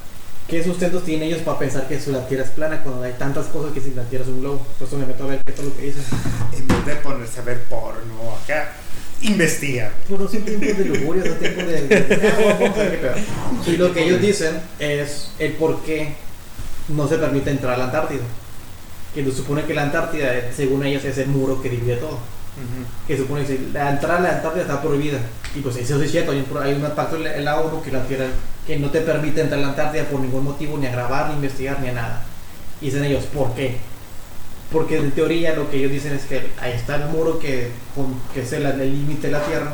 [0.49, 3.73] ¿qué sustentos tienen ellos para pensar que la Tierra es plana cuando hay tantas cosas
[3.73, 4.67] que si la Tierra es un globo?
[4.79, 6.05] Por eso me meto a ver qué es lo que dicen.
[6.57, 8.73] En vez de ponerse a ver porno acá,
[9.23, 9.93] investiga.
[10.09, 11.81] Bueno, son tiempos de lujuria, son tiempos de...
[13.01, 13.15] Pedo.
[13.67, 16.15] Y lo que ellos dicen es el por qué
[16.89, 18.23] no se permite entrar a la Antártida.
[19.15, 22.19] Que supone que la Antártida, según ellos, es el muro que divide todo.
[23.07, 25.19] Que supone que la entrada a la Antártida está prohibida.
[25.55, 28.05] Y pues eso es cierto, hay un, hay un pacto en la- ONU que la
[28.05, 28.27] Tierra
[28.67, 31.33] que no te permite entrar a la Antártida por ningún motivo, ni a grabar, ni
[31.33, 32.23] a investigar, ni a nada.
[32.81, 33.79] Y dicen ellos, ¿por qué?
[34.71, 38.15] Porque en teoría lo que ellos dicen es que ahí está el muro que, con-
[38.33, 39.73] que es el límite de la Tierra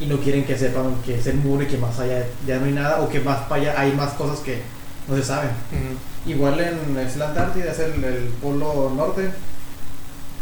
[0.00, 2.66] y no quieren que sepan que es el muro y que más allá ya no
[2.66, 4.60] hay nada o que más para allá hay más cosas que
[5.08, 5.50] no se saben.
[5.50, 6.30] Ujú.
[6.30, 9.30] Igual en es la Antártida, es el, el polo norte.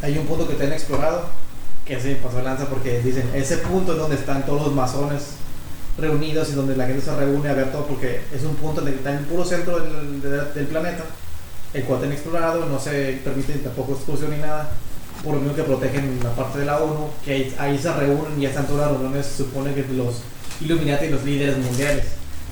[0.03, 1.29] Hay un punto que tienen explorado
[1.97, 5.23] que se pasó lanza porque dicen ese punto es donde están todos los masones
[5.99, 8.97] reunidos y donde la gente se reúne a ver todo porque es un punto donde
[8.97, 11.05] está en el puro centro del, del- del planeta,
[11.75, 14.71] el cual tienen explorado, no se permite tampoco excursión ni nada,
[15.23, 18.41] por lo mismo que protegen la parte de la ONU, que ahí, ahí se reúnen
[18.41, 20.23] y están todas las reuniones, se supone que los
[20.61, 22.05] Illuminati y los líderes mundiales.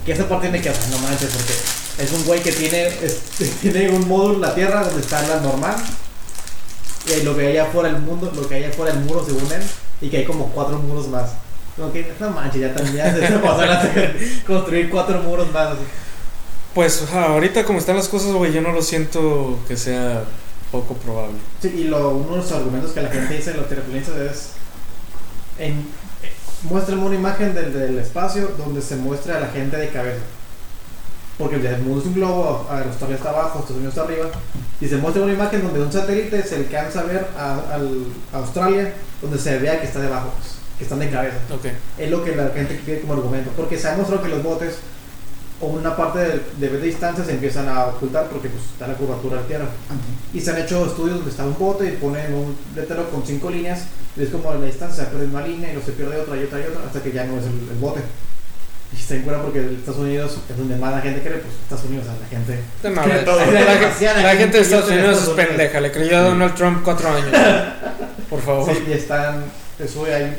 [0.05, 3.20] Que esa parte me queda, no manches, porque es un güey que tiene, es-
[3.62, 5.74] tiene un módulo en la Tierra donde está la normal.
[7.18, 9.62] Y lo que hay afuera del mundo, lo que hay afuera del muro según él,
[10.00, 11.32] y que hay como cuatro muros más.
[11.76, 13.82] Como que, no manches, ya también se se pasaron a
[14.46, 15.68] construir cuatro muros más.
[15.68, 15.82] así.
[16.74, 20.24] Pues ahorita como están las cosas, güey, yo no lo siento que sea
[20.70, 21.36] poco probable.
[21.61, 24.50] Sí, y lo, uno de los argumentos que la gente dice en los terraplanistas es.
[25.58, 25.72] En,
[26.22, 26.32] eh,
[26.62, 30.20] muéstrame una imagen del, del espacio donde se muestra a la gente de cabeza.
[31.41, 34.26] Porque el mundo es un globo, a- Australia está abajo, Estados Unidos está arriba.
[34.80, 37.61] Y se muestra una imagen donde un satélite se alcanza a ver a,
[38.32, 41.36] a Australia, donde se vea que está debajo, pues, que están de cabeza.
[41.53, 41.66] Ok.
[41.99, 43.51] Es lo que la gente quiere como argumento.
[43.57, 44.76] Porque se ha mostrado que los botes,
[45.62, 48.95] o una parte de, de de distancia, se empiezan a ocultar porque pues, está la
[48.95, 49.66] curvatura de la Tierra.
[50.32, 53.51] Y se han hecho estudios donde está un bote y ponen un letrero con cinco
[53.51, 53.80] líneas.
[54.16, 56.45] Y es como la distancia se pierde una línea y luego se pierde otra y
[56.45, 58.01] otra y otra hasta que ya no es el, el bote.
[58.93, 61.84] Y está en cura porque Estados Unidos es donde más la gente cree, pues Estados
[61.84, 62.59] Unidos, a la gente.
[62.82, 66.18] La, todo- la- hay la- demasiada la gente de Estados Unidos es pendeja, le creyó
[66.18, 67.28] a Donald Trump cuatro años.
[68.30, 68.72] Por favor.
[68.74, 69.45] Sí, y están,
[69.78, 70.36] eso hay,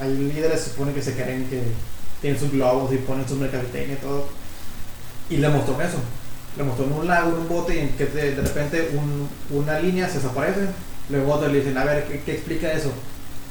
[0.00, 1.60] hay líderes se supone que se creen que
[2.20, 4.28] tienen sus globos y ponen su mercadotecnia y todo.
[5.30, 5.98] Y le mostró eso.
[6.56, 9.28] Le mostró en un lago, en un bote, y en que de, de repente un-
[9.56, 10.60] una línea se desaparece.
[11.08, 12.92] Luego otros le dicen, a ver, ¿qué, qué explica eso?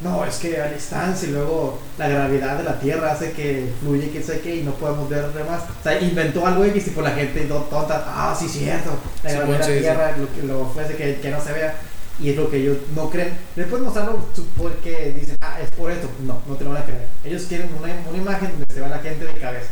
[0.03, 4.09] No, es que a distancia y luego la gravedad de la Tierra hace que fluye,
[4.09, 5.61] que sé qué, y no podemos ver demás.
[5.79, 8.91] O sea, inventó algo X y por la gente tonta, ah, sí, cierto,
[9.23, 9.85] la Sí, gravedad sí, de sí.
[9.85, 11.75] la Tierra, lo, que- lo ofrece que, que no se vea.
[12.19, 13.33] Y es lo que ellos no creen.
[13.55, 14.25] Después mostrarlo
[14.57, 16.07] porque dicen, ah, es por esto.
[16.25, 17.07] No, no te lo van a creer.
[17.23, 19.69] Ellos quieren una, una imagen donde se va la gente de cabeza.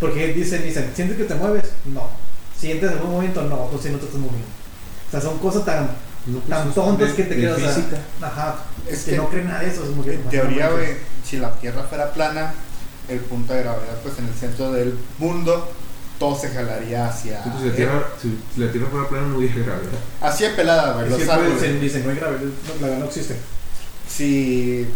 [0.00, 1.64] Porque dicen, dicen, ¿sientes que te mueves?
[1.84, 2.02] No.
[2.56, 3.42] ¿Sientes algún movimiento?
[3.42, 4.46] No, pues si no te estás moviendo.
[5.06, 5.88] O sea, son cosas tan,
[6.26, 7.78] No, tan pues, tontas de- que te quedas.
[8.22, 8.56] Ajá.
[8.86, 9.84] Es que, que- no creen nada de eso.
[9.84, 12.54] Es que, En teoría, güey, si la Tierra fuera plana,
[13.08, 15.72] el punto de gravedad, pues en el centro del mundo,
[16.18, 17.42] todo se jalaría hacia.
[17.42, 19.98] Sí, pues, si, la tierra, si, si la Tierra fuera plana, no hubiera gravedad.
[20.20, 21.04] Así de pelada, güey.
[21.04, 21.54] Es Los pues, árboles.
[21.60, 23.36] dicen, dicen, no hay gravedad, la gravedad no existe.
[24.08, 24.86] Si.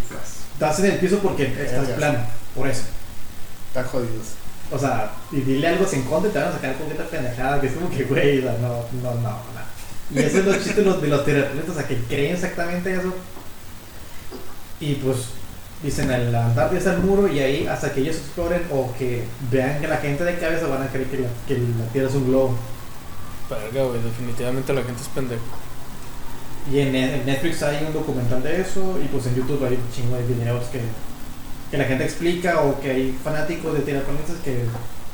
[0.54, 2.18] Estás en el piso porque estás plano,
[2.54, 2.82] por eso.
[3.68, 4.26] Está jodidos.
[4.70, 7.60] O sea, y dile algo sin contra y te van a sacar con esta pendejada
[7.60, 9.42] que es como que, güey, no, no, no, no.
[10.14, 12.92] Y eso es lo chiste de los, de los terraplanistas, o sea, que creen exactamente
[12.92, 13.14] eso.
[14.82, 15.28] Y pues,
[15.80, 19.22] dicen, en la Antártida está el muro y ahí hasta que ellos exploren o que
[19.48, 22.14] vean que la gente de cabeza van a creer que la, que la Tierra es
[22.16, 22.56] un globo.
[23.48, 25.40] Verga, güey, definitivamente la gente es pendeja.
[26.68, 29.92] Y en, en Netflix hay un documental de eso y pues en YouTube hay un
[29.94, 30.80] chingo de videos que,
[31.70, 34.64] que la gente explica o que hay fanáticos de terraplanistas que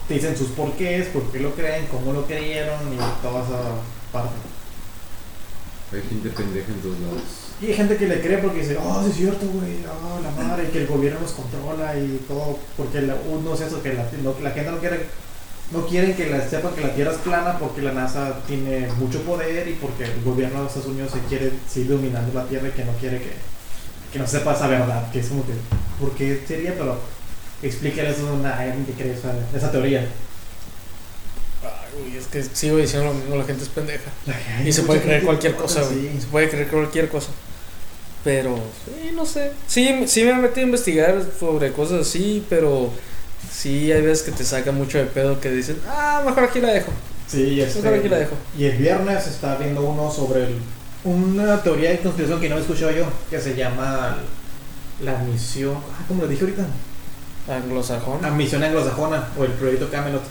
[0.09, 3.61] te dicen sus porqués, por qué lo creen, cómo lo creyeron y toda esa
[4.13, 4.35] parte.
[5.93, 7.48] Hay gente pendeja en todos lados.
[7.61, 10.31] Y hay gente que le cree porque dice, oh, sí es cierto, güey, oh, la
[10.31, 14.05] madre, que el gobierno nos controla y todo, porque la, uno es eso, que la,
[14.05, 15.07] gente no quiere,
[15.73, 19.23] no quieren que la, sepan que la Tierra es plana porque la NASA tiene mucho
[19.23, 22.71] poder y porque el gobierno de Estados Unidos se quiere seguir dominando la Tierra y
[22.71, 23.33] que no quiere que,
[24.13, 25.55] que no sepa esa verdad, que es como que,
[25.99, 26.75] ¿por qué sería?
[26.79, 26.97] Pero
[27.61, 30.07] explíquele eso a una gente que cree esa, esa teoría.
[31.65, 34.11] Ay, es que sigo diciendo lo mismo, la gente es pendeja.
[34.65, 36.03] Y se puede creer cualquier cosa, güey.
[36.13, 36.21] sí.
[36.21, 37.31] Se puede creer cualquier cosa.
[38.29, 39.53] Pero, sí, no sé.
[39.67, 42.91] Sí, sí me metí a investigar sobre cosas así, pero
[43.51, 46.69] sí hay veces que te saca mucho de pedo que dicen, ah, mejor aquí la
[46.75, 46.93] dejo.
[47.27, 48.35] Sí, este, Mejor aquí la dejo.
[48.59, 50.59] Y el viernes está viendo uno sobre el-
[51.05, 54.19] una teoría de conspiración que no he escuchado yo, que se llama
[55.03, 56.67] la misión, ah, como lo dije ahorita,
[57.49, 58.21] Anglosajón.
[58.21, 60.23] la misión anglosajona o el proyecto Camelot.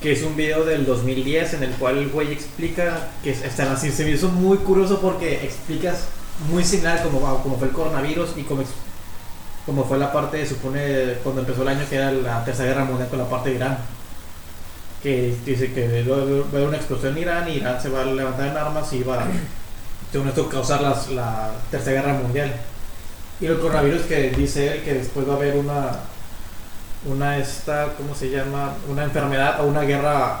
[0.00, 3.70] Que es un video del 2010 en el cual el güey explica que es- está
[3.72, 3.90] así.
[3.90, 6.04] Se me hizo muy curioso porque explicas
[6.50, 8.62] muy similar como, como fue el coronavirus y como,
[9.64, 13.08] como fue la parte, supone, cuando empezó el año que era la tercera guerra mundial
[13.08, 13.78] con la parte de Irán.
[15.02, 18.04] Que dice que va a haber una explosión en Irán y Irán se va a
[18.06, 19.26] levantar en armas y va a,
[20.12, 22.52] según esto, causar las- la tercera guerra mundial.
[23.40, 25.90] Y el coronavirus que dice él que después va a haber una
[27.04, 28.74] una esta, ¿cómo se llama?
[28.90, 30.40] Una enfermedad o una guerra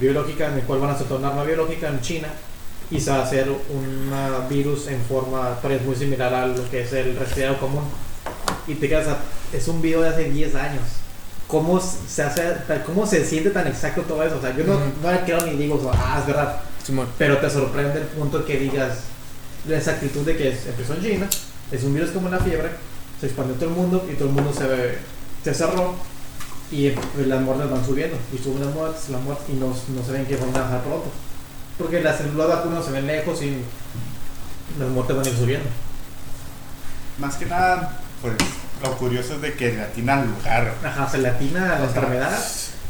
[0.00, 2.28] biológica en la cual van a soltar un arma biológica en China
[2.90, 6.82] y se va a hacer un virus en forma pues, muy similar a lo que
[6.82, 7.84] es el resfriado común.
[8.66, 9.18] Y te quedas, a-
[9.56, 10.82] es un video de hace 10 años.
[11.48, 12.42] ¿Cómo se hace,
[12.84, 14.36] cómo se siente tan exacto todo eso?
[14.38, 14.82] O sea, yo no, Ujú.
[15.02, 16.60] no le creo ni digo, ah, es verdad.
[16.84, 17.06] Simón.
[17.18, 18.98] Pero te sorprende el punto que digas
[19.68, 21.28] la exactitud de que es- empezó en China,
[21.72, 22.70] es un virus como una fiebre,
[23.20, 24.98] se expandió todo el mundo y todo el mundo se,
[25.44, 25.94] se cerró
[26.70, 30.04] y pues, las muertes van subiendo y suben las muertes, las muertes y no, no
[30.04, 31.06] se ven que van a bajar pronto.
[31.78, 33.58] Porque las células vacunas se ven lejos y
[34.78, 35.68] las muertes van a ir subiendo.
[37.18, 38.34] Más que nada, pues
[38.82, 40.74] lo curioso es de que le atinan al lugar.
[40.84, 42.38] Ajá, se latina a la enfermedad,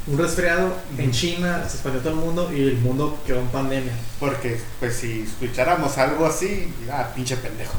[0.07, 3.93] un resfriado en China, se expandió todo el mundo y el mundo quedó en pandemia.
[4.21, 7.75] Porque, pues, si escucháramos algo así, ah, pinche pendejo.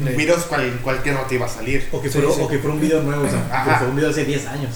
[0.00, 0.14] Un Sí.
[0.14, 1.88] virus cual, en cualquier rato iba a salir.
[1.90, 2.24] O que, Sí, sí.
[2.40, 4.70] o que fuera un video nuevo, o sea, que fue un video hace 10 años.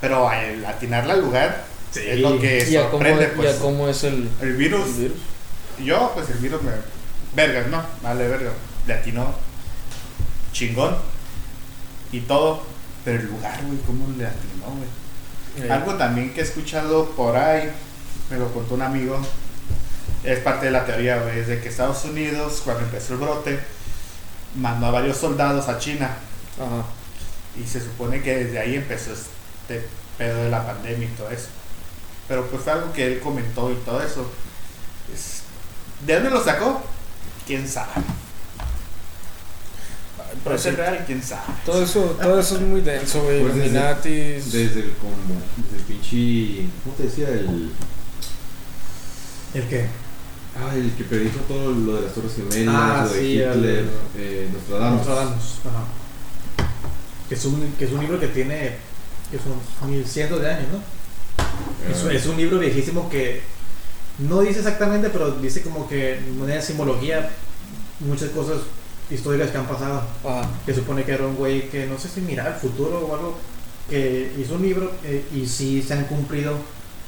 [0.00, 2.00] Pero al atinarle al lugar Sí.
[2.04, 3.56] es lo que ¿Y a, cómo, sorprende, y a pues.
[3.56, 5.18] cómo es el, El virus, el virus?
[5.84, 6.72] yo, pues el virus me.
[7.34, 7.82] Vergas, ¿no?
[8.02, 8.50] Vale, verga.
[8.86, 9.34] Le atinó.
[10.52, 10.96] Chingón.
[12.12, 12.62] Y todo.
[13.04, 15.66] Pero el lugar, güey, ¿cómo le atinó, güey?
[15.68, 17.70] Eh, Algo también que he escuchado por ahí,
[18.30, 19.18] me lo contó un amigo,
[20.24, 23.58] es parte de la teoría, güey, es de que Estados Unidos, cuando empezó el brote,
[24.56, 26.10] mandó a varios soldados a China
[26.58, 26.84] Ajá.
[27.58, 29.86] y se supone que desde ahí empezó este
[30.18, 31.46] pedo de la pandemia y todo eso.
[32.28, 34.26] Pero pues fue algo que él comentó y todo eso.
[35.14, 35.42] Es-
[36.06, 36.82] ¿De dónde lo sacó?
[37.46, 37.92] ¿Quién sabe?
[40.16, 41.04] Pero ¿Puede ser sí, real?
[41.06, 41.42] ¿Quién sabe?
[41.64, 43.42] todo eso, todo eso es muy denso, güey.
[43.42, 43.68] Pues desde-
[44.80, 45.14] el, como,
[45.56, 46.66] desde el pinche.
[46.84, 47.28] ¿Cómo te decía?
[47.28, 47.70] El.
[49.54, 49.86] ¿El qué?
[50.58, 53.56] Ah, el que predijo todo lo de las Torres Gemelas, Ah, lo de sí, el-
[53.56, 53.84] Hitler,
[54.16, 54.96] eh, Nostradamus.
[55.06, 55.42] Nostradamus.
[55.64, 56.68] Ajá.
[57.28, 58.76] Que es, un, que es un libro que tiene
[59.30, 60.78] que son mil cientos de años, ¿no?
[61.90, 63.42] Es, es un libro viejísimo que
[64.18, 67.30] no dice exactamente, pero dice como que de manera de simbología
[68.00, 68.58] muchas cosas
[69.10, 70.02] históricas que han pasado.
[70.24, 70.48] Ajá.
[70.64, 73.38] Que supone que era un güey que no sé si mira el futuro o algo,
[73.88, 76.56] que hizo un libro eh, y sí se han cumplido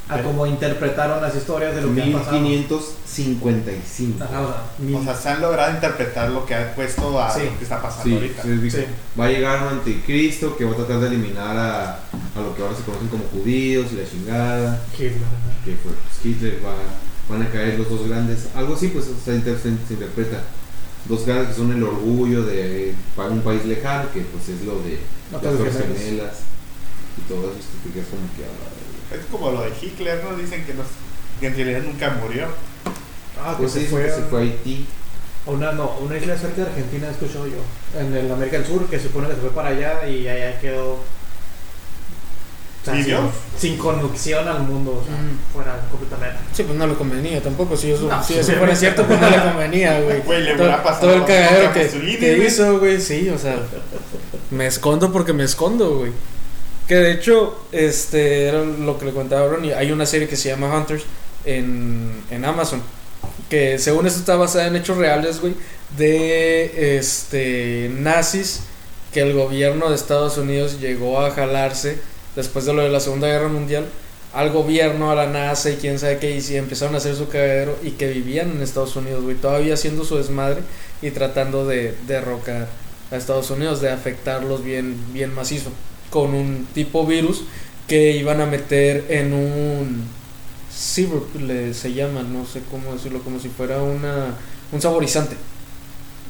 [0.08, 2.40] a cómo interpretaron las historias de lo que han pasado.
[2.40, 4.24] 1555.
[4.24, 7.30] Ajá, o sea, mil- O sea, se han logrado interpretar lo que ha puesto a
[7.34, 7.40] Sí.
[7.44, 8.42] lo que está pasando Sí, ahorita.
[8.42, 8.84] Sí.
[9.18, 12.62] va a llegar un anticristo que va a tratar de eliminar a, a lo que
[12.62, 15.12] ahora se conocen como judíos y la chingada, Hitler,
[15.64, 16.74] que fue pues, Hitler, va,
[17.28, 20.40] van a caer los dos grandes, algo así pues se, inter- se- se interpreta,
[21.06, 24.80] dos grandes que son el orgullo de para un país lejano, que pues es lo
[24.82, 24.98] de
[25.32, 26.36] No, las Gemelas.
[27.18, 28.70] y todo eso, que te quedas como que ah,
[29.12, 30.36] Es como lo de Hitler, ¿no?
[30.36, 30.82] Dicen que, no-
[31.40, 32.46] que en realidad nunca murió.
[33.42, 34.86] Ah, que pues se sí, fue que se fue a Haití.
[35.46, 37.58] una, no, una isla cerca de Argentina, he escuchado yo.
[37.98, 40.58] En el América del Sur, que se supone que se fue para allá y allá
[40.60, 40.94] quedó.
[40.94, 40.98] o
[42.84, 43.30] sea, ¿Vivió?
[43.58, 45.22] sin, sin conexión al mundo, o sea, Ujú.
[45.54, 46.38] fuera completamente.
[46.52, 47.76] Sí, pues no le convenía tampoco.
[47.76, 50.20] Si eso, No, si eso fuera cierto, pues no le convenía, güey.
[50.24, 53.56] Güey, le Todo, hubiera pasado todo el cagadero que hizo, güey, sí, o sea,
[54.50, 56.12] me escondo porque me escondo, güey.
[56.88, 60.36] Que de hecho, este, era lo que le contaba a Ronnie, hay una serie que
[60.36, 61.04] se llama Hunters
[61.44, 62.82] en, en Amazon,
[63.50, 65.54] que según esto está basada en hechos reales, güey,
[65.98, 68.60] de, este, nazis
[69.12, 71.98] que el gobierno de Estados Unidos llegó a jalarse
[72.36, 73.86] después de lo de la Segunda Guerra Mundial
[74.32, 77.28] al gobierno, a la NASA y quién sabe qué, y sí, empezaron a hacer su
[77.28, 80.60] cagadero y que vivían en Estados Unidos, güey, todavía haciendo su desmadre
[81.02, 82.68] y tratando de derrocar
[83.10, 85.70] a Estados Unidos, de afectarlos bien, bien macizo,
[86.10, 87.44] con un tipo virus
[87.86, 90.04] que iban a meter en un
[90.74, 94.34] syrup, le, se llama, no sé cómo decirlo, como si fuera una,
[94.72, 95.36] un saborizante.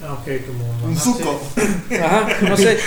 [0.04, 0.88] Ah, ok, como.
[0.88, 1.40] Un suco.
[2.00, 2.78] Ajá, no sé,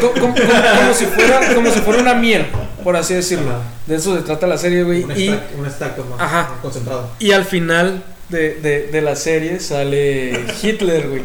[0.00, 2.46] como, como- como- como si fuera, como si fuera una miel,
[2.84, 3.14] por así sí.
[3.14, 3.50] decirlo.
[3.50, 3.62] Ajá.
[3.86, 5.02] De eso se trata la serie, güey.
[5.02, 5.28] Un, Y,
[5.58, 6.54] un extracto más Ajá.
[6.62, 7.10] concentrado.
[7.18, 11.22] y al final de, de, de la serie sale Hitler, güey.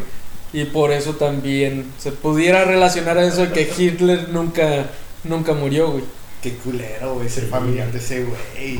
[0.54, 4.86] Y por eso también se pudiera relacionar a eso de que Hitler nunca,
[5.24, 6.04] nunca murió, güey.
[6.42, 7.50] Qué culero, güey, ser Sí.
[7.50, 8.78] familiar de ese güey.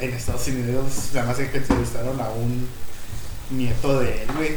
[0.00, 2.68] En Estados Unidos, además es que entrevistaron a un
[3.50, 4.50] nieto de él, güey.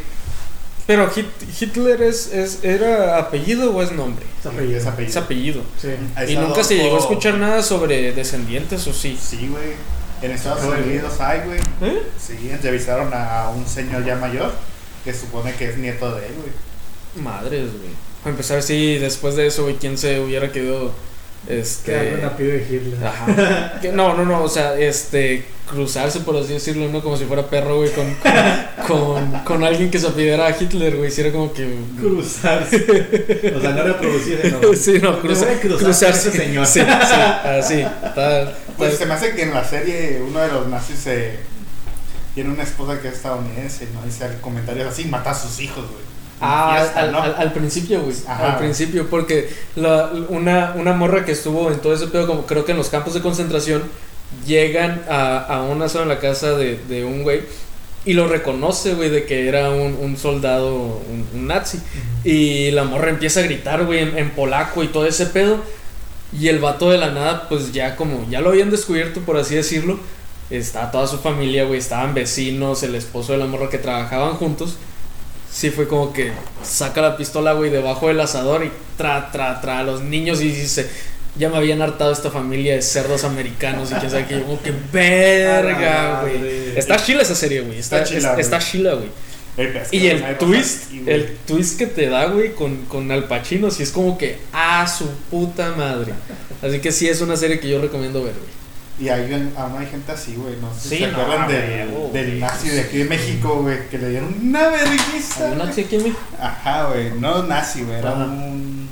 [0.85, 4.25] Pero Hit- Hitler es, es, ¿era apellido o es nombre?
[4.41, 4.77] Es apellido.
[4.77, 5.09] Es apellido.
[5.09, 5.61] Es apellido.
[5.81, 5.87] Sí.
[6.21, 9.17] Es Y nunca se llegó a escuchar nada sobre descendientes o sí.
[9.21, 9.75] Sí, güey.
[10.21, 11.59] En Estados Unidos hay, güey.
[11.81, 12.01] ¿Eh?
[12.19, 14.51] Sí, entrevistaron a un señor ya mayor
[15.03, 17.23] que supone que es nieto de él, güey.
[17.25, 17.91] Madres, güey.
[18.25, 20.93] A empezar, sí, después de eso, güey, ¿quién se hubiera querido,
[21.45, 21.91] Que este...
[21.91, 23.05] de Hitler.
[23.05, 23.79] Ajá.
[23.81, 27.03] Que- No, no, no, o sea, este, cruzarse, por así decirlo, ¿no?
[27.03, 28.15] Como si fuera perro, güey, con,
[28.87, 31.11] con, con alguien que se apellidara a Hitler, güey.
[31.11, 31.67] Si era como que...
[31.99, 33.51] Cruzarse.
[33.55, 34.73] O sea, no reproducirse, no.
[34.73, 36.29] Sí, no, cruza- cruzarse.
[36.29, 36.65] ese señor.
[36.65, 37.81] Sí, sí, así.
[37.81, 41.31] Está, Pues se me hace que en la serie uno de los nazis se
[42.35, 44.01] tiene una esposa que es estadounidense, ¿no?
[44.03, 46.03] Dice comentarios así, mata a sus hijos, güey.
[46.41, 47.21] Ah, Fiesta, al, ¿no?
[47.21, 48.15] al- al principio, güey.
[48.27, 48.53] Ajá.
[48.53, 52.65] Al principio, porque la, una, una morra que estuvo en todo ese pedo, como creo
[52.65, 53.83] que en los campos de concentración,
[54.45, 57.41] llegan a, a una zona en la casa de, de un güey
[58.05, 61.79] y lo reconoce, güey, de que era un, un soldado, un, un nazi.
[62.25, 65.57] Y la morra empieza a gritar, güey, en, en polaco y todo ese pedo.
[66.37, 69.55] Y el vato de la nada, pues ya como, ya lo habían descubierto, por así
[69.55, 69.99] decirlo.
[70.53, 74.77] Está toda su familia, güey, estaban vecinos, el esposo de la morra que trabajaban juntos.
[75.51, 76.31] Sí, fue como que
[76.63, 80.51] saca la pistola, güey, debajo del asador y tra, tra, tra a los niños y
[80.51, 80.87] dice,
[81.35, 84.71] ya me habían hartado esta familia de cerdos americanos y que sabe que como que
[84.91, 86.77] verga, A la güey.
[86.77, 87.79] Está chila esa serie, güey.
[87.79, 89.09] Está, Está chila, güey.
[89.91, 93.91] Y el twist, el twist que te da, güey, con, con Al Pacino, sí es
[93.91, 96.13] como que, ah, su puta madre.
[96.61, 98.62] Así que sí es una serie que yo recomiendo ver, güey.
[98.99, 100.55] Y hay, aún hay gente así, güey.
[100.57, 101.47] No sé si se no, acuerdan
[102.13, 105.45] del, nazi de aquí de México, güey, que le dieron una vergüenza.
[105.45, 106.21] ¿Hay un nazi aquí en México?
[106.39, 107.11] Ajá, güey.
[107.19, 107.97] No nazi, güey.
[107.97, 108.23] Era Ajá.
[108.25, 108.87] un.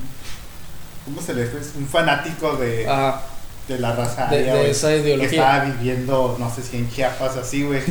[1.05, 1.57] ¿Cómo se le dice?
[1.77, 3.21] Un fanático de, Ah,
[3.67, 5.29] de la raza de, aria, de güey, esa Que ideología.
[5.39, 7.81] estaba viviendo, no sé si en Chiapas, así, güey.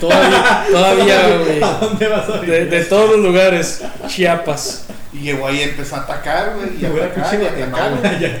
[0.00, 1.62] Todavía, todavía, güey.
[1.62, 4.84] ¿A dónde vas a De, de todos los lugares, Chiapas.
[5.12, 6.80] Y llegó ahí y empezó a atacar, güey.
[6.80, 8.40] Y atacar, y pinche atacar, ya.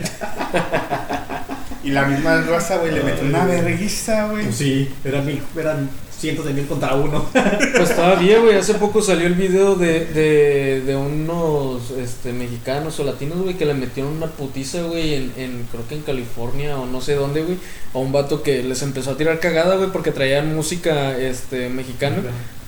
[1.84, 4.44] Y la misma raza, güey, le metió una vergüenza, güey.
[4.44, 7.26] Pues sí, eran, mil, eran cientos de mil contra uno.
[7.76, 8.56] Pues todavía, güey.
[8.56, 13.64] Hace poco salió el video de, de, de unos este, mexicanos o latinos, güey, que
[13.64, 17.42] le metieron una putiza, güey, en, en, creo que en California o no sé dónde,
[17.42, 17.58] güey.
[17.92, 22.18] A un vato que les empezó a tirar cagada, güey, porque traían música este, mexicana.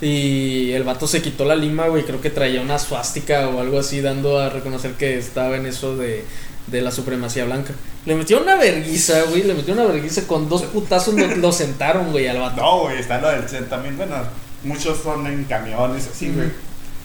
[0.00, 2.02] Y el vato se quitó la lima, güey.
[2.02, 5.96] Creo que traía una suástica o algo así, dando a reconocer que estaba en eso
[5.96, 6.24] de,
[6.66, 7.72] de la supremacía blanca.
[8.06, 9.42] Le metió una verguiza, güey.
[9.42, 11.14] Le metió una verguiza con dos putazos.
[11.14, 12.60] Lo, lo sentaron, güey, al vato.
[12.60, 13.96] No, güey, está lo del CEN también.
[13.96, 14.16] Bueno,
[14.62, 16.48] muchos son en camiones, así, güey.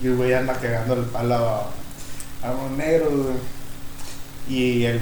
[0.02, 1.72] Y el güey anda cagando el palo a,
[2.48, 3.36] a un negro, güey.
[4.50, 5.02] Y el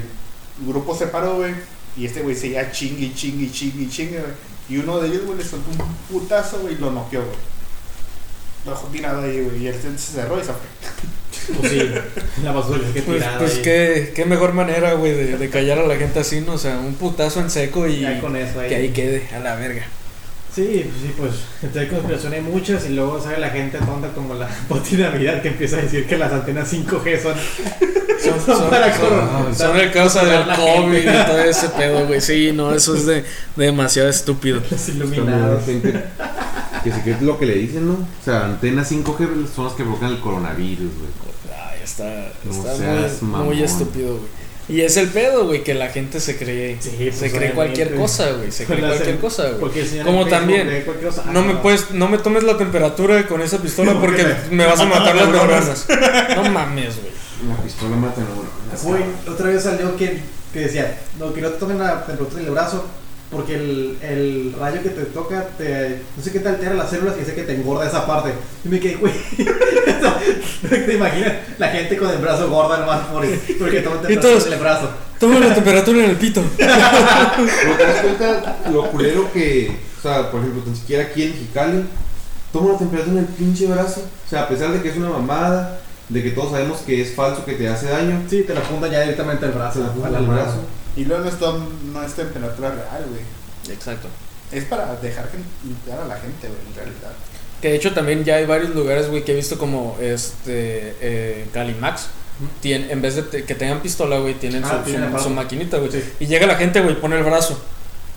[0.65, 1.53] grupo se paró, güey.
[1.95, 4.33] Y este güey seguía chingue, chingue, chingue, chingue, güey.
[4.69, 7.37] Y uno de ellos, güey, le soltó un putazo, güey, y lo noqueó, güey.
[8.65, 9.63] Lo dejó tirado ahí, güey.
[9.63, 10.67] Y el se cerró y se fue.
[11.59, 11.81] Pues sí,
[12.43, 13.61] la basura que Pues, tirada pues ahí.
[13.61, 16.53] qué, qué mejor manera, güey, de, de callar a la gente así, ¿no?
[16.53, 18.69] O sea, un putazo en seco y Ya con eso ahí.
[18.69, 19.83] que ahí quede, a la verga.
[20.53, 21.31] Sí, pues sí, pues
[21.61, 25.39] entre hay conspiración hay muchas y luego sale la gente tonta como la Poti Navidad
[25.43, 27.35] que empieza a decir que las antenas 5G son,
[28.23, 31.11] Son, son para son- son el causa del COVID gente.
[31.21, 32.19] y todo ese pedo, güey.
[32.21, 33.23] Sí, no, eso es de,
[33.55, 34.61] demasiado estúpido.
[34.71, 35.61] los iluminados.
[36.83, 37.93] Que se cree lo que le dicen, ¿no?
[37.93, 41.55] O sea, antenas 5G son las que provocan el coronavirus, güey.
[41.55, 44.47] Ay, está, No está seas muy, estúpido, güey.
[44.69, 47.95] Y es el pedo, güey, que la gente se cree, Sí, pues, se cree cualquier
[47.95, 48.51] cosa, güey.
[48.51, 49.59] Se cree cualquier cosa, güey.
[49.61, 51.23] Como en Facebook también, cosa.
[51.31, 54.65] No Ah, me puedes, no me tomes la temperatura con esa pistola No, porque me
[54.65, 55.87] vas a mata matar las neuronas.
[56.35, 57.13] No mames, güey.
[57.47, 58.83] La pistola mata neuronas.
[58.83, 60.21] Güey, otra vez salió que,
[60.51, 62.85] que decía, no, que no te tomen la temperatura del brazo
[63.31, 67.15] porque el, el rayo que te toca, te, no sé qué te altera las células
[67.19, 68.31] y hace que te engorda esa parte.
[68.63, 69.13] Y me quedé, güey,
[70.69, 71.33] ¿te imaginas?
[71.57, 73.25] La gente con el brazo gorda nomás por,
[73.59, 74.89] porque toman Y temperatura todos- del brazo.
[75.19, 76.43] Toma la temperatura en el pito.
[76.57, 81.31] Pero te das cuenta lo culero que, o sea, por ejemplo, tan siquiera aquí en
[81.31, 81.83] Mexicali,
[82.53, 84.01] toma la temperatura en el pinche brazo.
[84.25, 85.79] O sea, a pesar de que es una mamada,
[86.09, 88.91] de que todos sabemos que es falso, que te hace daño, Sí, te la apuntan
[88.91, 89.81] ya directamente al brazo.
[90.97, 93.21] Y luego no es, ton- no es temperatura real, güey.
[93.73, 94.07] Exacto.
[94.51, 97.11] Es para dejar que limpiar a la gente, güey, en realidad.
[97.61, 101.47] Que de hecho también ya hay varios lugares, güey, que he visto como este eh,
[101.53, 102.07] Calimax.
[102.61, 104.83] Tien- en vez de te- que tengan pistola, güey, tienen Ah,
[105.21, 105.91] su, maquinita, güey.
[105.91, 106.03] Sí.
[106.19, 107.59] Y llega la gente, güey, pone el brazo.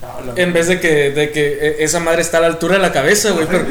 [0.01, 2.75] No, la- En vez de que, de que eh, esa madre está a la altura
[2.75, 3.47] de la cabeza, güey.
[3.47, 3.65] Pero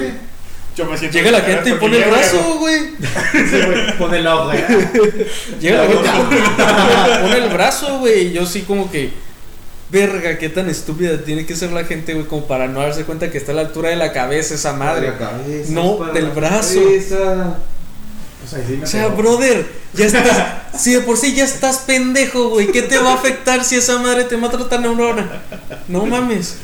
[0.76, 2.80] Yo me siento llega la gente y pone el brazo, güey.
[3.32, 4.64] Sí, güey, pon el ojo, güey.
[5.60, 6.08] Llega la gente
[7.60, 8.26] y pone- pone el brazo, güey.
[8.28, 9.10] Y yo sí como que...
[9.92, 13.28] Verga, qué tan estúpida tiene que ser la gente, güey, como para no darse cuenta
[13.28, 15.08] que está a la altura de la cabeza esa madre.
[15.08, 16.74] La cabeza, No, del la brazo.
[16.84, 17.56] cabeza.
[18.44, 19.16] O sea, sí me O sea, pegó.
[19.16, 20.80] brother, ya estás.
[20.80, 23.98] si de por sí ya estás pendejo, güey, ¿qué te va a afectar si esa
[23.98, 25.42] madre te mata otra neurona?
[25.88, 26.54] No mames.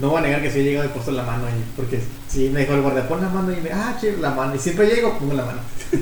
[0.00, 1.64] No voy a negar que sí he llegado y he puesto la mano ahí.
[1.76, 4.54] Porque sí me dijo el guardia, pon la mano y me, ah, che, la mano.
[4.54, 5.60] Y siempre llego, pongo la mano.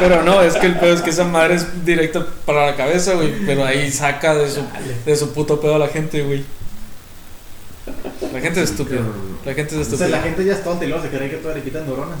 [0.00, 3.14] Pero no, es que el pedo es que esa madre es directa para la cabeza,
[3.14, 3.32] güey.
[3.46, 4.62] Pero ahí saca de su,
[5.06, 6.44] de su puto pedo a la gente, güey.
[8.32, 9.02] La gente es estúpida.
[9.44, 10.22] La gente es O sea, la estúpida.
[10.22, 12.20] gente ya es tonta y luego se cree que todo le quitan neuronas.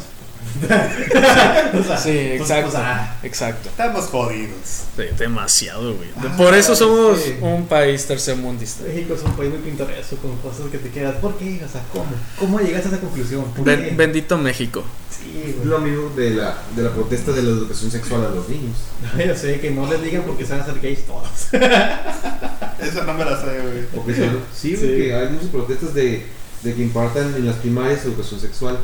[1.74, 2.68] O sea, Sí, pues, exacto.
[2.68, 3.68] o sea, Exacto.
[3.68, 4.82] Estamos jodidos.
[5.18, 6.08] demasiado, güey.
[6.16, 7.34] Ah, Por eso somos sí.
[7.40, 8.84] un país tercermundista.
[8.84, 11.16] México es un país muy pintoresco con cosas que te quedas.
[11.16, 11.60] ¿Por qué?
[11.64, 12.06] O sea, ¿cómo?
[12.38, 13.44] ¿Cómo llegaste a esa conclusión?
[13.58, 14.84] Ben- bendito México.
[15.10, 15.66] Sí, Es güey.
[15.68, 18.76] lo mismo de la, de la protesta de la educación sexual a los niños.
[19.26, 21.28] Yo sé que no les digan porque se van a hacer gays todos.
[22.80, 23.86] Eso no me la sé, güey.
[23.94, 24.86] Porque son- sí, Sí.
[24.86, 26.26] porque hay muchas protestas de,
[26.62, 28.78] de que impartan en las primarias educación sexual.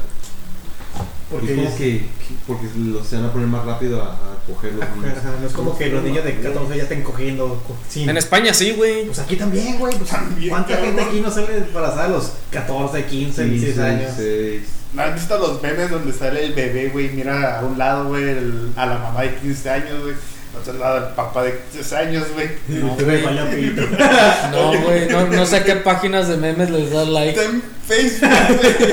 [1.30, 2.06] Porque y como es- que, que-
[2.46, 5.18] porque los, se van a poner más rápido a, a coger los niños.
[5.18, 7.62] Ajá, no es como que los niños de 14 ya estén cogiendo.
[7.66, 9.06] co- sin- En España sí, güey.
[9.06, 9.96] Pues aquí también, güey.
[9.96, 10.86] Pues, También, ¿Cuánta cabrón.
[10.96, 14.16] gente aquí no sale embarazada a los 14, 15, 16 años?
[14.18, 14.62] 16.
[14.92, 17.10] ¿No has visto los memes donde sale el bebé, güey?
[17.10, 20.14] Mira a un lado, güey, el- a la mamá de 15 años, güey.
[20.54, 22.48] A otro lado el papá de 15 años, güey.
[22.68, 23.22] No, Te güey.
[24.52, 25.06] No, güey.
[25.08, 27.30] No, no sé a qué páginas de memes les das like.
[27.38, 28.30] Está en Facebook,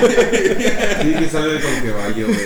[0.01, 0.19] güey.
[1.01, 2.39] Sí, que sale con que vaya, güey.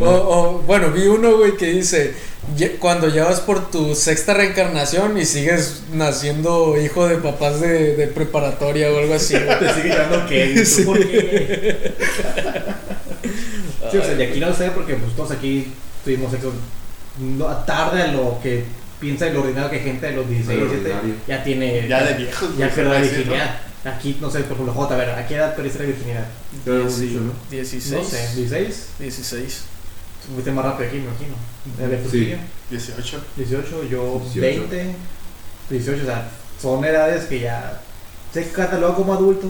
[0.00, 2.12] O, o, bueno, vi uno, güey, que dice,
[2.56, 7.94] "Ye- cuando ya vas por tu sexta reencarnación y sigues naciendo hijo de papás de,
[7.94, 9.34] de preparatoria o algo así.
[9.38, 9.58] güey.
[9.60, 10.82] Te sigue llevando que Sí.
[10.82, 11.92] ¿Por qué?
[13.92, 15.72] Sí, o sea, de aquí no sé porque pues todos aquí
[16.06, 16.52] tuvimos sexo
[17.18, 18.64] no, tarde a lo que
[19.00, 21.20] piensa el ordinario que gente de los 16, De lo 17 ordinario.
[21.26, 23.56] ya tiene Ya de viejos, ya pierde la virginidad.
[23.84, 26.26] Aquí, no sé, por ejemplo, J, a ver, ¿a qué edad perdiste la virginidad?
[26.64, 27.32] Pero hemos Dieci- dicho, ¿no?
[27.50, 27.92] 16.
[28.02, 28.74] No sé, ¿16?
[28.98, 29.60] 16.
[30.34, 31.34] Fuiste más rápido aquí, me imagino.
[31.78, 32.24] ¿De Sí.
[32.26, 32.36] tío?
[32.70, 33.20] 18.
[33.36, 34.40] 18, yo 18.
[34.70, 34.94] 20,
[35.70, 36.28] 18, o sea,
[36.60, 37.80] son edades que ya
[38.32, 39.48] se catalogan como adulto.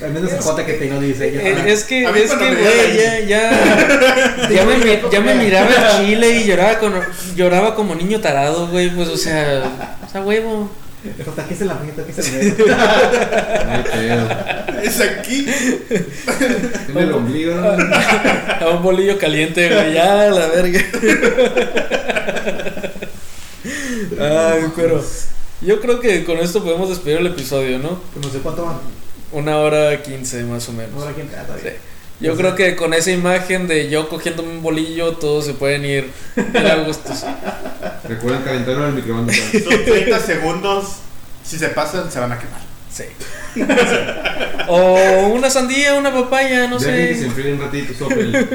[0.00, 2.30] Al menos el Es J que que- tengo 16 ya Eh, está- es que, es
[2.32, 6.94] que, güey, ya, ya, ya, me, ya me miraba el chile y lloraba, con,
[7.34, 9.62] lloraba como niño tarado, güey, pues, o sea,
[10.06, 10.70] o sea, huevo.
[11.24, 12.02] Jota, ¿qué es la meta?
[12.04, 13.64] ¿Qué es el meta?
[13.66, 14.82] No hay pedo.
[14.82, 15.46] Es aquí.
[16.88, 17.54] En el ombligo.
[17.54, 20.80] A un bolillo caliente, güey, ya, la verga.
[24.20, 25.04] Ay, pero
[25.60, 28.00] yo creo que con esto podemos despedir el episodio, ¿no?
[28.12, 28.80] Pues no sé cuánto va.
[29.32, 30.94] Una hora quince más o menos.
[30.94, 31.56] No, aquí en casa.
[31.62, 31.68] Sí.
[32.20, 36.10] Yo creo que con esa imagen de yo cogiendo un bolillo, todos se pueden ir
[36.36, 37.24] a gustos.
[38.08, 39.36] Recuerden calentarlo en el microondas.
[39.36, 40.84] Son 30 segundos.
[41.44, 42.60] Si se pasan, se van a quemar.
[42.92, 43.04] Sí.
[44.70, 47.26] O una sandía, una papaya, no Dejen que se sé.
[47.26, 48.48] enfríe un ratito, soplen.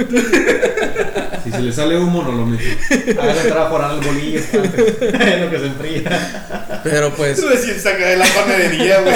[1.43, 3.19] Si se le sale humo, no lo meten.
[3.19, 6.81] Hagan el trabajo orar el bolillo lo que se enfría.
[6.83, 9.15] Pero pues, Recién saca de la panadería, güey.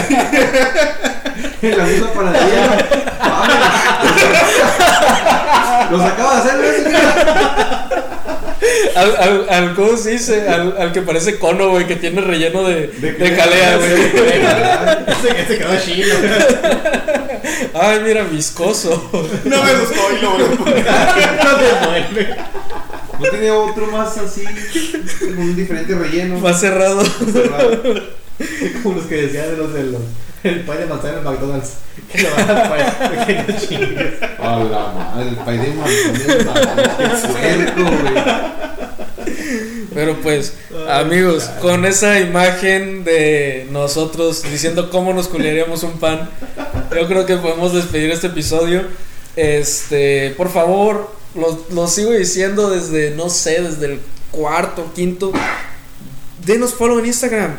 [1.62, 2.88] La misma panadería.
[3.20, 3.68] ¡Vámonos!
[5.92, 6.58] Los acaba de hacer,
[8.96, 10.50] al, al, al ¿cómo se dice?
[10.50, 13.92] Al, al que parece cono, güey, que tiene relleno de, de jalea, güey.
[15.08, 16.16] Ese ese quedó chino.
[17.74, 19.10] Ay, mira, viscoso.
[19.46, 20.86] No me gustó y lo voy a poner.
[21.44, 22.36] No te mueve.
[23.20, 24.44] ¿No tiene otro más así?
[25.20, 26.40] Con un diferente relleno.
[26.40, 27.04] Más cerrado.
[27.04, 27.82] cerrado?
[28.84, 30.02] Como los que decían de los de los.
[30.48, 31.74] El pay de manzana en el McDonald's.
[32.12, 34.14] Que lo van a chingues.
[34.40, 36.98] A la madre, el pay de manzana.
[36.98, 38.58] Qué puerco, güey.
[39.94, 40.54] Pero pues,
[40.90, 46.30] amigos, con esa imagen de nosotros diciendo cómo nos culiaríamos un pan,
[46.96, 48.84] yo creo que podemos despedir este episodio.
[49.36, 54.00] Este, por favor, lo, lo sigo diciendo desde, no sé, desde el
[54.32, 55.32] cuarto, quinto.
[56.46, 57.56] Denos follow en Instagram.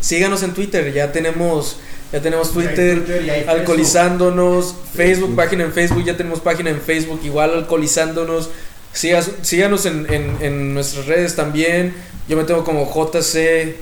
[0.00, 0.92] Síganos en Twitter.
[0.92, 1.78] Ya tenemos,
[2.12, 3.02] ya tenemos Twitter.
[3.30, 5.36] hay Alcoholizándonos, Facebook, Facebook.
[5.36, 8.50] página en Facebook, ya tenemos página en Facebook, igual alcoholizándonos.
[8.92, 11.94] Síganos en, en- en nuestras redes también.
[12.28, 13.76] Yo me tengo como JC.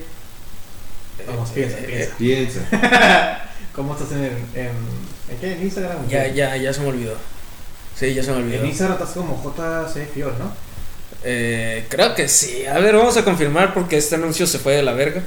[1.27, 2.61] Vamos, piensa, Eh, piensa.
[2.71, 3.41] Piensa.
[3.75, 4.71] ¿Cómo estás en, en,
[5.31, 5.53] en qué?
[5.53, 6.09] ¿En Instagram?
[6.09, 7.15] Ya, ya, ya se me olvidó.
[7.99, 8.61] Sí, ya se me olvidó.
[8.63, 10.53] En Instagram estás como JC Fior, ¿no?
[11.23, 12.67] Eh, creo que sí.
[12.67, 15.23] A ver, vamos a confirmar porque este anuncio se fue de la verga.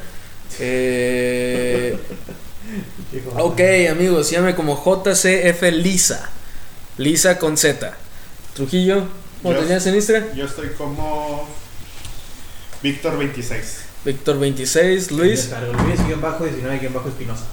[0.59, 1.97] Eh,
[3.37, 3.61] ok,
[3.91, 6.29] amigos, llame como JCF Lisa.
[6.97, 7.93] Lisa con Z.
[8.55, 9.03] Trujillo,
[9.43, 10.33] ¿cómo Yo- tenías en Instagram?
[10.35, 11.47] Yo estoy como.
[12.81, 13.81] Víctor 26.
[14.05, 15.49] Víctor 26, Luis,
[15.85, 17.45] Luis, guion bajo 19, guion bajo Espinosa.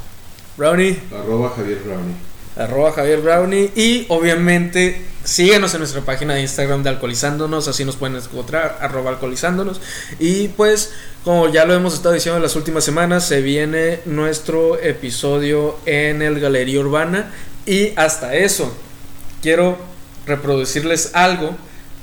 [0.57, 1.01] Brownie.
[1.13, 2.15] Arroba Javier Brownie.
[2.57, 7.97] Arroba Javier Brownie y obviamente síguenos en nuestra página de Instagram de Alcoholizándonos, así nos
[7.97, 9.81] pueden encontrar, arroba alcoholizándonos.
[10.19, 10.93] Y pues,
[11.25, 16.23] como ya lo hemos estado diciendo en las últimas semanas, se viene nuestro episodio en
[16.23, 17.33] el Galería Urbana.
[17.67, 18.77] Y hasta eso,
[19.43, 19.79] quiero
[20.27, 21.57] reproducirles algo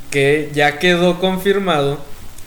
[0.09, 1.99] que ya quedó confirmado,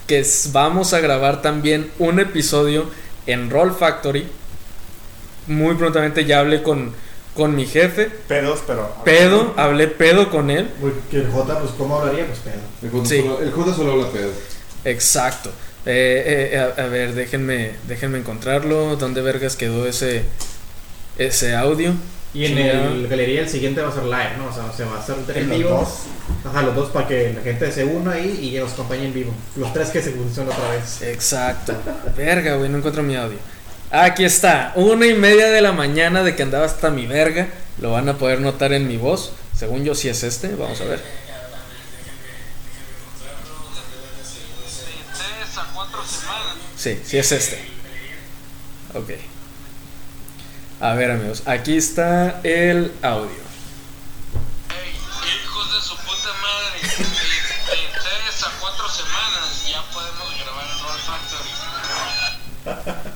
[0.07, 2.85] que vamos a grabar también un episodio
[3.25, 4.27] en Roll Factory.
[5.47, 6.93] Muy prontamente ya hablé con,
[7.35, 8.09] con mi jefe.
[8.27, 8.95] Pedos, pero.
[9.05, 10.69] Pedo, hablé pedo con él.
[10.81, 12.25] Porque el J, pues, ¿cómo hablaría?
[12.25, 12.55] Pues pedo.
[12.81, 13.21] El J Sí.
[13.21, 14.31] solo, el J solo habla pedo.
[14.85, 15.51] Exacto.
[15.85, 18.95] Eh, eh, a, a ver, déjenme, déjenme encontrarlo.
[18.95, 20.23] ¿Dónde vergas quedó ese,
[21.17, 21.93] ese audio?
[22.33, 22.87] Y en Chingado.
[22.95, 24.47] el galería el siguiente va a ser live, ¿no?
[24.47, 25.69] O sea, se va a hacer En en los vivo.
[25.69, 25.89] dos.
[26.51, 29.33] Ajá, los dos para que la gente se una ahí y nos acompañe en vivo.
[29.55, 31.01] Los tres que se funcionan otra vez.
[31.01, 31.73] Exacto.
[32.17, 33.37] Verga, güey, no encuentro mi audio.
[33.97, 37.47] Aquí está, una y media de la mañana de que andaba hasta mi verga.
[37.79, 39.31] Lo van a poder notar en mi voz.
[39.57, 41.01] Según yo, si es este, vamos a ver.
[46.75, 47.65] Sí, sí es este.
[48.95, 49.11] Ok.
[50.81, 53.29] A ver, amigos, aquí está el audio.
[54.71, 54.91] Ey,
[55.41, 57.24] hijos de su puta madre.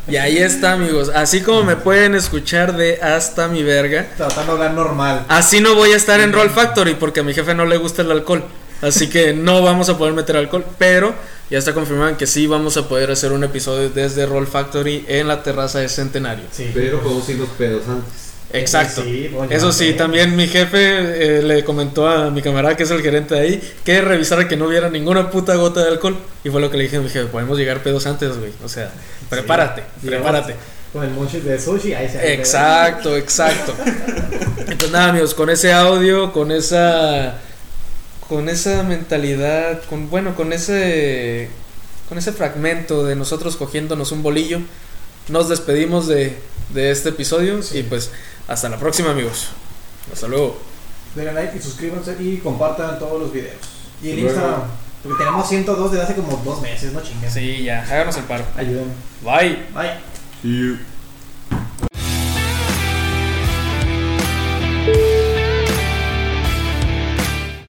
[0.08, 1.10] Y ahí está, amigos.
[1.14, 4.08] Así como me pueden escuchar de hasta mi verga.
[4.18, 5.26] Tratando de hablar normal.
[5.28, 8.02] Así no voy a estar en Roll Factory porque a mi jefe no le gusta
[8.02, 8.44] el alcohol.
[8.82, 10.66] Así que no vamos a poder meter alcohol.
[10.78, 11.14] Pero
[11.50, 15.28] ya está confirmado que sí vamos a poder hacer un episodio desde Roll Factory en
[15.28, 16.46] la terraza de Centenario.
[16.52, 16.72] Sí.
[16.74, 18.29] Pero podemos ir los pedos antes.
[18.52, 19.04] Exacto.
[19.04, 22.92] Sí, bueno, Eso sí, también mi jefe eh, le comentó a mi camarada que es
[22.92, 26.18] el gerente de ahí que revisara que no hubiera ninguna puta gota de alcohol.
[26.44, 28.52] Y fue lo que le dije a mi jefe, podemos llegar pedos antes, güey.
[28.64, 28.92] O sea,
[29.30, 30.08] prepárate, Sí.
[30.08, 30.56] prepárate.
[30.92, 33.76] Con el munchie de sushi, ahí se Exacto, exacto.
[34.58, 37.38] Entonces nada, amigos, con ese audio, con esa
[38.28, 41.50] con esa mentalidad, con bueno, con ese
[42.08, 44.60] con ese fragmento de nosotros cogiéndonos un bolillo,
[45.28, 46.36] nos despedimos de,
[46.70, 48.12] de este episodio y pues
[48.48, 49.50] hasta la próxima, amigos.
[50.12, 50.60] Hasta luego.
[51.16, 53.58] Denle like y suscríbanse y compartan todos los videos.
[54.02, 54.20] Y el.
[54.20, 54.64] Instagram.
[55.04, 57.34] Porque tenemos 102 desde hace como dos meses, no chingues.
[57.34, 58.44] Sí, ya, háganos el paro.
[58.58, 58.94] Ayúdenme.
[59.24, 59.66] Bye.
[59.74, 60.99] Bye.